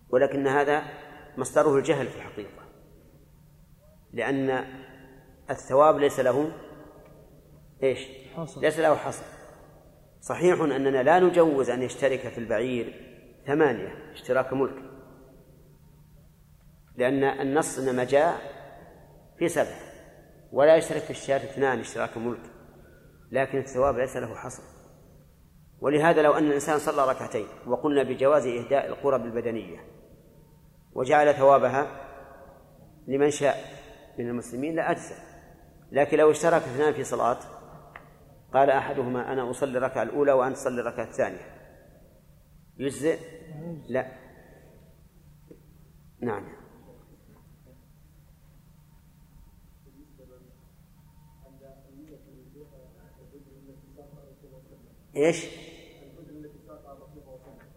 ولكن 0.09 0.47
هذا 0.47 0.83
مصدره 1.37 1.77
الجهل 1.77 2.07
في 2.07 2.15
الحقيقة. 2.15 2.61
لأن 4.13 4.65
الثواب 5.49 5.97
ليس 5.97 6.19
له 6.19 6.51
إيش؟ 7.83 8.07
حصر. 8.35 8.61
ليس 8.61 8.79
له 8.79 8.95
حصر. 8.95 9.25
صحيح 10.21 10.61
أننا 10.61 11.03
لا 11.03 11.19
نجوز 11.19 11.69
أن 11.69 11.81
يشترك 11.81 12.19
في 12.19 12.37
البعير 12.37 13.10
ثمانية 13.47 14.11
اشتراك 14.11 14.53
ملك. 14.53 14.83
لأن 16.95 17.23
النص 17.23 17.79
إنما 17.79 18.03
جاء 18.03 18.41
في 19.39 19.47
سبع 19.47 19.75
ولا 20.51 20.75
يشترك 20.75 21.01
في 21.01 21.09
الشاة 21.09 21.37
اثنان 21.37 21.79
اشتراك 21.79 22.17
ملك 22.17 22.51
لكن 23.31 23.57
الثواب 23.57 23.97
ليس 23.97 24.17
له 24.17 24.35
حصر. 24.35 24.63
ولهذا 25.81 26.21
لو 26.21 26.33
أن 26.33 26.47
الإنسان 26.47 26.79
صلى 26.79 27.11
ركعتين 27.11 27.47
وقلنا 27.67 28.03
بجواز 28.03 28.47
إهداء 28.47 28.87
القرب 28.87 29.25
البدنية 29.25 29.79
وجعل 30.93 31.33
ثوابها 31.33 31.87
لمن 33.07 33.29
شاء 33.29 33.55
من 34.19 34.27
المسلمين 34.29 34.75
لأجزى 34.75 35.15
لكن 35.91 36.17
لو 36.17 36.31
اشترك 36.31 36.61
اثنان 36.61 36.93
في 36.93 37.03
صلاة 37.03 37.39
قال 38.53 38.69
أحدهما 38.69 39.33
أنا 39.33 39.49
أصلي 39.49 39.77
الركعة 39.77 40.03
الأولى 40.03 40.31
وأنت 40.31 40.55
تصلي 40.55 40.81
الركعة 40.81 41.03
الثانية. 41.03 41.60
يجزئ؟ 42.81 43.19
لا. 43.89 44.11
نعم. 46.19 46.43
إيش؟ 55.15 55.45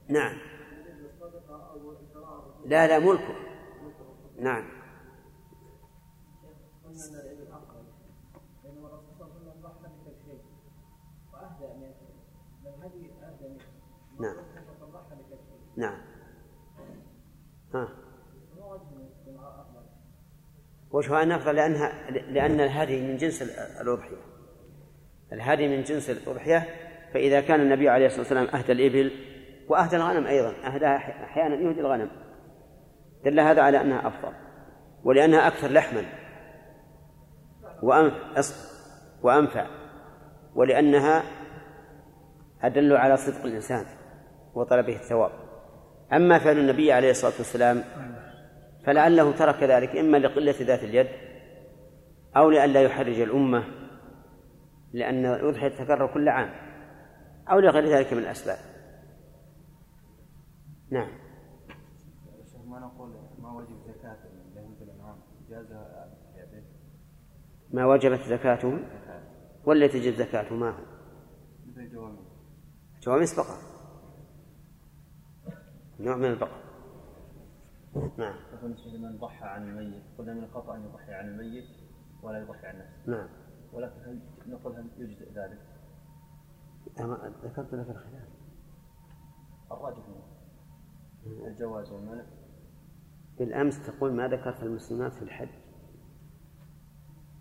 نعم. 0.09 0.39
لا 2.67 2.87
لا 2.87 2.99
ملكه. 2.99 3.35
نعم 4.39 4.65
نعم. 4.65 4.84
نعم. 15.77 15.99
ها. 17.75 17.89
وجهها 20.91 21.37
أفضل 21.37 21.57
لأنها 21.57 22.11
لأن 22.11 22.61
الهدي 22.61 23.01
من 23.01 23.17
جنس 23.17 23.43
الأضحية. 23.81 24.17
الهدي 25.33 25.69
من 25.69 25.83
جنس 25.83 26.11
الأضحية 26.11 26.67
فإذا 27.15 27.41
كان 27.41 27.61
النبي 27.61 27.89
عليه 27.89 28.07
الصلاة 28.07 28.21
والسلام 28.21 28.47
أهدى 28.47 28.73
الإبل 28.73 29.13
وأهدى 29.69 29.97
الغنم 29.97 30.27
أيضا 30.27 30.51
أهداها 30.51 31.25
أحيانا 31.25 31.55
يهدي 31.55 31.81
الغنم. 31.81 32.11
دل 33.25 33.41
هذا 33.41 33.63
على 33.63 33.81
أنها 33.81 34.09
أفضل 34.09 34.33
ولأنها 35.05 35.47
أكثر 35.49 35.69
لحما. 35.69 36.05
وأنفع. 39.23 39.67
ولأنها 40.55 41.23
أدل 42.63 42.97
على 42.97 43.17
صدق 43.17 43.45
الإنسان 43.45 43.87
وطلبه 44.55 44.97
الثواب. 44.97 45.44
أما 46.13 46.39
فعل 46.39 46.59
النبي 46.59 46.93
عليه 46.93 47.11
الصلاة 47.11 47.33
والسلام 47.39 47.85
فلعله 48.87 49.33
ترك 49.33 49.63
ذلك 49.63 49.97
إما 49.97 50.17
لقلة 50.17 50.55
ذات 50.61 50.83
اليد 50.85 51.07
أو 52.37 52.51
لئلا 52.51 52.83
يحرج 52.83 53.21
الأمة 53.21 53.65
لأن 54.93 55.27
الأضحية 55.27 55.69
تتكرر 55.69 56.15
كل 56.15 56.29
عام 56.29 56.51
أو 57.51 57.59
لغير 57.59 57.85
ذلك 57.85 58.13
من 58.13 58.19
الأسباب. 58.19 58.59
نعم. 60.91 61.09
ما 62.67 62.81
نقول 62.81 63.11
ما 63.39 63.53
وجب 63.53 63.77
زكاة 63.89 64.17
الأنعام 64.83 65.17
جازها 65.51 66.11
ما 67.73 67.87
وجبت 67.87 68.21
زكاته 68.21 68.79
ولا 69.65 69.87
تجب 69.87 70.15
زكاته 70.15 70.55
ما 70.55 70.71
هو؟ 70.71 70.85
جواميس. 73.03 73.35
بقر 73.37 73.74
نوع 76.01 76.17
من 76.17 76.25
البقر 76.25 76.65
نعم. 78.19 78.35
بالنسبة 78.63 78.91
لمن 78.91 79.19
ضحى 79.19 79.45
عن 79.45 79.69
الميت 79.69 80.03
قلنا 80.19 80.35
من 80.35 80.45
الخطأ 80.45 80.77
أن 80.77 80.85
يضحي 80.85 81.15
عن 81.15 81.29
الميت 81.29 81.69
ولا 82.23 82.39
يضحي 82.39 82.67
عن 82.67 82.79
نفسه. 82.79 83.11
نعم. 83.11 83.29
ولكن 83.73 84.01
هل 84.07 84.21
نقول 84.47 84.77
هل 84.77 84.87
يجزئ 84.99 85.33
ذلك؟ 85.33 85.59
ذكرت 87.45 87.75
لك 87.75 87.91
الخلاف. 87.91 88.29
الراجح 89.73 90.03
الجواز 91.27 91.93
والمنع. 91.93 92.25
بالأمس 93.39 93.87
تقول 93.87 94.13
ما 94.13 94.29
ذكرت 94.29 94.63
المسلمات 94.63 95.13
في 95.13 95.23
الحج 95.23 95.49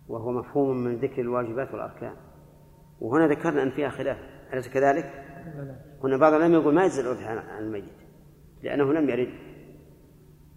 وهو 0.08 0.32
مفهوم 0.32 0.76
من 0.76 0.96
ذكر 0.96 1.20
الواجبات 1.20 1.72
والأركان. 1.72 2.16
وهنا 3.00 3.26
ذكرنا 3.26 3.62
أن 3.62 3.70
فيها 3.70 3.88
خلاف 3.88 4.18
أليس 4.52 4.68
كذلك؟ 4.68 5.04
هنا 6.04 6.16
بعض 6.16 6.32
العلماء 6.32 6.60
يقول 6.60 6.74
ما 6.74 6.84
يجزي 6.84 7.26
عن 7.26 7.58
الميت. 7.58 8.03
لأنه 8.64 8.92
لم 8.92 9.10
يرد. 9.10 9.34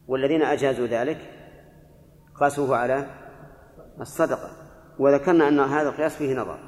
والذين 0.08 0.42
أجازوا 0.42 0.88
ذلك 0.88 1.18
قاسوه 2.36 2.78
على 2.78 3.06
الصدقة. 4.00 4.52
وذكرنا 5.00 5.48
أن 5.48 5.60
هذا 5.60 5.90
القياس 5.90 6.16
فيه 6.16 6.36
نظر. 6.36 6.60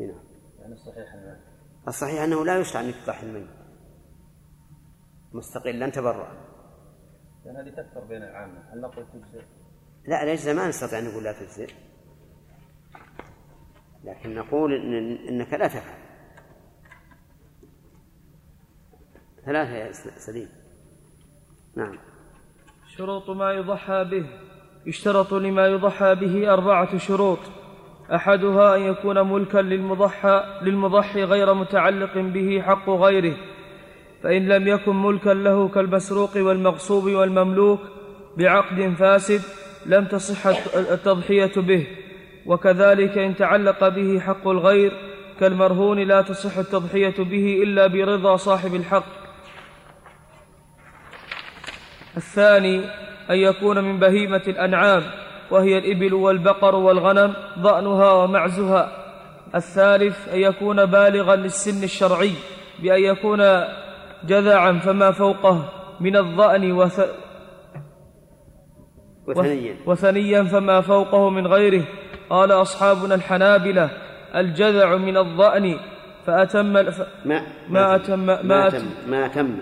هنا 0.00 0.14
يعني 0.58 0.72
الصحيح 0.72 1.14
أنه 1.14 1.40
الصحيح 1.88 2.22
أنه 2.22 2.44
لا 2.44 2.58
يشرع 2.58 2.80
أن 2.80 2.92
تضحي 3.04 3.26
الميت 3.26 3.46
مستقلا 5.32 5.90
تبرع 5.90 6.32
لأن 7.44 7.56
هذه 7.56 7.70
تكثر 7.70 8.04
بين 8.04 8.22
العامة. 8.22 8.72
هل 8.72 8.80
نقول 8.80 9.06
تجزئ؟ 9.12 9.44
لا 10.06 10.24
ليش 10.24 10.46
ما 10.46 10.68
نستطيع 10.68 10.98
أن 10.98 11.04
نقول 11.04 11.24
لا 11.24 11.32
تجزئ. 11.32 11.70
لكن 14.04 14.34
نقول 14.34 14.74
إن 14.74 15.16
إنك 15.28 15.52
لا 15.52 15.68
تفعل. 15.68 16.09
ثلاثة 19.46 19.74
يا 19.76 19.92
سليم. 20.16 20.48
نعم. 21.76 21.98
شروط 22.96 23.30
ما 23.30 23.52
يضحى 23.52 24.04
به. 24.04 24.26
يشترط 24.86 25.34
لما 25.34 25.66
يضحى 25.66 26.14
به 26.14 26.52
أربعة 26.52 26.98
شروط. 26.98 27.38
أحدها 28.14 28.76
أن 28.76 28.80
يكون 28.80 29.32
ملكا 29.32 29.58
للمضحى 29.58 30.44
للمضحي 30.62 31.24
غير 31.24 31.54
متعلق 31.54 32.18
به 32.18 32.62
حق 32.62 32.90
غيره. 32.90 33.36
فإن 34.22 34.48
لم 34.48 34.68
يكن 34.68 35.02
ملكا 35.02 35.30
له 35.30 35.68
كالمسروق 35.68 36.36
والمغصوب 36.36 37.04
والمملوك 37.04 37.80
بعقد 38.36 38.94
فاسد 38.98 39.42
لم 39.86 40.04
تصح 40.04 40.46
التضحية 40.76 41.52
به. 41.56 41.86
وكذلك 42.46 43.18
إن 43.18 43.36
تعلق 43.36 43.88
به 43.88 44.20
حق 44.20 44.48
الغير 44.48 44.92
كالمرهون 45.40 45.98
لا 45.98 46.22
تصح 46.22 46.58
التضحية 46.58 47.14
به 47.18 47.62
إلا 47.62 47.86
برضا 47.86 48.36
صاحب 48.36 48.74
الحق. 48.74 49.19
الثاني 52.16 52.84
أن 53.30 53.36
يكون 53.36 53.84
من 53.84 53.98
بهيمة 53.98 54.42
الأنعام 54.48 55.02
وهي 55.50 55.78
الإبل 55.78 56.14
والبقر 56.14 56.74
والغنم 56.74 57.34
ضأنها 57.58 58.12
ومعزها. 58.12 58.92
الثالث 59.54 60.28
أن 60.34 60.38
يكون 60.38 60.86
بالغا 60.86 61.36
للسن 61.36 61.84
الشرعي 61.84 62.32
بأن 62.82 63.00
يكون 63.00 63.38
جذعا 64.24 64.72
فما 64.72 65.10
فوقه 65.10 65.68
من 66.00 66.16
الضأن 66.16 66.72
وث... 66.72 67.00
وثنيا. 69.26 69.76
وثنيا 69.86 70.42
فما 70.42 70.80
فوقه 70.80 71.30
من 71.30 71.46
غيره. 71.46 71.84
قال 72.30 72.52
أصحابنا 72.52 73.14
الحنابلة 73.14 73.90
الجذع 74.34 74.96
من 74.96 75.16
الضأن 75.16 75.76
فأتم 76.26 76.66
ما 76.66 77.42
ما 77.68 77.94
أتم 77.96 78.18
ما, 78.18 78.42
ما 78.42 78.68
أتم 78.68 78.84
ما 79.06 79.26
أتم 79.26 79.56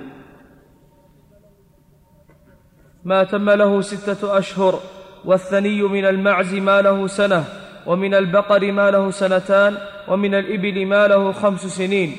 ما 3.09 3.25
تم 3.25 3.51
له 3.51 3.81
ستة 3.81 4.39
أشهر 4.39 4.81
والثني 5.25 5.83
من 5.83 6.05
المعز 6.05 6.55
ما 6.55 6.83
له 6.83 7.07
سنة 7.07 7.45
ومن 7.87 8.15
البقر 8.15 8.73
ما 8.73 8.91
له 8.91 9.11
سنتان 9.11 9.79
ومن 10.09 10.35
الإبل 10.35 10.87
ما 10.87 11.07
له 11.07 11.33
خمس 11.33 11.67
سنين. 11.67 12.17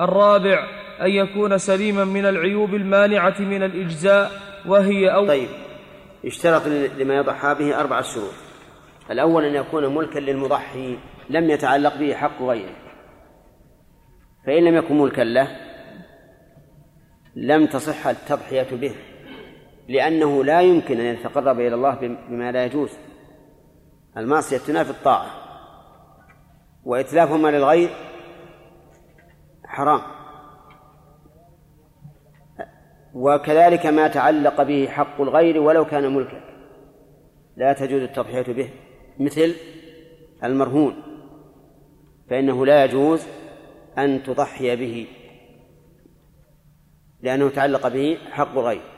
الرابع 0.00 0.58
أن 1.00 1.10
يكون 1.10 1.58
سليما 1.58 2.04
من 2.04 2.26
العيوب 2.26 2.74
المانعة 2.74 3.34
من 3.40 3.62
الإجزاء 3.62 4.30
وهي 4.66 5.08
أو 5.08 5.26
طيب 5.26 5.48
اشترط 6.24 6.66
لما 6.98 7.14
يضحى 7.16 7.54
به 7.54 7.80
أربعة 7.80 8.02
شروط 8.02 8.34
الأول 9.10 9.44
أن 9.44 9.54
يكون 9.54 9.94
ملكا 9.94 10.18
للمضحي 10.18 10.98
لم 11.30 11.50
يتعلق 11.50 11.96
به 11.96 12.14
حق 12.14 12.42
غيره. 12.42 12.76
فإن 14.46 14.64
لم 14.64 14.74
يكن 14.74 14.98
ملكا 14.98 15.22
له 15.22 15.48
لم 17.36 17.66
تصح 17.66 18.06
التضحية 18.06 18.68
به. 18.72 18.94
لأنه 19.88 20.44
لا 20.44 20.60
يمكن 20.60 21.00
أن 21.00 21.14
يتقرب 21.14 21.60
إلى 21.60 21.74
الله 21.74 21.94
بما 22.28 22.52
لا 22.52 22.64
يجوز. 22.64 22.90
المعصية 24.16 24.58
تنافي 24.58 24.90
الطاعة 24.90 25.26
وإتلافهما 26.84 27.48
للغير 27.48 27.90
حرام. 29.64 30.00
وكذلك 33.14 33.86
ما 33.86 34.08
تعلق 34.08 34.62
به 34.62 34.86
حق 34.86 35.20
الغير 35.20 35.60
ولو 35.60 35.84
كان 35.84 36.14
ملكا. 36.14 36.40
لا 37.56 37.72
تجوز 37.72 38.02
التضحية 38.02 38.52
به 38.52 38.70
مثل 39.18 39.54
المرهون. 40.44 41.02
فإنه 42.30 42.66
لا 42.66 42.84
يجوز 42.84 43.26
أن 43.98 44.22
تضحي 44.22 44.76
به 44.76 45.06
لأنه 47.20 47.48
تعلق 47.48 47.88
به 47.88 48.18
حق 48.30 48.58
الغير. 48.58 48.93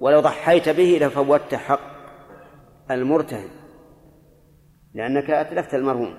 ولو 0.00 0.20
ضحيت 0.20 0.68
به 0.68 0.98
لفوتت 1.02 1.54
حق 1.54 1.80
المرتهن 2.90 3.48
لأنك 4.94 5.30
أتلفت 5.30 5.74
المرهون. 5.74 6.18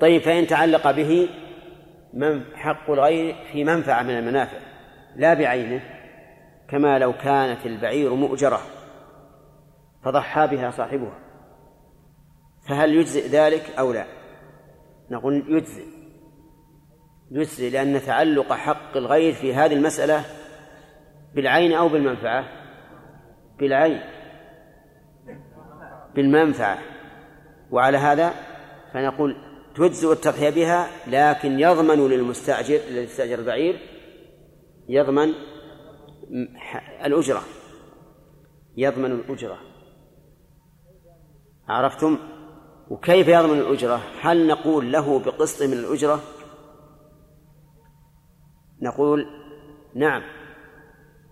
طيب 0.00 0.22
فإن 0.22 0.46
تعلق 0.46 0.90
به 0.90 1.28
من 2.14 2.44
حق 2.54 2.90
الغير 2.90 3.36
في 3.52 3.64
منفعة 3.64 4.02
من 4.02 4.18
المنافع 4.18 4.58
لا 5.16 5.34
بعينه 5.34 5.80
كما 6.68 6.98
لو 6.98 7.12
كانت 7.12 7.66
البعير 7.66 8.14
مؤجرة 8.14 8.60
فضحى 10.04 10.46
بها 10.46 10.70
صاحبها 10.70 11.18
فهل 12.68 12.94
يجزئ 12.94 13.28
ذلك 13.28 13.70
أو 13.78 13.92
لا؟ 13.92 14.04
نقول 15.10 15.44
يجزئ. 15.48 15.84
يجزئ 17.30 17.70
لأن 17.70 18.00
تعلق 18.00 18.52
حق 18.52 18.96
الغير 18.96 19.32
في 19.32 19.54
هذه 19.54 19.72
المسألة 19.72 20.24
بالعين 21.36 21.72
أو 21.72 21.88
بالمنفعة؟ 21.88 22.44
بالعين. 23.58 24.00
بالمنفعة. 26.14 26.78
وعلى 27.70 27.98
هذا 27.98 28.34
فنقول 28.92 29.36
تجزئ 29.74 30.12
التضحية 30.12 30.50
بها 30.50 30.88
لكن 31.06 31.60
يضمن 31.60 32.08
للمستأجر 32.08 32.80
الذي 32.88 33.04
استأجر 33.04 33.38
البعير 33.38 33.78
يضمن 34.88 35.32
الأجرة. 37.04 37.42
يضمن 38.76 39.12
الأجرة. 39.12 39.58
عرفتم؟ 41.68 42.18
وكيف 42.88 43.28
يضمن 43.28 43.58
الأجرة؟ 43.58 44.00
هل 44.20 44.46
نقول 44.46 44.92
له 44.92 45.18
بقسط 45.18 45.62
من 45.62 45.72
الأجرة؟ 45.72 46.20
نقول 48.82 49.26
نعم. 49.94 50.22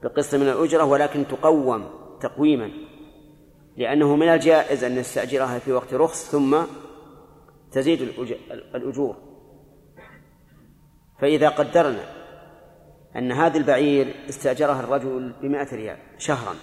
بقسط 0.05 0.35
من 0.35 0.49
الأجرة 0.49 0.85
ولكن 0.85 1.27
تقوم 1.27 1.91
تقويما 2.21 2.71
لأنه 3.77 4.17
من 4.17 4.29
الجائز 4.29 4.85
أن 4.85 4.99
نستأجرها 4.99 5.59
في 5.59 5.73
وقت 5.73 5.95
رخص 5.95 6.31
ثم 6.31 6.57
تزيد 7.73 8.03
الأجور. 8.75 9.17
فإذا 11.19 11.49
قدرنا 11.49 12.05
أن 13.17 13.33
هذه 13.33 13.57
البعير 13.57 14.15
استأجرها 14.29 14.81
الرجل 14.81 15.33
بمائة 15.43 15.75
ريال 15.75 15.99
شهرا 16.19 16.55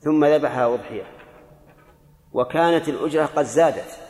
ثم 0.00 0.24
ذبحها 0.24 0.74
أضحية 0.74 1.04
وكانت 2.32 2.88
الأجرة 2.88 3.26
قد 3.26 3.44
زادت 3.44 4.00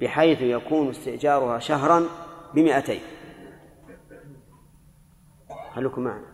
بحيث 0.00 0.40
يكون 0.40 0.88
استئجارها 0.88 1.58
شهرا 1.58 2.04
بمائتين 2.54 3.00
خليكم 5.74 6.02
معنا. 6.02 6.26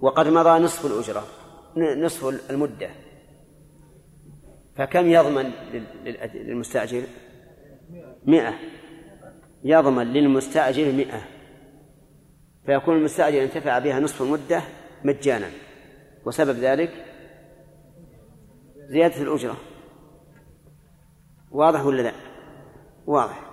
وقد 0.00 0.28
مضى 0.28 0.64
نصف 0.64 0.86
الأجرة 0.86 1.24
نصف 1.76 2.50
المدة. 2.50 2.90
فكم 4.76 5.06
يضمن 5.06 5.50
للمستأجر؟ 6.34 7.02
مئة. 8.26 8.54
يضمن 9.64 10.06
للمستأجر 10.06 10.92
مئة. 10.92 11.20
فيكون 12.66 12.96
المستأجر 12.96 13.42
انتفع 13.42 13.78
بها 13.78 14.00
نصف 14.00 14.22
المدة 14.22 14.62
مجانا. 15.04 15.50
وسبب 16.26 16.56
ذلك؟ 16.56 17.04
زيادة 18.76 19.22
الأجرة. 19.22 19.56
واضح 21.50 21.86
ولا 21.86 22.02
لا؟ 22.02 22.12
واضح. 23.06 23.50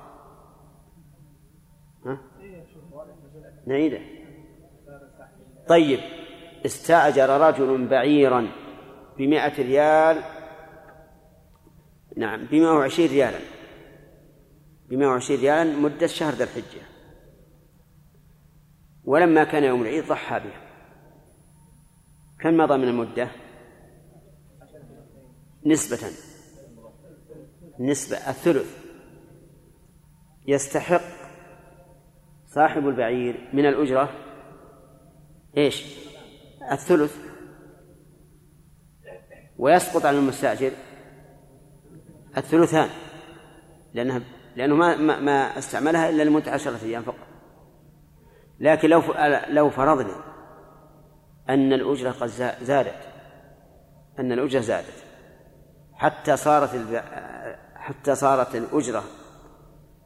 ها؟ 2.05 2.17
نعيدة. 3.67 4.14
طيب 5.67 5.99
استأجر 6.65 7.29
رجل 7.29 7.87
بعيرا 7.87 8.47
بمائة 9.17 9.61
ريال. 9.63 10.23
نعم 12.17 12.45
بمائة 12.45 12.73
وعشرين 12.73 13.09
ريالا. 13.09 13.39
بمائة 14.89 15.07
وعشرين 15.07 15.39
ريالا 15.39 15.79
مدة 15.79 16.07
شهر 16.07 16.33
ذي 16.33 16.43
الحجة. 16.43 16.81
ولما 19.05 19.43
كان 19.43 19.63
يوم 19.63 19.81
العيد 19.81 20.07
ضحى 20.07 20.39
بها. 20.39 20.61
كم 22.39 22.57
مضى 22.57 22.77
من 22.77 22.87
المدة؟ 22.87 23.31
نسبة. 25.65 26.11
نسبة 27.79 28.17
الثلث. 28.17 28.85
يستحق 30.47 31.01
صاحب 32.47 32.87
البعير 32.87 33.49
من 33.53 33.65
الأجرة 33.65 34.24
إيش؟ 35.57 35.85
الثلث. 36.71 37.17
ويسقط 39.57 40.05
عن 40.05 40.15
المستأجر 40.15 40.71
الثلثان 42.37 42.89
لأنها 43.93 44.21
لأنه 44.55 44.75
ما 44.75 44.95
ما, 44.95 45.19
ما 45.19 45.57
استعملها 45.57 46.09
إلا 46.09 46.23
لمدة 46.23 46.51
عشرة 46.51 46.79
أيام 46.83 47.03
فقط. 47.03 47.27
لكن 48.59 48.89
لو 48.89 49.01
لو 49.49 49.69
فرضنا 49.69 50.15
أن 51.49 51.73
الأجرة 51.73 52.11
قد 52.11 52.27
زادت 52.61 53.07
أن 54.19 54.31
الأجرة 54.31 54.61
زادت 54.61 55.05
حتى 55.93 56.37
صارت 56.37 57.03
حتى 57.75 58.15
صارت 58.15 58.55
الأجرة 58.55 59.03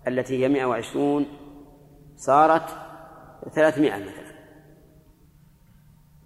التي 0.08 0.43
هي 0.43 0.50
120 0.50 1.26
صارت 2.16 2.70
300 3.56 3.91
مثلا 3.91 4.28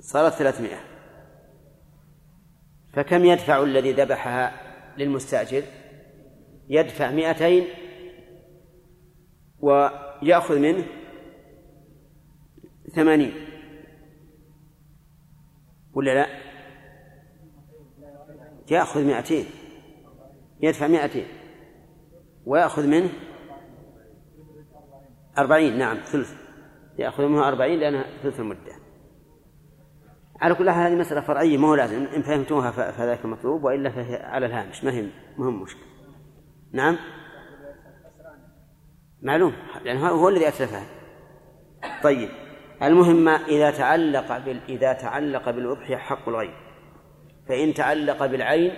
صارت 0.04 0.34
300 0.34 0.78
فكم 2.94 3.26
يدفع 3.26 3.64
الذي 3.64 3.92
ذبحها 3.92 4.54
للمستأجر؟ 4.98 5.64
يدفع 6.70 7.12
مئتين 7.12 7.68
ويأخذ 9.60 10.60
منه 10.60 10.86
ثمانين. 12.96 13.34
ولا 15.94 16.14
لا؟ 16.14 16.28
يأخذ 18.72 19.04
مئتين. 19.04 19.46
يدفع 20.62 20.88
مئتين 20.88 21.28
ويأخذ 22.46 22.88
منه 22.88 23.10
أربعين. 25.38 25.78
نعم 25.78 25.98
ثلث. 25.98 26.34
يأخذ 26.98 27.28
منه 27.28 27.48
أربعين 27.48 27.80
لأنها 27.80 28.06
ثلث 28.24 28.40
المدة. 28.40 28.73
على 30.44 30.56
كل 30.56 30.70
حال 30.70 30.92
هذه 30.92 31.00
مسألة 31.00 31.22
فرعية 31.22 31.58
ما 31.58 31.68
هو 31.68 31.76
لازم 31.76 32.06
إن 32.06 32.22
فهمتوها 32.22 32.72
فذاك 32.72 33.26
المطلوب 33.26 33.64
وإلا 33.64 33.90
فهي 33.90 34.16
على 34.16 34.46
الهامش 34.46 34.84
ما 34.84 34.92
هي 34.92 35.06
مهم 35.38 35.62
مشكلة. 35.62 35.84
نعم؟ 36.72 36.98
معلوم 39.22 39.54
لأن 39.86 39.98
هو 39.98 40.30
الذي 40.30 40.48
أتلفها 40.48 40.86
طيب 42.04 42.30
المهم 42.84 43.28
إذا 43.28 43.72
تعلق 43.72 44.38
بال... 44.38 44.62
إذا 44.70 44.94
تعلق 44.94 45.50
بالأضحية 45.50 45.96
حق 45.96 46.30
الغير 46.30 46.56
فإن 47.50 47.74
تعلق 47.74 48.26
بالعين 48.26 48.72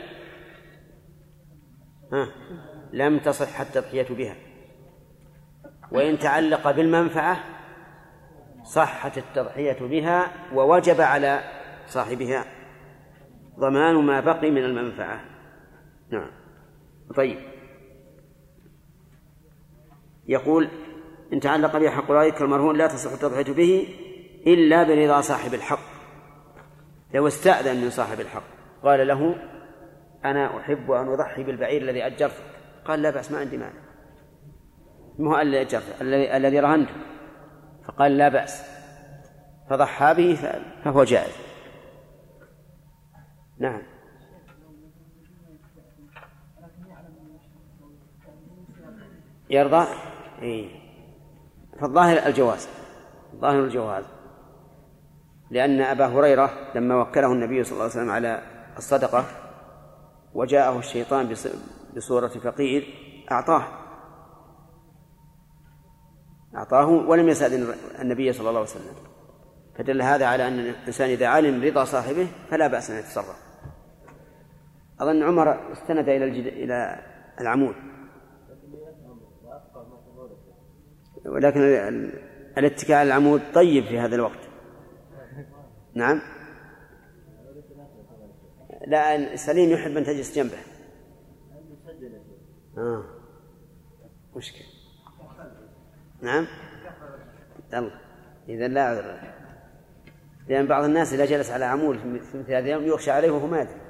ها 2.14 2.28
لم 2.94 3.20
تصح 3.20 3.62
التضحية 3.62 4.16
بها. 4.16 4.36
وإن 5.92 6.20
تعلق 6.20 6.72
بالمنفعة 6.72 7.38
صحت 8.64 9.18
التضحية 9.18 9.78
بها 9.82 10.32
ووجب 10.54 11.02
على 11.02 11.55
صاحبها 11.88 12.46
ضمان 13.60 13.96
ما 13.96 14.20
بقي 14.20 14.52
من 14.52 14.64
المنفعة. 14.64 15.22
نعم. 16.10 16.32
طيب. 17.16 17.38
يقول 20.28 20.70
إن 21.34 21.40
تعلق 21.40 21.78
بها 21.78 21.90
حق 21.90 22.12
رأيك 22.12 22.42
المرهون 22.42 22.78
لا 22.78 22.88
تصح 22.88 23.12
التضحية 23.12 23.54
به 23.54 23.88
إلا 24.48 24.84
برضا 24.84 25.22
صاحب 25.22 25.54
الحق. 25.54 25.96
لو 27.14 27.28
استأذن 27.28 27.82
من 27.82 27.90
صاحب 27.90 28.20
الحق. 28.20 28.44
قال 28.84 29.08
له 29.08 29.36
أنا 30.26 30.60
أحب 30.60 30.92
أن 30.92 31.08
أضحي 31.08 31.44
بالبعير 31.44 31.82
الذي 31.82 32.06
أجرته 32.06 32.44
قال 32.86 33.02
لا 33.02 33.10
بأس 33.10 33.32
ما 33.32 33.40
عندي 33.40 33.58
مانع. 33.58 33.86
ما 35.20 35.42
الذي 35.42 35.62
أجرته 35.62 36.02
الذي 36.02 36.38
الذي 36.38 36.60
رهنته. 36.60 36.96
فقال 37.88 38.18
لا 38.18 38.30
بأس. 38.30 38.64
فضحى 39.70 40.14
به 40.14 40.36
فهو 40.84 41.04
جائز. 41.04 41.55
نعم. 43.60 43.82
يرضى؟ 49.50 49.88
إيه 50.42 50.86
فالظاهر 51.80 52.28
الجواز 52.28 52.68
ظاهر 53.36 53.64
الجواز. 53.64 54.06
لأن 55.52 55.82
أبا 55.82 56.06
هريرة 56.06 56.72
لما 56.76 56.96
وكله 56.96 57.32
النبي 57.32 57.64
صلى 57.64 57.72
الله 57.72 57.84
عليه 57.84 57.94
وسلم 57.94 58.10
على 58.10 58.42
الصدقة 58.78 59.26
وجاءه 60.34 60.80
الشيطان 60.80 61.36
بصورة 61.96 62.28
فقير 62.28 62.88
أعطاه. 63.32 63.64
أعطاه 66.56 66.88
ولم 66.88 67.30
يسأل 67.30 67.74
النبي 68.02 68.34
صلى 68.34 68.50
الله 68.50 68.60
عليه 68.60 68.70
وسلم. 68.70 68.96
فدل 69.78 70.02
هذا 70.02 70.26
على 70.26 70.48
أن 70.48 70.60
الإنسان 70.60 71.10
إذا 71.10 71.28
علم 71.28 71.64
رضا 71.64 71.86
صاحبه 71.86 72.28
فلا 72.50 72.68
بأس 72.68 72.92
أن 72.92 73.00
يتصرف. 73.00 73.45
أظن 75.00 75.24
عمر 75.24 75.72
استند 75.72 76.10
إلى 76.10 76.26
الجد... 76.26 76.48
إلى 76.48 77.00
العمود. 77.42 77.76
ولكن 81.26 81.62
الاتكاء 82.58 82.98
على 82.98 83.08
العمود 83.08 83.42
طيب 83.54 83.86
في 83.86 84.00
هذا 84.00 84.16
الوقت. 84.16 84.40
نعم. 85.94 86.22
لا 88.88 89.36
سليم 89.36 89.70
يحب 89.70 89.98
أن 89.98 90.04
تجلس 90.04 90.36
جنبه. 90.36 90.58
آه. 92.78 93.04
مشكلة. 94.36 94.66
نعم. 96.22 96.48
الله 97.74 97.92
إذا 98.50 98.68
لا 98.68 98.84
عذر 98.84 99.20
لأن 100.48 100.68
بعض 100.68 100.84
الناس 100.84 101.14
إذا 101.14 101.26
جلس 101.26 101.52
على 101.52 101.66
عمود 101.66 101.98
في 101.98 102.08
مثل 102.08 102.52
هذا 102.52 102.60
اليوم 102.60 102.84
يخشى 102.84 103.12
عليه 103.12 103.32
وهو 103.32 103.48
ما 103.48 103.62
يدري. 103.62 103.85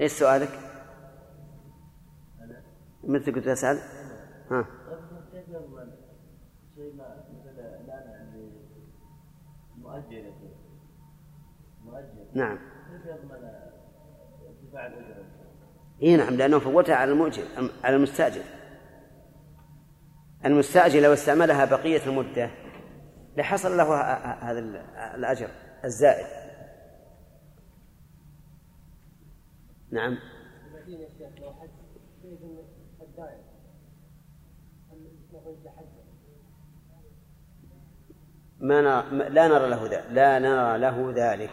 إيش 0.00 0.12
سؤالك؟ 0.12 0.48
مثل 3.04 3.32
كنت 3.32 3.44
تسأل؟ 3.44 3.78
ها 4.50 4.66
شيء 6.76 6.94
ما 6.94 7.24
مثل 7.30 7.60
الآن 7.60 8.14
عندي 8.20 8.50
مؤجل 9.78 10.32
مؤجل 11.84 12.26
نعم 12.34 12.58
كيف 12.90 13.06
يضمن 13.06 13.50
ارتفاع؟ 14.48 14.92
إي 16.02 16.16
نعم 16.16 16.34
لأنه 16.34 16.58
فوتها 16.58 16.94
على 16.94 17.12
المؤجر 17.12 17.42
على 17.84 17.96
المستأجر 17.96 18.42
المستأجر 20.44 21.00
لو 21.00 21.12
استعملها 21.12 21.64
بقية 21.64 22.06
المدة 22.06 22.50
لحصل 23.36 23.76
له 23.76 23.94
هذا 24.50 24.58
الأجر 25.14 25.48
الزائد 25.84 26.45
نعم. 29.90 30.18
ما 38.60 38.80
نرى 38.80 39.28
لا 39.28 39.48
نرى 39.48 39.68
له 39.68 39.84
ذلك 39.84 40.06
لا 40.10 40.38
نرى 40.38 40.78
له 40.78 41.12
ذلك. 41.16 41.50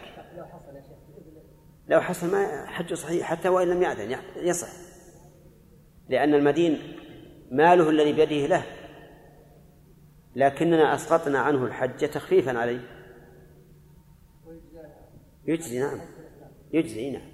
لو 1.88 2.00
حصل 2.00 2.32
ما 2.32 2.66
حج 2.66 2.94
صحيح 2.94 3.26
حتى 3.26 3.48
وإن 3.48 3.68
لم 3.68 3.82
يأذن 3.82 4.18
يصح. 4.36 4.68
لأن 6.08 6.34
المدين 6.34 6.96
ماله 7.50 7.90
الذي 7.90 8.12
بيده 8.12 8.46
له. 8.46 8.64
لكننا 10.36 10.94
أسقطنا 10.94 11.38
عنه 11.38 11.64
الحج 11.64 12.08
تخفيفا 12.08 12.58
عليه. 12.58 12.80
يجزي 15.46 15.78
نعم. 15.78 16.00
يجزي 16.72 17.10
نعم. 17.10 17.33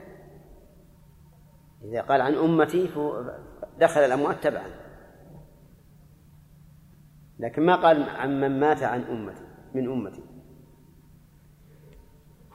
إذا 1.83 2.01
قال 2.01 2.21
عن 2.21 2.35
أمتي 2.35 2.89
دخل 3.79 4.01
الأموات 4.01 4.43
تبعا. 4.43 4.67
لكن 7.39 7.65
ما 7.65 7.75
قال 7.75 8.09
عن 8.09 8.41
من 8.41 8.59
مات 8.59 8.83
عن 8.83 9.01
أمتي 9.01 9.45
من 9.75 9.91
أمتي. 9.91 10.23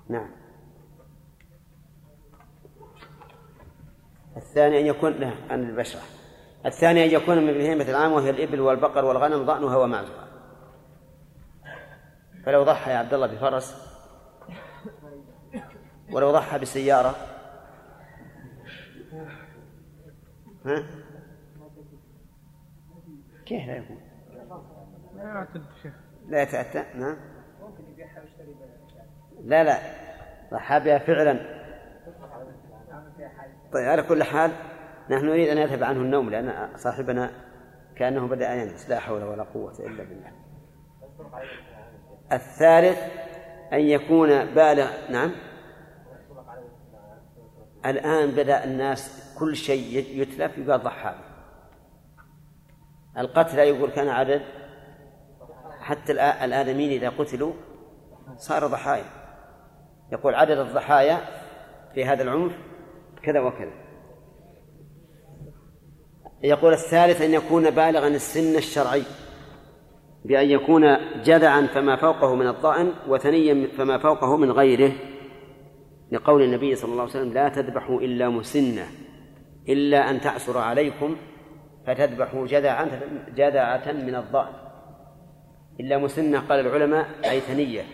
نعم. 0.08 0.30
الثاني 4.36 4.80
أن 4.80 4.86
يكون 4.86 5.12
له 5.12 5.34
عن 5.50 5.62
البشرة. 5.62 6.02
الثاني 6.66 7.04
أن 7.04 7.10
يكون 7.10 7.46
من 7.46 7.52
بهيمة 7.52 7.84
العام 7.84 8.12
وهي 8.12 8.30
الإبل 8.30 8.60
والبقر 8.60 9.04
والغنم 9.04 9.42
ضأنها 9.42 9.76
ومعزها 9.76 10.26
فلو 12.46 12.62
ضحى 12.62 12.90
يا 12.90 12.96
عبد 12.96 13.14
الله 13.14 13.26
بفرس 13.26 13.76
ولو 16.12 16.30
ضحى 16.30 16.58
بسيارة 16.58 17.14
ها؟ 20.66 20.82
كيف 23.46 23.66
لا 23.66 23.76
يكون؟ 23.76 24.00
لا 25.16 25.22
يعتد 25.22 25.62
لا 26.28 26.42
يتأتى؟ 26.42 26.84
نعم. 26.98 27.16
لا 29.44 29.64
لا. 29.64 29.78
ضحى 30.52 30.80
بها 30.80 30.98
فعلا. 30.98 31.56
طيب 33.72 33.88
على 33.88 34.02
كل 34.02 34.22
حال 34.22 34.50
نحن 35.10 35.24
نريد 35.26 35.48
أن 35.48 35.58
يذهب 35.58 35.84
عنه 35.84 36.00
النوم 36.00 36.30
لأن 36.30 36.76
صاحبنا 36.76 37.30
كأنه 37.96 38.28
بدأ 38.28 38.54
ينعس 38.54 38.90
لا 38.90 39.00
حول 39.00 39.22
ولا 39.22 39.42
قوة 39.42 39.74
إلا 39.78 40.04
بالله. 40.04 40.32
الثالث 42.32 42.98
أن 43.72 43.80
يكون 43.80 44.54
بالغ 44.54 44.90
نعم. 45.10 45.32
الآن 47.86 48.30
بدأ 48.30 48.64
الناس 48.64 49.34
كل 49.38 49.56
شيء 49.56 50.20
يتلف 50.20 50.58
يقال 50.58 50.82
ضحى 50.82 51.14
القتلى 53.18 53.62
يقول 53.62 53.90
كان 53.90 54.08
عدد. 54.08 54.42
حتى 55.80 56.12
الآدميين 56.44 56.90
إذا 56.90 57.08
قتلوا 57.08 57.52
صاروا 58.36 58.68
ضحايا. 58.68 59.04
يقول 60.12 60.34
عدد 60.34 60.58
الضحايا 60.58 61.18
في 61.94 62.04
هذا 62.04 62.22
العنف 62.22 62.52
كذا 63.22 63.40
وكذا. 63.40 63.72
يقول 66.42 66.72
الثالث 66.72 67.22
أن 67.22 67.34
يكون 67.34 67.70
بالغا 67.70 68.08
السن 68.08 68.56
الشرعي 68.56 69.02
بأن 70.24 70.50
يكون 70.50 70.96
جدعا 71.22 71.66
فما 71.66 71.96
فوقه 71.96 72.34
من 72.34 72.48
الضأن 72.48 72.92
وثنيا 73.08 73.68
فما 73.78 73.98
فوقه 73.98 74.36
من 74.36 74.50
غيره. 74.50 74.92
لقول 76.10 76.42
النبي 76.42 76.74
صلى 76.74 76.90
الله 76.90 77.02
عليه 77.02 77.10
وسلم 77.10 77.32
لا 77.32 77.48
تذبحوا 77.48 78.00
إلا 78.00 78.28
مسنة 78.28 78.86
إلا 79.68 80.10
أن 80.10 80.20
تعسر 80.20 80.58
عليكم 80.58 81.16
فتذبحوا 81.86 82.46
جدعة 82.46 82.88
جدعة 83.34 83.92
من 83.92 84.14
الضأن. 84.14 84.52
إلا 85.80 85.98
مسنة 85.98 86.40
قال 86.40 86.66
العلماء 86.66 87.08
أي 87.30 87.40
ثنية. 87.40 87.84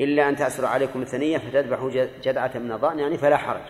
إلا 0.00 0.28
أن 0.28 0.36
تعسر 0.36 0.66
عليكم 0.66 1.02
الثنية 1.02 1.38
فتذبحوا 1.38 1.90
جدعة 2.22 2.58
من 2.58 2.72
الضأن 2.72 2.98
يعني 2.98 3.18
فلا 3.18 3.36
حرج. 3.36 3.62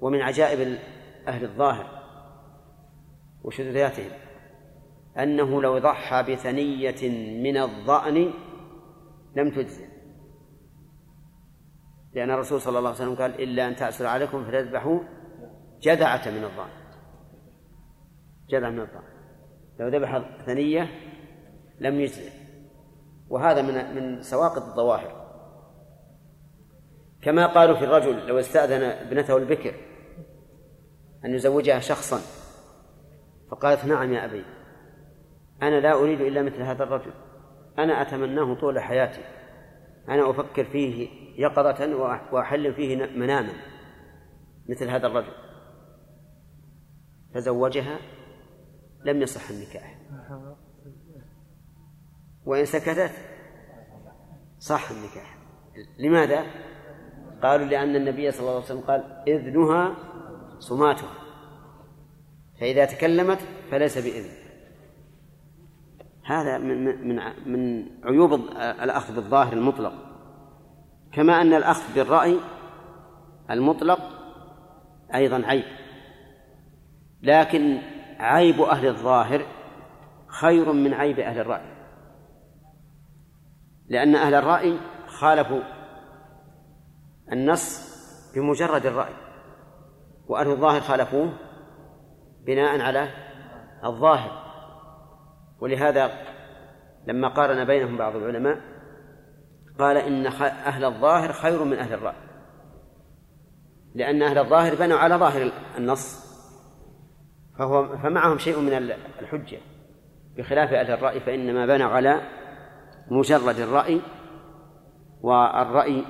ومن 0.00 0.22
عجائب 0.22 0.78
أهل 1.28 1.44
الظاهر 1.44 1.86
وشذوذاتهم 3.44 4.10
أنه 5.18 5.62
لو 5.62 5.78
ضحى 5.78 6.22
بثنية 6.22 7.08
من 7.42 7.56
الضأن 7.56 8.30
لم 9.36 9.50
تجزئ. 9.50 9.87
لأن 12.18 12.30
الرسول 12.30 12.60
صلى 12.60 12.78
الله 12.78 12.90
عليه 12.90 12.98
وسلم 12.98 13.14
قال 13.14 13.42
إلا 13.42 13.68
أن 13.68 13.76
تأسر 13.76 14.06
عليكم 14.06 14.44
فتذبحوا 14.44 15.00
جدعة 15.82 16.30
من 16.30 16.44
الضأن 16.44 16.70
جدعة 18.48 18.70
من 18.70 18.80
الضأن 18.80 19.02
لو 19.80 19.88
ذبح 19.88 20.22
ثنية 20.46 20.88
لم 21.80 22.00
يجزئ. 22.00 22.30
وهذا 23.28 23.62
من 23.62 23.94
من 23.94 24.22
سواقط 24.22 24.62
الظواهر. 24.62 25.28
كما 27.22 27.46
قالوا 27.46 27.76
في 27.76 27.84
الرجل 27.84 28.26
لو 28.26 28.38
استأذن 28.38 28.82
ابنته 28.82 29.36
البكر 29.36 29.74
أن 31.24 31.34
يزوجها 31.34 31.78
شخصا 31.78 32.20
فقالت 33.50 33.84
نعم 33.84 34.12
يا 34.12 34.24
أبي 34.24 34.44
أنا 35.62 35.80
لا 35.80 35.92
أريد 35.92 36.20
إلا 36.20 36.42
مثل 36.42 36.62
هذا 36.62 36.84
الرجل. 36.84 37.12
أنا 37.78 38.02
أتمناه 38.02 38.54
طول 38.54 38.80
حياتي. 38.80 39.22
أنا 40.08 40.30
أفكر 40.30 40.64
فيه 40.64 41.27
يقظة 41.38 41.96
وأحلم 42.32 42.72
فيه 42.72 43.06
مناما 43.06 43.52
مثل 44.68 44.88
هذا 44.90 45.06
الرجل. 45.06 45.32
فزوجها 47.34 47.98
لم 49.04 49.22
يصح 49.22 49.50
النكاح. 49.50 49.98
وإن 52.44 52.64
سكتت 52.64 53.12
صح 54.58 54.90
النكاح. 54.90 55.38
لماذا؟ 55.98 56.46
قالوا 57.42 57.66
لأن 57.66 57.96
النبي 57.96 58.30
صلى 58.30 58.40
الله 58.40 58.54
عليه 58.54 58.64
وسلم 58.64 58.80
قال 58.80 59.24
إذنها 59.28 59.96
صماتها. 60.58 61.14
فإذا 62.60 62.84
تكلمت 62.84 63.38
فليس 63.70 63.98
بإذن. 63.98 64.48
هذا 66.24 66.58
من 66.58 66.84
من 67.08 67.16
من 67.46 67.86
عيوب 68.04 68.34
الأخذ 68.56 69.14
بالظاهر 69.14 69.52
المطلق. 69.52 70.07
كما 71.12 71.40
أن 71.40 71.54
الأخذ 71.54 71.94
بالرأي 71.94 72.38
المطلق 73.50 74.00
أيضا 75.14 75.46
عيب. 75.46 75.64
لكن 77.22 77.78
عيب 78.18 78.60
أهل 78.60 78.86
الظاهر 78.86 79.46
خير 80.26 80.72
من 80.72 80.94
عيب 80.94 81.18
أهل 81.18 81.38
الرأي. 81.38 81.78
لأن 83.88 84.14
أهل 84.14 84.34
الرأي 84.34 84.78
خالفوا 85.06 85.62
النص 87.32 87.88
بمجرد 88.34 88.86
الرأي 88.86 89.14
وأهل 90.28 90.50
الظاهر 90.50 90.80
خالفوه 90.80 91.32
بناء 92.46 92.80
على 92.80 93.08
الظاهر. 93.84 94.48
ولهذا 95.60 96.10
لما 97.06 97.28
قارن 97.28 97.64
بينهم 97.64 97.96
بعض 97.96 98.16
العلماء 98.16 98.77
قال 99.78 99.96
إن 99.96 100.26
أهل 100.26 100.84
الظاهر 100.84 101.32
خير 101.32 101.64
من 101.64 101.78
أهل 101.78 101.92
الرأي. 101.92 102.28
لأن 103.94 104.22
أهل 104.22 104.38
الظاهر 104.38 104.74
بنوا 104.74 104.98
على 104.98 105.14
ظاهر 105.14 105.52
النص. 105.78 106.28
فهو 107.58 107.96
فمعهم 107.96 108.38
شيء 108.38 108.60
من 108.60 108.72
الحجة. 109.20 109.58
بخلاف 110.36 110.72
أهل 110.72 110.90
الرأي 110.90 111.20
فإنما 111.20 111.66
بنوا 111.66 111.88
على 111.88 112.20
مجرد 113.10 113.58
الرأي 113.58 114.00
والرأي 115.20 116.04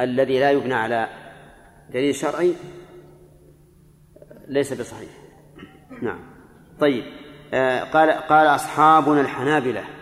الذي 0.00 0.40
لا 0.40 0.50
يبنى 0.50 0.74
على 0.74 1.08
دليل 1.90 2.14
شرعي 2.14 2.54
ليس 4.48 4.80
بصحيح. 4.80 5.10
نعم. 6.02 6.20
طيب. 6.80 7.04
آه 7.54 7.84
قال 7.84 8.10
قال 8.10 8.46
أصحابنا 8.46 9.20
الحنابلة. 9.20 9.97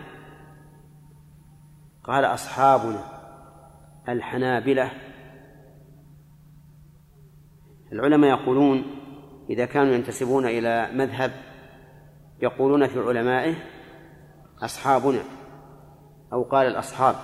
قال 2.07 2.25
أصحابنا 2.25 3.03
الحنابلة. 4.09 4.91
العلماء 7.91 8.29
يقولون 8.29 8.83
إذا 9.49 9.65
كانوا 9.65 9.93
ينتسبون 9.93 10.45
إلى 10.45 10.89
مذهب 10.93 11.31
يقولون 12.41 12.87
في 12.87 12.99
علمائه 12.99 13.55
أصحابنا 14.61 15.21
أو 16.33 16.43
قال 16.43 16.67
الأصحاب. 16.67 17.15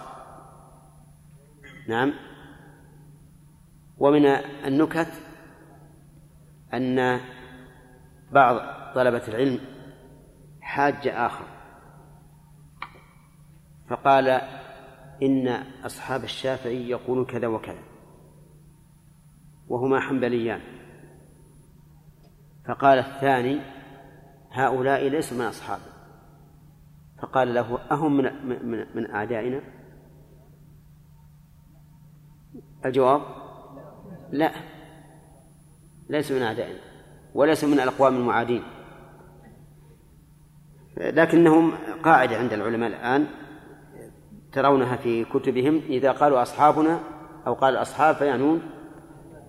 نعم. 1.90 2.14
ومن 3.98 4.26
النكت 4.66 5.12
أن 6.74 7.20
بعض 8.32 8.56
طلبة 8.96 9.28
العلم 9.28 9.60
حاج 10.62 11.08
آخر 11.08 11.46
فقال 13.90 14.42
إن 15.24 15.48
أصحاب 15.86 16.24
الشافعي 16.24 16.90
يقولون 16.90 17.26
كذا 17.26 17.48
وكذا. 17.48 17.84
وهما 19.68 20.00
حنبليان. 20.00 20.62
فقال 22.68 23.00
الثاني 23.00 23.62
هؤلاء 24.52 25.08
ليسوا 25.08 25.38
من 25.38 25.46
أصحابه. 25.46 25.94
فقال 27.22 27.54
له 27.54 27.80
أهم 27.92 28.18
من 28.18 28.46
من, 28.66 28.86
من 28.96 29.12
أعدائنا؟ 29.12 29.62
الجواب 32.86 33.22
لا 34.32 34.52
ليسوا 36.10 36.38
من 36.38 36.44
أعدائنا 36.44 36.80
وليسوا 37.34 37.70
من 37.70 37.80
الأقوام 37.80 38.16
المعادين. 38.16 38.64
لكنهم 40.98 41.72
قاعدة 42.04 42.38
عند 42.38 42.54
العلماء 42.54 42.90
الآن 42.90 43.28
ترونها 44.54 44.96
في 44.96 45.26
كتبهم 45.26 45.82
إذا 45.90 46.12
قالوا 46.12 46.42
أصحابنا 46.42 47.00
أو 47.48 47.54
قال 47.54 47.74
الأصحاب 47.74 48.16
فيعنون 48.16 48.62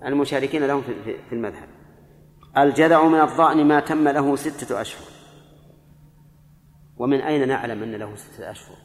المشاركين 0.05 0.67
لهم 0.67 0.83
في 1.29 1.33
المذهب. 1.33 1.69
الجذع 2.59 3.05
من 3.05 3.21
الضأن 3.21 3.67
ما 3.67 3.81
تم 3.81 4.09
له 4.09 4.37
ستة 4.37 4.81
أشهر. 4.81 5.09
ومن 6.97 7.21
أين 7.21 7.49
نعلم 7.49 7.83
أن 7.83 7.95
له 7.95 8.15
ستة 8.15 8.51
أشهر؟ 8.51 8.77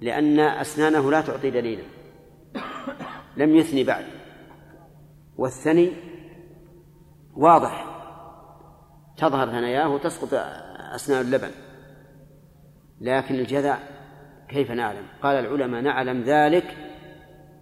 لأن 0.00 0.40
أسنانه 0.40 1.10
لا 1.10 1.20
تعطي 1.20 1.50
دليلا. 1.50 1.82
لم 3.36 3.56
يثني 3.56 3.84
بعد. 3.84 4.04
والثني 5.36 5.92
واضح. 7.36 7.86
تظهر 9.16 9.46
ثناياه 9.46 9.88
وتسقط 9.88 10.28
أسنان 10.94 11.20
اللبن. 11.20 11.50
لكن 13.00 13.34
الجذع 13.34 13.78
كيف 14.48 14.70
نعلم؟ 14.70 15.06
قال 15.22 15.36
العلماء 15.36 15.80
نعلم 15.82 16.22
ذلك 16.22 16.76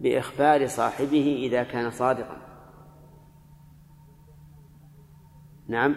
بإخبار 0.00 0.66
صاحبه 0.66 1.40
إذا 1.42 1.62
كان 1.62 1.90
صادقا. 1.90 2.36
نعم. 5.68 5.96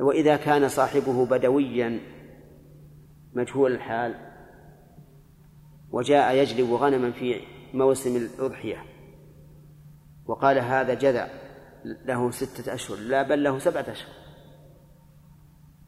وإذا 0.00 0.36
كان 0.36 0.68
صاحبه 0.68 1.26
بدويا 1.26 2.00
مجهول 3.34 3.72
الحال 3.72 4.14
وجاء 5.90 6.34
يجلب 6.34 6.72
غنما 6.72 7.10
في 7.10 7.40
موسم 7.74 8.16
الأضحية 8.16 8.84
وقال 10.26 10.58
هذا 10.58 10.94
جذع 10.94 11.28
له 11.84 12.30
ستة 12.30 12.74
أشهر 12.74 12.98
لا 12.98 13.22
بل 13.22 13.42
له 13.42 13.58
سبعة 13.58 13.84
أشهر. 13.88 14.14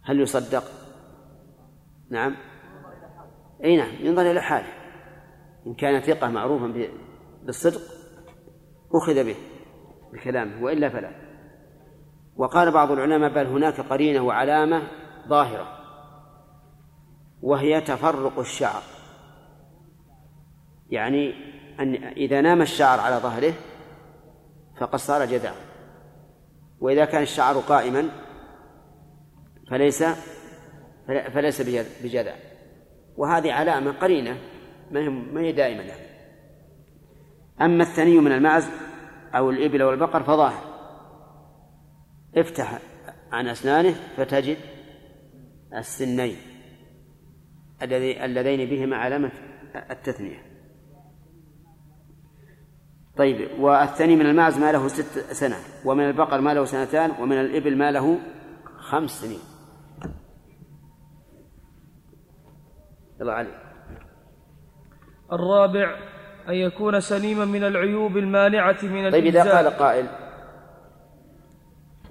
هل 0.03 0.21
يصدق؟ 0.21 0.65
نعم. 2.11 2.37
أي 3.65 3.77
نعم 3.77 3.95
ينظر 4.01 4.31
إلى 4.31 4.41
حاله. 4.41 4.69
إن 5.66 5.74
كان 5.74 6.01
ثقة 6.01 6.28
معروفا 6.28 6.89
بالصدق 7.43 7.81
أخذ 8.95 9.24
به 9.24 9.36
بكلامه 10.12 10.62
وإلا 10.62 10.89
فلا. 10.89 11.11
وقال 12.36 12.70
بعض 12.70 12.91
العلماء 12.91 13.35
بل 13.35 13.47
هناك 13.47 13.81
قرينة 13.81 14.20
وعلامة 14.20 14.82
ظاهرة 15.28 15.69
وهي 17.43 17.81
تفرق 17.81 18.39
الشعر. 18.39 18.82
يعني 20.91 21.35
أن 21.81 21.95
إذا 21.95 22.41
نام 22.41 22.62
الشعر 22.62 23.01
على 23.01 23.16
ظهره 23.16 23.53
فقد 24.81 24.99
صار 24.99 25.24
جذعا 25.24 25.55
وإذا 26.81 27.05
كان 27.05 27.23
الشعر 27.23 27.59
قائما 27.59 28.09
فليس 29.70 30.05
فليس 31.07 31.62
بجذع 32.03 32.35
وهذه 33.16 33.53
علامة 33.53 33.93
قرينة 33.93 34.39
ما 35.32 35.41
هي 35.41 35.53
دائمة 35.53 35.82
يعني. 35.82 36.07
أما 37.61 37.82
الثني 37.82 38.19
من 38.19 38.32
المعز 38.32 38.69
أو 39.35 39.51
الإبل 39.51 39.82
أو 39.82 39.91
البقر 39.91 40.23
فظاهر. 40.23 40.74
افتح 42.36 42.78
عن 43.32 43.49
أسنانه 43.49 43.95
فتجد 44.16 44.57
السنين 45.77 46.36
اللذين 47.82 48.70
بهما 48.70 48.97
علامة 48.97 49.32
التثنية. 49.91 50.43
طيب 53.16 53.61
والثاني 53.61 54.16
من 54.16 54.27
المعز 54.27 54.59
ما 54.59 54.73
له 54.73 54.89
ست 54.89 55.32
سنة 55.32 55.57
ومن 55.85 56.05
البقر 56.05 56.41
ما 56.41 56.55
له 56.55 56.65
سنتان 56.65 57.11
ومن 57.20 57.41
الإبل 57.41 57.77
ما 57.77 57.91
له 57.91 58.19
خمس 58.78 59.11
سنين. 59.11 59.53
الله 63.25 63.33
عليك 63.35 63.55
الرابع 65.33 65.97
أن 66.49 66.55
يكون 66.55 67.01
سليما 67.01 67.45
من 67.45 67.65
العيوب 67.65 68.17
المانعة 68.17 68.77
من 68.83 69.11
طيب 69.11 69.25
إذا 69.25 69.57
قال 69.57 69.67
قائل 69.67 70.07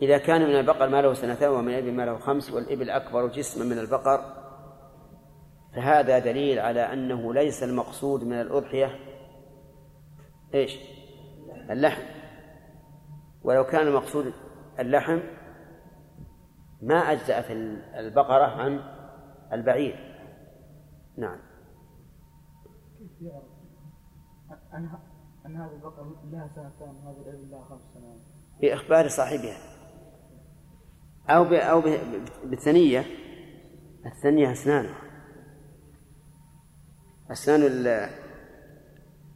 إذا 0.01 0.17
كان 0.17 0.41
من 0.41 0.59
البقر 0.59 0.89
ما 0.89 1.01
له 1.01 1.13
سنتان 1.13 1.49
ومن 1.49 1.73
الإبل 1.73 1.91
ما 1.91 2.05
له 2.05 2.17
خمس 2.17 2.51
والإبل 2.51 2.89
أكبر 2.89 3.27
جسما 3.27 3.65
من 3.65 3.79
البقر 3.79 4.43
فهذا 5.75 6.19
دليل 6.19 6.59
على 6.59 6.93
أنه 6.93 7.33
ليس 7.33 7.63
المقصود 7.63 8.23
من 8.23 8.41
الأضحية. 8.41 8.99
إيش؟ 10.53 10.77
اللحم. 11.69 12.01
ولو 13.43 13.63
كان 13.63 13.87
المقصود 13.87 14.33
اللحم 14.79 15.19
ما 16.81 16.95
أجزأت 16.95 17.45
البقرة 17.97 18.45
عن 18.45 18.79
البعير. 19.53 20.12
نعم. 21.17 21.39
أن 25.45 25.55
هذه 25.55 25.71
البقرة 25.73 26.15
لها 26.31 26.47
سنتان 26.47 26.95
وهذه 26.95 27.17
الإبل 27.17 27.51
لها 27.51 27.63
خمس 27.63 27.81
سنوات. 27.93 28.19
بإخبار 28.61 29.07
صاحبها. 29.07 29.57
أو 31.29 31.43
ب... 31.43 31.53
أو 31.53 31.81
ب... 31.81 31.85
بالثنية. 32.43 33.05
الثنية 34.05 34.51
أسنانها 34.51 34.97
أسنان 37.31 37.61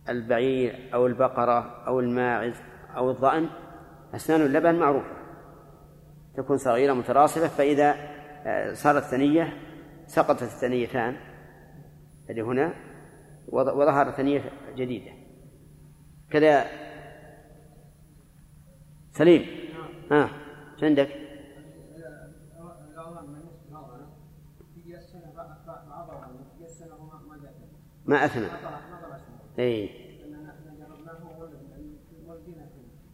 البعير 0.09 0.89
أو 0.93 1.07
البقرة 1.07 1.87
أو 1.87 1.99
الماعز 1.99 2.55
أو 2.95 3.11
الضأن 3.11 3.49
أسنان 4.15 4.41
اللبن 4.41 4.75
معروفة. 4.75 5.17
تكون 6.37 6.57
صغيرة 6.57 6.93
متراصفة 6.93 7.47
فإذا 7.47 7.95
آه، 8.45 8.73
صارت 8.73 9.03
ثنية 9.03 9.53
سقطت 10.07 10.43
الثنيتان 10.43 11.17
اللي 12.29 12.41
هنا 12.41 12.73
وظهر 13.47 14.11
ثنية 14.11 14.51
جديدة. 14.75 15.11
كذا. 16.29 16.65
سليم. 19.11 19.45
ها 20.11 20.23
آه. 20.23 20.29
عندك؟ 20.83 21.09
ما 28.05 28.25
أثنى. 28.25 28.47
أي 29.59 30.07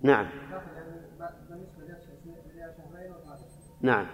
نعم. 0.02 0.27
نعم. 3.81 4.07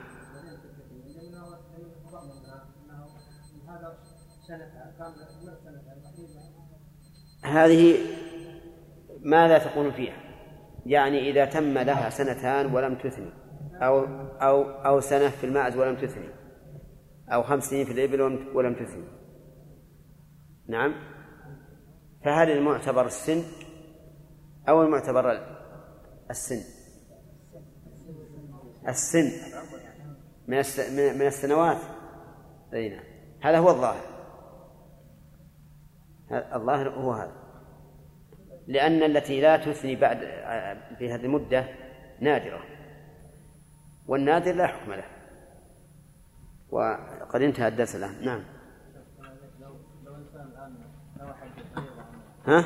هذه 7.44 7.98
ماذا 9.22 9.58
تقول 9.58 9.94
فيها؟ 9.94 10.18
يعني 10.86 11.30
إذا 11.30 11.46
تم 11.46 11.78
لها 11.78 12.10
سنتان 12.10 12.76
ولم 12.76 12.96
تثني 12.96 13.32
أو 13.74 14.06
أو 14.42 14.64
أو 14.64 15.00
سنة 15.00 15.30
في 15.30 15.44
الماعز 15.44 15.78
ولم 15.78 15.96
تثني 15.96 16.30
أو 17.34 17.44
خمس 17.44 17.64
سنين 17.64 17.86
في 17.86 17.92
الإبل 17.92 18.22
ولم 18.56 18.76
تثني. 18.76 19.08
نعم. 20.68 20.96
فهل 22.26 22.52
المعتبر 22.52 23.06
السن 23.06 23.44
أو 24.70 24.84
المعتبر 24.84 25.32
السن؟ 26.30 26.62
السن. 28.88 29.32
من 30.48 31.28
السنوات. 31.28 31.78
أي 32.74 32.90
نعم. 32.90 33.04
هذا 33.42 33.58
هو 33.58 33.70
الظاهر. 33.70 34.19
الظاهر 36.32 36.90
هو 36.90 37.12
هذا. 37.12 37.32
لأن 38.68 39.04
التي 39.04 39.42
لا 39.42 39.58
تثني 39.58 39.96
بعد 39.96 40.18
في 40.98 41.12
هذه 41.12 41.26
المدة 41.26 41.66
نادرة. 42.20 42.64
والنادر 44.08 44.56
لا 44.56 44.68
حكم 44.68 44.94
له. 44.94 45.06
وقد 46.72 47.42
انتهى 47.42 47.68
الدرس 47.68 47.96
الآن. 47.96 48.26
نعم. 48.26 48.44
ها؟ 52.48 52.66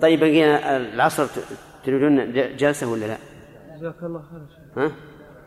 طيب 0.00 0.20
بقينا 0.20 0.76
العصر. 0.76 1.26
تريدون 1.84 2.32
جلسة 2.56 2.92
ولا 2.92 3.06
لا؟ 3.06 3.16
جزاك 3.76 4.02
الله 4.02 4.22
خير 4.22 4.46
ها؟ 4.76 4.92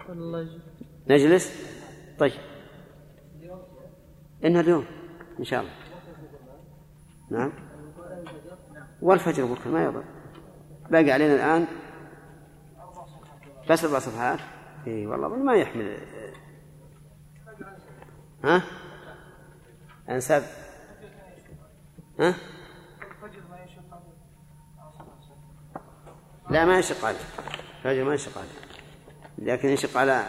الله 0.09 0.41
يجزاك 0.41 0.61
نجلس؟ 1.07 1.73
طيب. 2.19 2.31
إنها 4.45 4.61
اليوم. 4.61 4.85
إن 5.39 5.43
شاء 5.43 5.61
الله. 5.61 5.71
نعم. 7.29 7.51
والفجر 9.01 9.45
بكرة 9.45 9.69
ما 9.69 9.83
يضر. 9.83 10.03
باقي 10.89 11.11
علينا 11.11 11.35
الآن 11.35 11.67
بس 13.69 13.85
أربع 13.85 13.99
صفحات. 13.99 14.39
إي 14.87 15.07
والله 15.07 15.27
ما 15.27 15.55
يحمل. 15.55 15.97
ها؟ 18.43 18.63
أنساب. 20.09 20.43
ها؟ 22.19 22.35
لا 26.49 26.65
ما 26.65 26.79
يشق 26.79 27.05
عليه. 27.05 27.17
الفجر 27.77 28.03
ما 28.03 28.13
يشق 28.13 28.37
عليه. 28.37 28.49
لكن 29.37 29.69
يشق 29.69 29.97
على 29.97 30.23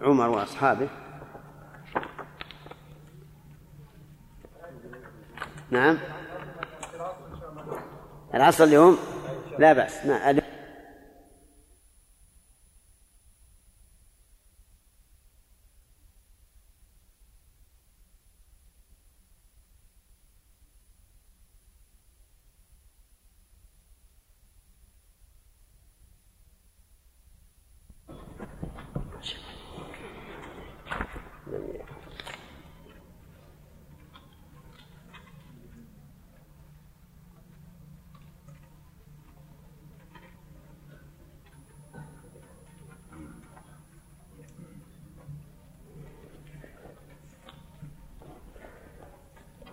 عمر 0.00 0.28
وأصحابه. 0.28 0.88
نعم. 5.70 5.98
العصر 8.34 8.64
اليوم 8.64 8.98
لا 9.58 9.72
بأس 9.72 10.06
ما 10.06 10.30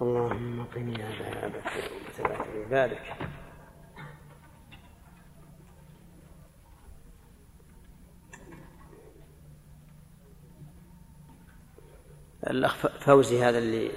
اللهم 0.02 0.66
قني 0.76 1.04
عذابك 1.04 1.72
وثبات 2.08 2.48
عبادك. 2.66 3.02
الأخ 12.48 12.88
فوزي 12.88 13.44
هذا 13.44 13.58
اللي 13.58 13.92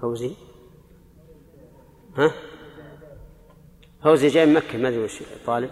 فوزي؟ 0.00 0.34
ها؟ 2.16 2.30
فوزي 4.02 4.28
جاي 4.28 4.46
من 4.46 4.54
مكة 4.54 4.78
ما 4.78 4.88
أدري 4.88 5.04
وش 5.04 5.22
طالب. 5.46 5.70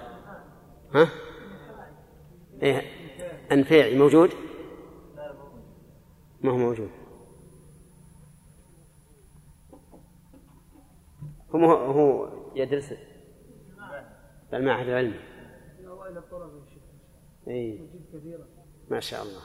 ها؟ 0.94 1.08
إيه 2.62 2.82
أنفيعي 3.52 3.98
موجود 3.98 4.30
ما 6.42 6.52
هو 6.52 6.56
موجود 6.56 6.90
هو 11.54 11.72
هو 11.72 12.28
يدرس 12.54 12.94
في 14.50 14.56
المعهد 14.56 14.88
العلمي 14.88 15.20
اي 17.48 17.88
ما 18.90 19.00
شاء 19.00 19.22
الله 19.22 19.42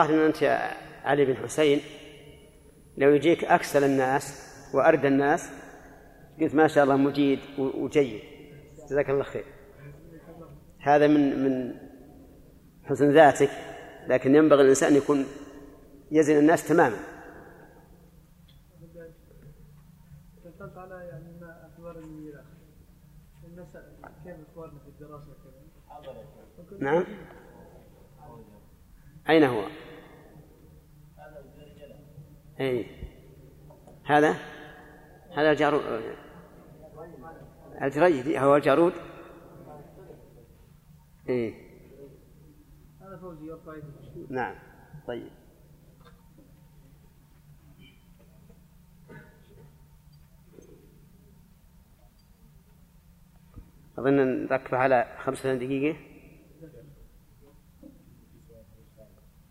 الظاهر 0.00 0.20
أن 0.20 0.26
أنت 0.26 0.42
يا 0.42 0.70
علي 1.04 1.24
بن 1.24 1.36
حسين 1.36 1.80
لو 2.96 3.14
يجيك 3.14 3.44
اكسل 3.44 3.84
الناس 3.84 4.50
واردى 4.74 5.08
الناس 5.08 5.50
قلت 6.40 6.54
ما 6.54 6.66
شاء 6.66 6.84
الله 6.84 6.96
مجيد 6.96 7.38
وجيد. 7.58 8.20
جزاك 8.90 9.10
الله 9.10 9.24
خير. 9.24 9.44
هذا 10.78 11.06
من 11.06 11.44
من 11.44 11.74
حسن 12.84 13.10
ذاتك 13.10 13.50
لكن 14.08 14.34
ينبغي 14.34 14.62
الإنسان 14.62 14.96
يكون 14.96 15.26
يزن 16.10 16.38
الناس 16.38 16.68
تماما. 16.68 16.96
على 20.76 20.94
يعني 20.94 21.40
ما 21.40 21.70
أخبار 21.72 21.98
الميراث. 21.98 22.44
المسألة 23.44 23.84
كيف 24.24 24.36
إخواننا 24.50 24.78
في 24.78 24.88
الدراسة 24.88 25.26
كذا 26.70 26.78
نعم. 26.80 27.04
أين 29.28 29.44
هو؟ 29.44 29.89
أي 32.60 32.86
هذا؟ 34.04 34.36
هذا 35.36 35.50
الجارود 35.50 35.82
الجريدي 37.82 38.40
هو 38.40 38.56
الجارود؟ 38.56 38.92
يرفع 43.42 43.72
نعم. 44.30 44.54
طيب. 45.06 45.30
أظن 53.98 54.12
نركب 54.12 54.74
على 54.74 55.16
خمسة 55.18 55.54
دقيقة. 55.54 55.98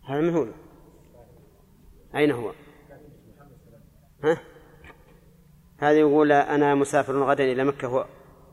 هذا 0.04 0.20
من 0.20 0.30
هو 0.30 0.46
أين 2.14 2.30
هو؟ 2.30 2.52
ها؟ 4.24 4.40
هذا 5.78 5.98
يقول 5.98 6.32
أنا 6.32 6.74
مسافر 6.74 7.22
غدا 7.22 7.44
إلى 7.44 7.64
مكة 7.64 8.06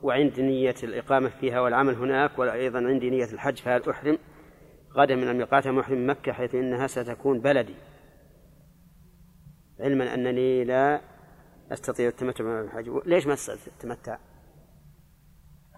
وعندي 0.04 0.42
نية 0.42 0.76
الإقامة 0.84 1.30
فيها 1.30 1.60
والعمل 1.62 1.96
هناك 1.96 2.40
وأيضا 2.40 2.80
عندي 2.80 3.10
نية 3.10 3.26
الحج 3.34 3.58
فهل 3.58 3.90
أحرم 3.90 4.18
غدا 4.94 5.16
من 5.16 5.30
الميقات 5.30 5.68
محرم 5.68 6.10
مكة 6.10 6.32
حيث 6.32 6.56
إنها 6.56 6.88
ستكون 6.88 7.42
بلدي؟ 7.42 7.76
علما 9.80 10.14
أنني 10.14 10.64
لا 10.64 11.02
أستطيع 11.72 12.08
التمتع 12.08 12.44
من 12.44 12.60
الحج. 12.60 12.90
ليش 13.06 13.28
ما 13.28 13.36
تتمتع؟ 13.80 14.18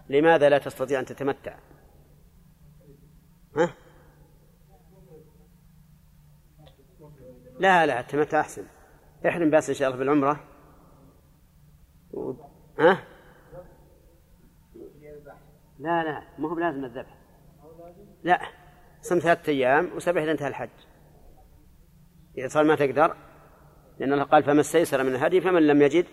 لماذا 0.08 0.48
لا 0.48 0.58
تستطيع 0.58 1.00
أن 1.00 1.04
تتمتع؟ 1.04 1.58
ها؟ 3.56 3.74
لا 7.58 7.86
لا 7.86 8.00
التمتع 8.00 8.40
أحسن. 8.40 8.64
احرم 9.26 9.50
بس 9.50 9.68
إن 9.68 9.74
شاء 9.74 9.88
الله 9.88 9.98
بالعمرة 9.98 10.40
و... 12.12 12.32
ها؟ 12.78 13.04
لا 15.78 16.04
لا 16.04 16.22
ما 16.38 16.48
هو 16.48 16.54
بلازم 16.54 16.84
الذبح. 16.84 17.16
لا 18.22 18.40
صم 19.00 19.18
ثلاثة 19.18 19.52
أيام 19.52 19.90
وسبح 19.96 20.22
إذا 20.22 20.32
انتهى 20.32 20.48
الحج. 20.48 20.70
إذا 22.38 22.48
صار 22.48 22.64
ما 22.64 22.76
تقدر 22.76 23.16
لأن 23.98 24.12
الله 24.12 24.24
قال 24.24 24.42
فما 24.42 24.60
استيسر 24.60 25.02
من 25.02 25.14
الهدي 25.14 25.40
فمن 25.40 25.66
لم 25.66 25.82
يجد 25.82 26.06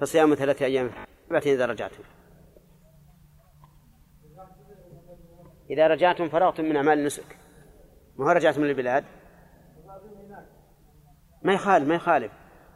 فصيام 0.00 0.34
ثلاثة 0.34 0.66
أيام. 0.66 0.90
بعدين 1.30 1.54
إذا 1.54 1.66
رجعتم. 1.66 2.02
إذا 5.70 5.86
رجعتم 5.86 6.28
فرغتم 6.28 6.64
من 6.64 6.76
أعمال 6.76 6.98
النسك 6.98 7.36
ما 8.16 8.32
رجعتم 8.32 8.60
من 8.60 8.68
البلاد 8.68 9.04
ما 11.44 11.52
يخالف 11.52 11.88
ما 11.88 11.94
يخالف. 11.94 12.32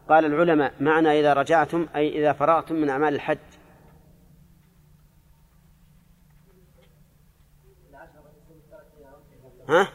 قال 0.09 0.25
العلماء 0.25 0.75
معنى 0.81 1.21
إذا 1.21 1.33
رجعتم 1.33 1.87
أي 1.97 2.19
إذا 2.19 2.33
فرغتم 2.33 2.75
من 2.75 2.89
أعمال 2.89 3.15
الحج. 3.15 3.39
ها؟ 9.69 9.89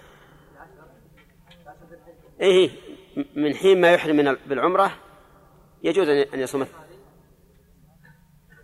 إيه 2.41 2.69
من 3.35 3.55
حين 3.55 3.81
ما 3.81 3.91
يحرم 3.91 4.15
من 4.15 4.37
بالعمرة 4.47 4.91
يجوز 5.83 6.07
أن 6.07 6.39
يصوم 6.39 6.67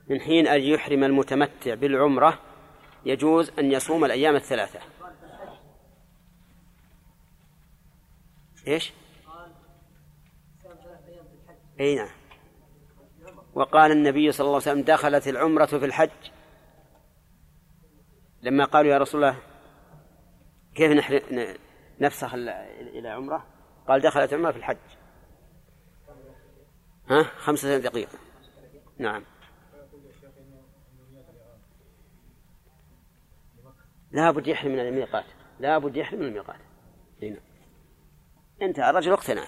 من 0.10 0.22
حين 0.22 0.48
أن 0.48 0.62
يحرم 0.62 1.04
المتمتع 1.04 1.74
بالعمرة 1.74 2.40
يجوز 3.06 3.52
أن 3.60 3.72
يصوم 3.72 4.06
الأيام 4.06 4.36
الثلاثة. 4.36 4.80
إيش؟ 8.68 8.94
أي 11.80 11.96
نعم. 11.96 12.10
وقال 13.54 13.92
النبي 13.92 14.32
صلى 14.32 14.46
الله 14.46 14.62
عليه 14.62 14.72
وسلم 14.72 14.82
دخلت 14.82 15.28
العمرة 15.28 15.66
في 15.66 15.86
الحج. 15.86 16.10
لما 18.42 18.66
قالوا 18.66 18.92
يا 18.92 18.98
رسول 18.98 19.24
الله 19.24 19.40
كيف 20.76 20.92
نفسخ 22.00 22.34
إلى 22.34 23.10
عمرة؟ 23.10 23.48
قال 23.88 24.02
دخلت 24.02 24.34
العمرة 24.34 24.52
في 24.52 24.58
الحج. 24.58 24.78
ها؟ 27.10 27.24
خمسة 27.24 27.78
دقيقة. 27.78 28.20
نعم. 28.98 29.24
لا 34.12 34.32
بد 34.32 34.48
يحرم 34.48 34.72
من 34.72 34.80
الميقات. 34.80 35.26
لا 35.60 35.78
بد 35.78 35.98
يحرم 35.98 36.20
من 36.20 36.26
الميقات. 36.26 36.60
هنا 37.22 37.40
انتهى 38.62 38.90
الرجل 38.90 39.12
اقتنع. 39.12 39.48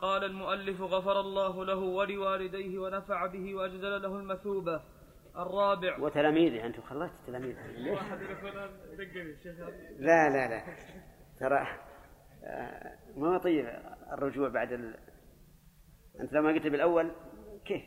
قال 0.00 0.24
المؤلف 0.24 0.80
غفر 0.80 1.20
الله 1.20 1.64
له 1.64 1.78
ولوالديه 1.78 2.78
ونفع 2.78 3.26
به 3.26 3.54
وأجزل 3.54 4.02
له 4.02 4.18
المثوبة. 4.18 4.82
الرابع. 5.36 5.98
وتلاميذه 5.98 6.66
أنتم 6.66 6.82
خلصت 6.82 7.14
تلاميذ 7.26 7.56
لا 9.98 10.28
لا 10.28 10.48
لا. 10.48 10.62
ترى 11.40 11.66
آه، 12.44 12.98
ما 13.16 13.38
طيب 13.38 13.66
الرجوع 14.12 14.48
بعد 14.48 14.72
ال... 14.72 14.96
أنت 16.20 16.32
لو 16.32 16.42
ما 16.42 16.48
قلت 16.52 16.66
بالأول 16.66 17.12
كيف؟ 17.64 17.82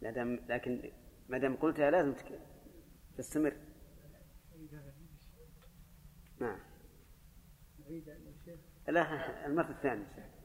لا 0.00 0.10
دام 0.10 0.40
لكن 0.48 0.92
ما 1.28 1.38
دام 1.38 1.56
قلتها 1.56 1.90
لازم 1.90 2.14
تستمر. 3.18 3.56
نعم. 6.40 6.58
لا 8.88 9.46
المرة 9.46 9.70
الثانية. 9.70 10.35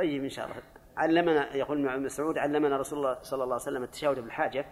طيب 0.00 0.22
إن 0.22 0.28
شاء 0.28 0.44
الله. 0.46 0.62
علمنا 0.96 1.56
يقول 1.56 1.88
ابن 1.88 2.02
مسعود 2.02 2.38
علمنا 2.38 2.76
رسول 2.76 2.98
الله 2.98 3.22
صلى 3.22 3.44
الله 3.44 3.54
عليه 3.54 3.62
وسلم 3.62 3.82
التشهد 3.82 4.18
بالحاجة 4.18 4.66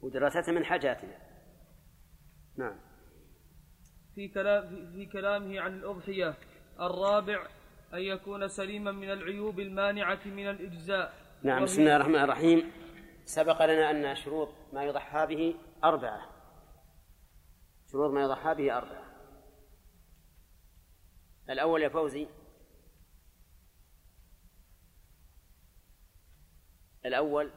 ودراستها 0.00 0.52
من 0.52 0.64
حاجاتنا. 0.64 1.18
نعم. 2.56 2.80
في 4.14 4.28
كلام 4.28 4.92
في 4.92 5.06
كلامه 5.06 5.60
عن 5.60 5.74
الأضحية 5.74 6.34
الرابع 6.80 7.46
أن 7.94 7.98
يكون 7.98 8.48
سليما 8.48 8.92
من 8.92 9.10
العيوب 9.10 9.60
المانعة 9.60 10.20
من 10.26 10.50
الإجزاء. 10.50 11.14
نعم 11.42 11.62
بسم 11.64 11.80
الله 11.80 11.96
الرحمن 11.96 12.22
الرحيم. 12.24 12.72
سبق 13.24 13.64
لنا 13.64 13.90
أن 13.90 14.14
شروط 14.14 14.48
ما 14.72 14.84
يضحى 14.84 15.26
به 15.26 15.54
أربعة. 15.84 16.20
شروط 17.92 18.10
ما 18.10 18.22
يضحى 18.22 18.54
به 18.54 18.76
أربعة. 18.76 19.06
الأول 21.50 21.82
يا 21.82 21.88
فوزي 21.88 22.26
الأول 27.06 27.52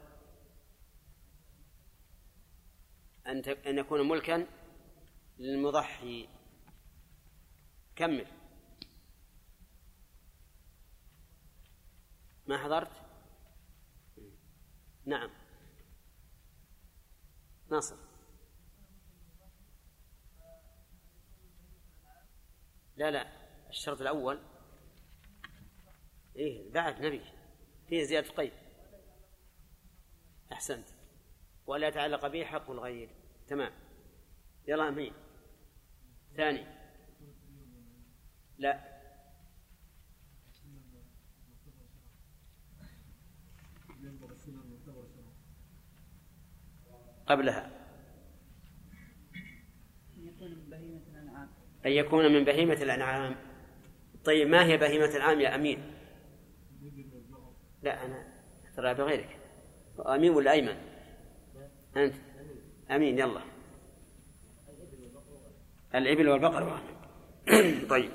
أن 3.27 3.43
أن 3.67 3.77
يكون 3.77 4.07
ملكا 4.07 4.47
للمضحي. 5.39 6.29
كمل. 7.95 8.27
ما 12.47 12.57
حضرت؟ 12.57 12.91
نعم. 15.05 15.29
ناصر. 17.71 17.95
لا 22.95 23.11
لا 23.11 23.27
الشرط 23.69 24.01
الأول. 24.01 24.39
إيه 26.35 26.71
بعد 26.71 27.01
نبي. 27.01 27.21
فيه 27.87 28.03
زيادة 28.03 28.29
قيد 28.29 28.68
أحسنت. 30.51 30.89
ولا 31.67 31.87
يتعلق 31.87 32.27
به 32.27 32.45
حق 32.45 32.71
الغير 32.71 33.09
تمام. 33.47 33.71
يلا 34.67 34.87
أمين 34.87 35.13
ثاني. 36.37 36.65
لا. 38.57 38.99
قبلها. 47.27 47.71
أن 51.85 51.91
يكون 51.91 52.33
من 52.33 52.43
بهيمة 52.43 52.73
الأنعام. 52.73 53.35
طيب 54.25 54.47
ما 54.47 54.65
هي 54.65 54.77
بهيمة 54.77 55.05
الأنعام 55.05 55.41
يا 55.41 55.55
أمين 55.55 55.93
لا 57.81 58.05
أنا 58.05 58.43
ترى 58.75 58.93
بغيرك. 58.93 59.38
أمين 60.01 60.31
ولا 60.31 60.51
أيمن؟ 60.51 60.77
أنت. 61.97 62.15
أمين 62.91 63.19
يلا. 63.19 63.41
الإبل 65.95 66.29
والبقر. 66.29 66.81
طيب. 67.89 68.11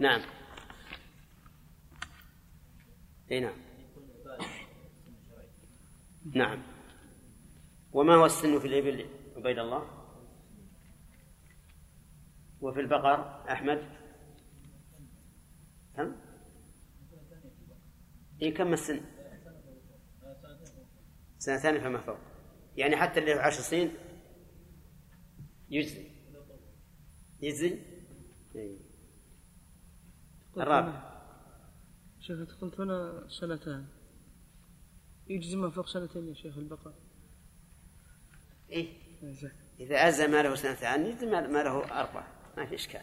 نعم. 0.00 0.20
إي 3.30 3.40
نعم. 3.40 3.56
نعم. 6.34 6.62
وما 7.92 8.14
هو 8.14 8.26
السن 8.26 8.58
في 8.58 8.66
الإبل 8.66 9.06
عبيد 9.36 9.58
الله؟ 9.58 9.98
وفي 12.60 12.80
البقر 12.80 13.44
أحمد؟ 13.52 13.82
كم؟ 15.96 16.16
إيه 18.42 18.54
كم 18.54 18.72
السن؟ 18.72 19.00
سنتان 21.38 21.80
فما 21.80 21.98
فوق. 21.98 22.18
يعني 22.76 22.96
حتى 22.96 23.20
اللي 23.20 23.32
عشر 23.32 23.60
سنين 23.60 23.90
يجزي. 25.70 26.06
يجزي؟ 27.40 27.78
إيه. 28.54 28.78
الرابع. 30.56 31.18
شيخ 32.20 32.60
قلت 32.60 32.80
هنا 32.80 33.26
سنتان. 33.28 33.86
يجزي 35.28 35.56
ما 35.56 35.70
فوق 35.70 35.86
سنتين 35.86 36.28
يا 36.28 36.34
شيخ 36.34 36.58
البقر 36.58 36.94
إيه. 38.70 39.08
إذا 39.80 40.08
أزى 40.08 40.26
ما 40.26 40.42
له 40.42 40.54
سنتان 40.54 41.06
يجزي 41.06 41.26
ما 41.26 41.62
له 41.62 42.00
أربع 42.00 42.26
ما 42.56 42.66
في 42.66 42.74
إشكال. 42.74 43.00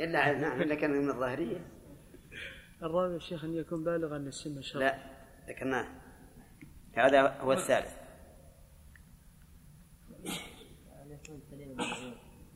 إلا 0.00 0.38
نعم 0.38 0.62
إلا 0.62 0.74
كان 0.74 0.90
من 0.90 1.10
الظاهرية. 1.10 1.70
الرابع 2.82 3.18
شيخ 3.18 3.44
أن 3.44 3.54
يكون 3.54 3.84
بالغا 3.84 4.18
للسن 4.18 4.58
الشرع 4.58 4.80
لا 4.80 4.98
ذكرناه. 5.48 6.03
هذا 6.96 7.38
هو 7.40 7.52
الثالث. 7.52 7.92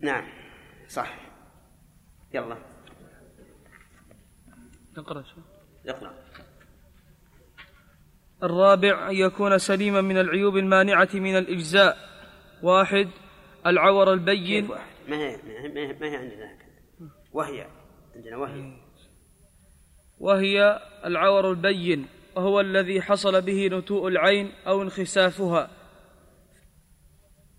نعم 0.01 0.29
صح. 0.89 1.21
يلا. 2.35 2.59
نقرأ 4.99 5.23
شو؟ 5.23 5.41
اقرأ. 5.87 6.15
الرابع 8.43 9.11
أن 9.11 9.15
يكون 9.15 9.59
سليما 9.59 10.01
من 10.01 10.19
العيوب 10.19 10.57
المانعة 10.57 11.09
من 11.15 11.39
الإجزاء. 11.39 11.97
واحد 12.63 13.09
العور 13.67 14.13
البين. 14.13 14.71
واحد؟ 14.71 14.89
ما 15.09 15.17
هي 15.17 15.37
ما 15.37 15.81
هي, 15.81 15.93
ما 15.93 16.07
هي 16.07 16.17
عندنا 16.17 16.59
وهي 17.33 17.67
عندنا 18.17 18.37
وهي. 18.37 18.73
وهي 20.19 20.81
العور 21.05 21.51
البين. 21.51 22.18
وهو 22.39 22.61
الذي 22.61 23.03
حصل 23.03 23.43
به 23.43 23.67
نتوء 23.67 24.09
العين 24.09 24.53
أو 24.67 24.83
انخسافها. 24.83 25.71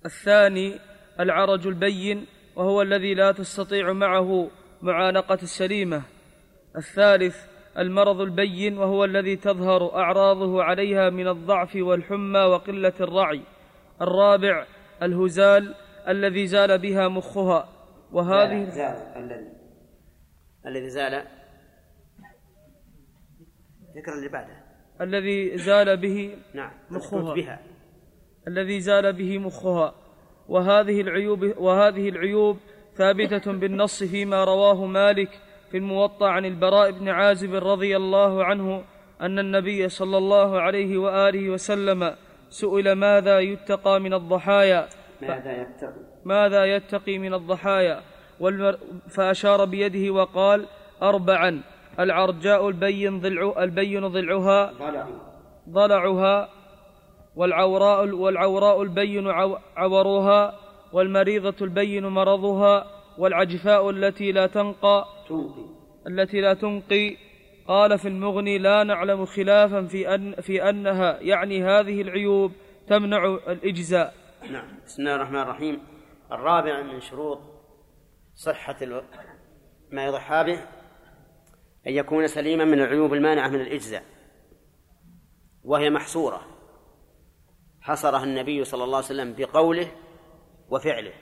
الثاني 0.06 0.80
العرج 1.20 1.68
البين 1.68 2.26
وهو 2.56 2.82
الذي 2.82 3.14
لا 3.14 3.32
تستطيع 3.32 3.94
معه 3.94 4.50
معانقة 4.82 5.40
السليمة. 5.44 6.02
الثالث 6.76 7.38
المرض 7.78 8.22
البين 8.22 8.78
وهو 8.78 9.06
الذي 9.06 9.36
تظهر 9.36 9.96
أعراضه 9.96 10.64
عليها 10.64 11.10
من 11.10 11.28
الضعف 11.28 11.76
والحمى 11.76 12.40
وقلة 12.40 12.94
الرعي. 13.02 13.42
الرابع 14.02 14.66
الهزال 15.02 15.76
الذي 16.08 16.48
زال 16.48 16.78
بها 16.78 17.08
مخها. 17.08 17.70
وهذه 18.12 18.70
زال 18.70 18.98
الذي 19.16 19.50
الذي 20.66 20.90
زال. 20.90 21.26
ذكر 23.96 24.14
اللي 24.14 24.30
بعده. 24.30 24.59
الذي 25.02 25.58
زال 25.58 25.98
به 25.98 26.36
نعم 26.54 26.72
مخها. 26.92 27.34
بها. 27.34 27.60
الذي 28.48 28.80
زال 28.80 29.14
به 29.14 29.38
مخها. 29.38 29.96
وهذه 30.50 31.02
العيوب 31.02 31.54
وهذه 31.58 32.10
العيوب 32.10 32.58
ثابتة 32.96 33.52
بالنص 33.52 34.04
فيما 34.04 34.44
رواه 34.44 34.86
مالك 34.86 35.30
في 35.72 35.78
الموطأ 35.78 36.28
عن 36.28 36.46
البراء 36.46 36.92
بن 36.92 37.10
عازب 37.10 37.56
رضي 37.56 37.98
الله 37.98 38.44
عنه 38.44 38.84
أن 39.22 39.40
النبي 39.40 39.90
صلى 39.90 40.18
الله 40.18 40.62
عليه 40.62 40.98
وآله 40.98 41.50
وسلم 41.50 42.16
سئل 42.50 42.92
ماذا 42.92 43.40
يتقى 43.40 44.00
من 44.00 44.14
الضحايا؟ 44.14 44.88
ماذا 45.22 45.62
يتقي 45.62 45.94
ماذا 46.26 46.66
يتقي 46.66 47.18
من 47.18 47.34
الضحايا؟ 47.34 48.02
فأشار 49.10 49.66
بيده 49.66 50.14
وقال 50.14 50.66
أربعا. 51.02 51.62
العرجاء 52.00 52.70
البين 52.70 53.20
ضلع 53.20 53.64
البين 53.64 54.08
ضلعها 54.08 54.74
ضلعها 55.70 56.50
والعوراء 57.36 58.08
والعوراء 58.16 58.82
البين 58.82 59.28
عورها 59.78 60.60
والمريضة 60.94 61.56
البين 61.62 62.06
مرضها 62.06 62.86
والعجفاء 63.18 63.90
التي 63.90 64.32
لا 64.32 64.48
تنقى 64.48 65.06
تنقي. 65.30 65.66
التي 66.08 66.42
لا 66.42 66.54
تنقي. 66.54 67.16
قال 67.68 68.00
في 68.00 68.08
المغني 68.08 68.58
لا 68.58 68.84
نعلم 68.84 69.26
خلافا 69.26 69.88
في 69.88 70.16
أن 70.16 70.36
في 70.36 70.70
أنها 70.70 71.20
يعني 71.22 71.64
هذه 71.64 72.02
العيوب 72.02 72.52
تمنع 72.88 73.26
الإجزاء. 73.26 74.14
نعم. 74.52 74.68
بسم 74.86 75.02
الله 75.02 75.16
الرحمن 75.16 75.42
الرحيم. 75.42 75.80
الرابع 76.32 76.82
من 76.82 77.00
شروط 77.00 77.40
صحة 78.36 78.78
ما 79.92 80.06
يضحى 80.06 80.44
به 80.44 80.60
أن 81.88 81.94
يكون 81.94 82.28
سليما 82.28 82.66
من 82.66 82.82
العيوب 82.82 83.14
المانعة 83.14 83.48
من 83.48 83.62
الإجزاء. 83.62 84.04
وهي 85.64 85.90
محصورة. 85.90 86.42
حصرها 87.82 88.24
النبي 88.24 88.64
صلى 88.64 88.84
الله 88.84 88.98
عليه 88.98 89.06
وسلم 89.06 89.34
بقوله 89.34 89.92
وفعله. 90.70 91.14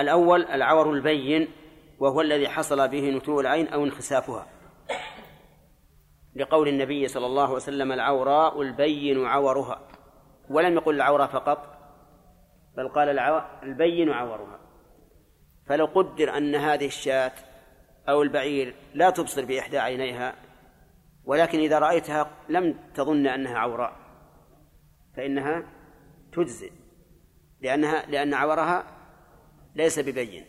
الأول 0.00 0.44
العور 0.44 0.92
البين 0.92 1.48
وهو 1.98 2.20
الذي 2.20 2.48
حصل 2.48 2.88
به 2.88 3.10
نتوء 3.10 3.40
العين 3.40 3.68
أو 3.68 3.84
انخسافها. 3.84 4.46
لقول 6.36 6.68
النبي 6.68 7.08
صلى 7.08 7.26
الله 7.26 7.44
عليه 7.44 7.54
وسلم 7.54 7.92
العوراء 7.92 8.62
البين 8.62 9.26
عورها. 9.26 9.88
ولم 10.50 10.74
يقل 10.74 10.94
العورة 10.94 11.26
فقط 11.26 11.76
بل 12.76 12.88
قال 12.88 13.18
البين 13.62 14.10
عورها. 14.10 14.60
فلو 15.66 15.86
قدر 15.86 16.36
أن 16.36 16.54
هذه 16.54 16.86
الشاة 16.86 17.32
أو 18.08 18.22
البعير 18.22 18.74
لا 18.94 19.10
تبصر 19.10 19.44
بإحدى 19.44 19.78
عينيها 19.78 20.34
ولكن 21.24 21.58
إذا 21.58 21.78
رأيتها 21.78 22.30
لم 22.48 22.78
تظن 22.94 23.26
أنها 23.26 23.58
عوراء 23.58 23.96
فإنها 25.16 25.62
تجزئ 26.32 26.72
لأنها 27.60 28.06
لأن 28.06 28.34
عورها 28.34 28.86
ليس 29.74 29.98
ببين. 29.98 30.44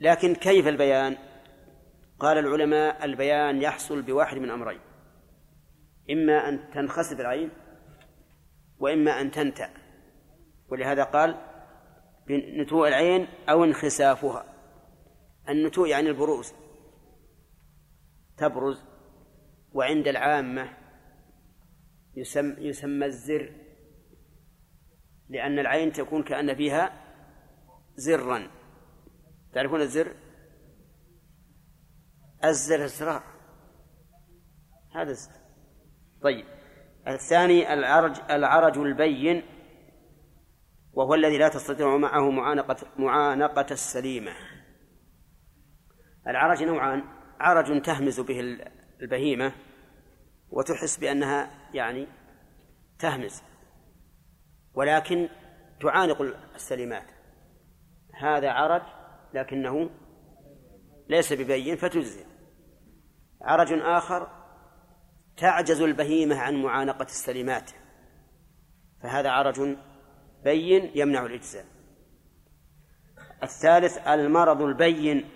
لكن 0.00 0.34
كيف 0.34 0.66
البيان؟ 0.66 1.16
قال 2.18 2.38
العلماء 2.38 3.04
البيان 3.04 3.62
يحصل 3.62 4.02
بواحد 4.02 4.36
من 4.36 4.50
أمرين 4.50 4.80
إما 6.10 6.48
أن 6.48 6.70
تنخسف 6.70 7.20
العين 7.20 7.50
وإما 8.78 9.20
أن 9.20 9.30
تنتأ. 9.30 9.70
ولهذا 10.68 11.04
قال 11.04 11.45
بنتوء 12.28 12.88
العين 12.88 13.28
أو 13.48 13.64
انخسافها. 13.64 14.44
النتوء 15.48 15.88
يعني 15.88 16.08
البروز. 16.08 16.52
تبرز 18.36 18.84
وعند 19.72 20.08
العامة 20.08 20.76
يسمى, 22.16 22.54
يسمى 22.58 23.06
الزر 23.06 23.52
لأن 25.28 25.58
العين 25.58 25.92
تكون 25.92 26.22
كأن 26.22 26.54
فيها 26.54 27.04
زرا. 27.96 28.50
تعرفون 29.52 29.80
الزر؟ 29.80 30.14
الزر 32.44 32.84
الزرار 32.84 33.22
هذا 34.94 35.10
الزر. 35.10 35.32
طيب. 36.22 36.44
الثاني 37.08 37.72
العرج 37.72 38.20
العرج 38.30 38.78
البين. 38.78 39.42
وهو 40.96 41.14
الذي 41.14 41.38
لا 41.38 41.48
تستطيع 41.48 41.96
معه 41.96 42.30
معانقة 42.30 42.76
معانقة 42.98 43.66
السليمة. 43.70 44.32
العرج 46.26 46.62
نوعان. 46.62 47.02
عرج 47.40 47.82
تهمز 47.82 48.20
به 48.20 48.40
البهيمة 49.00 49.52
وتحس 50.50 50.98
بأنها 50.98 51.50
يعني 51.74 52.06
تهمز 52.98 53.42
ولكن 54.74 55.28
تعانق 55.80 56.20
السليمات. 56.54 57.10
هذا 58.14 58.50
عرج 58.50 58.82
لكنه 59.34 59.90
ليس 61.08 61.32
ببين 61.32 61.76
فتجزئ. 61.76 62.26
عرج 63.42 63.72
آخر 63.72 64.28
تعجز 65.36 65.80
البهيمة 65.80 66.38
عن 66.38 66.62
معانقة 66.62 67.04
السليمات 67.04 67.70
فهذا 69.02 69.30
عرج 69.30 69.76
بين 70.44 70.90
يمنع 70.94 71.26
الإجزاء. 71.26 71.64
الثالث 73.42 73.98
المرض 74.08 74.62
البين. 74.62 75.30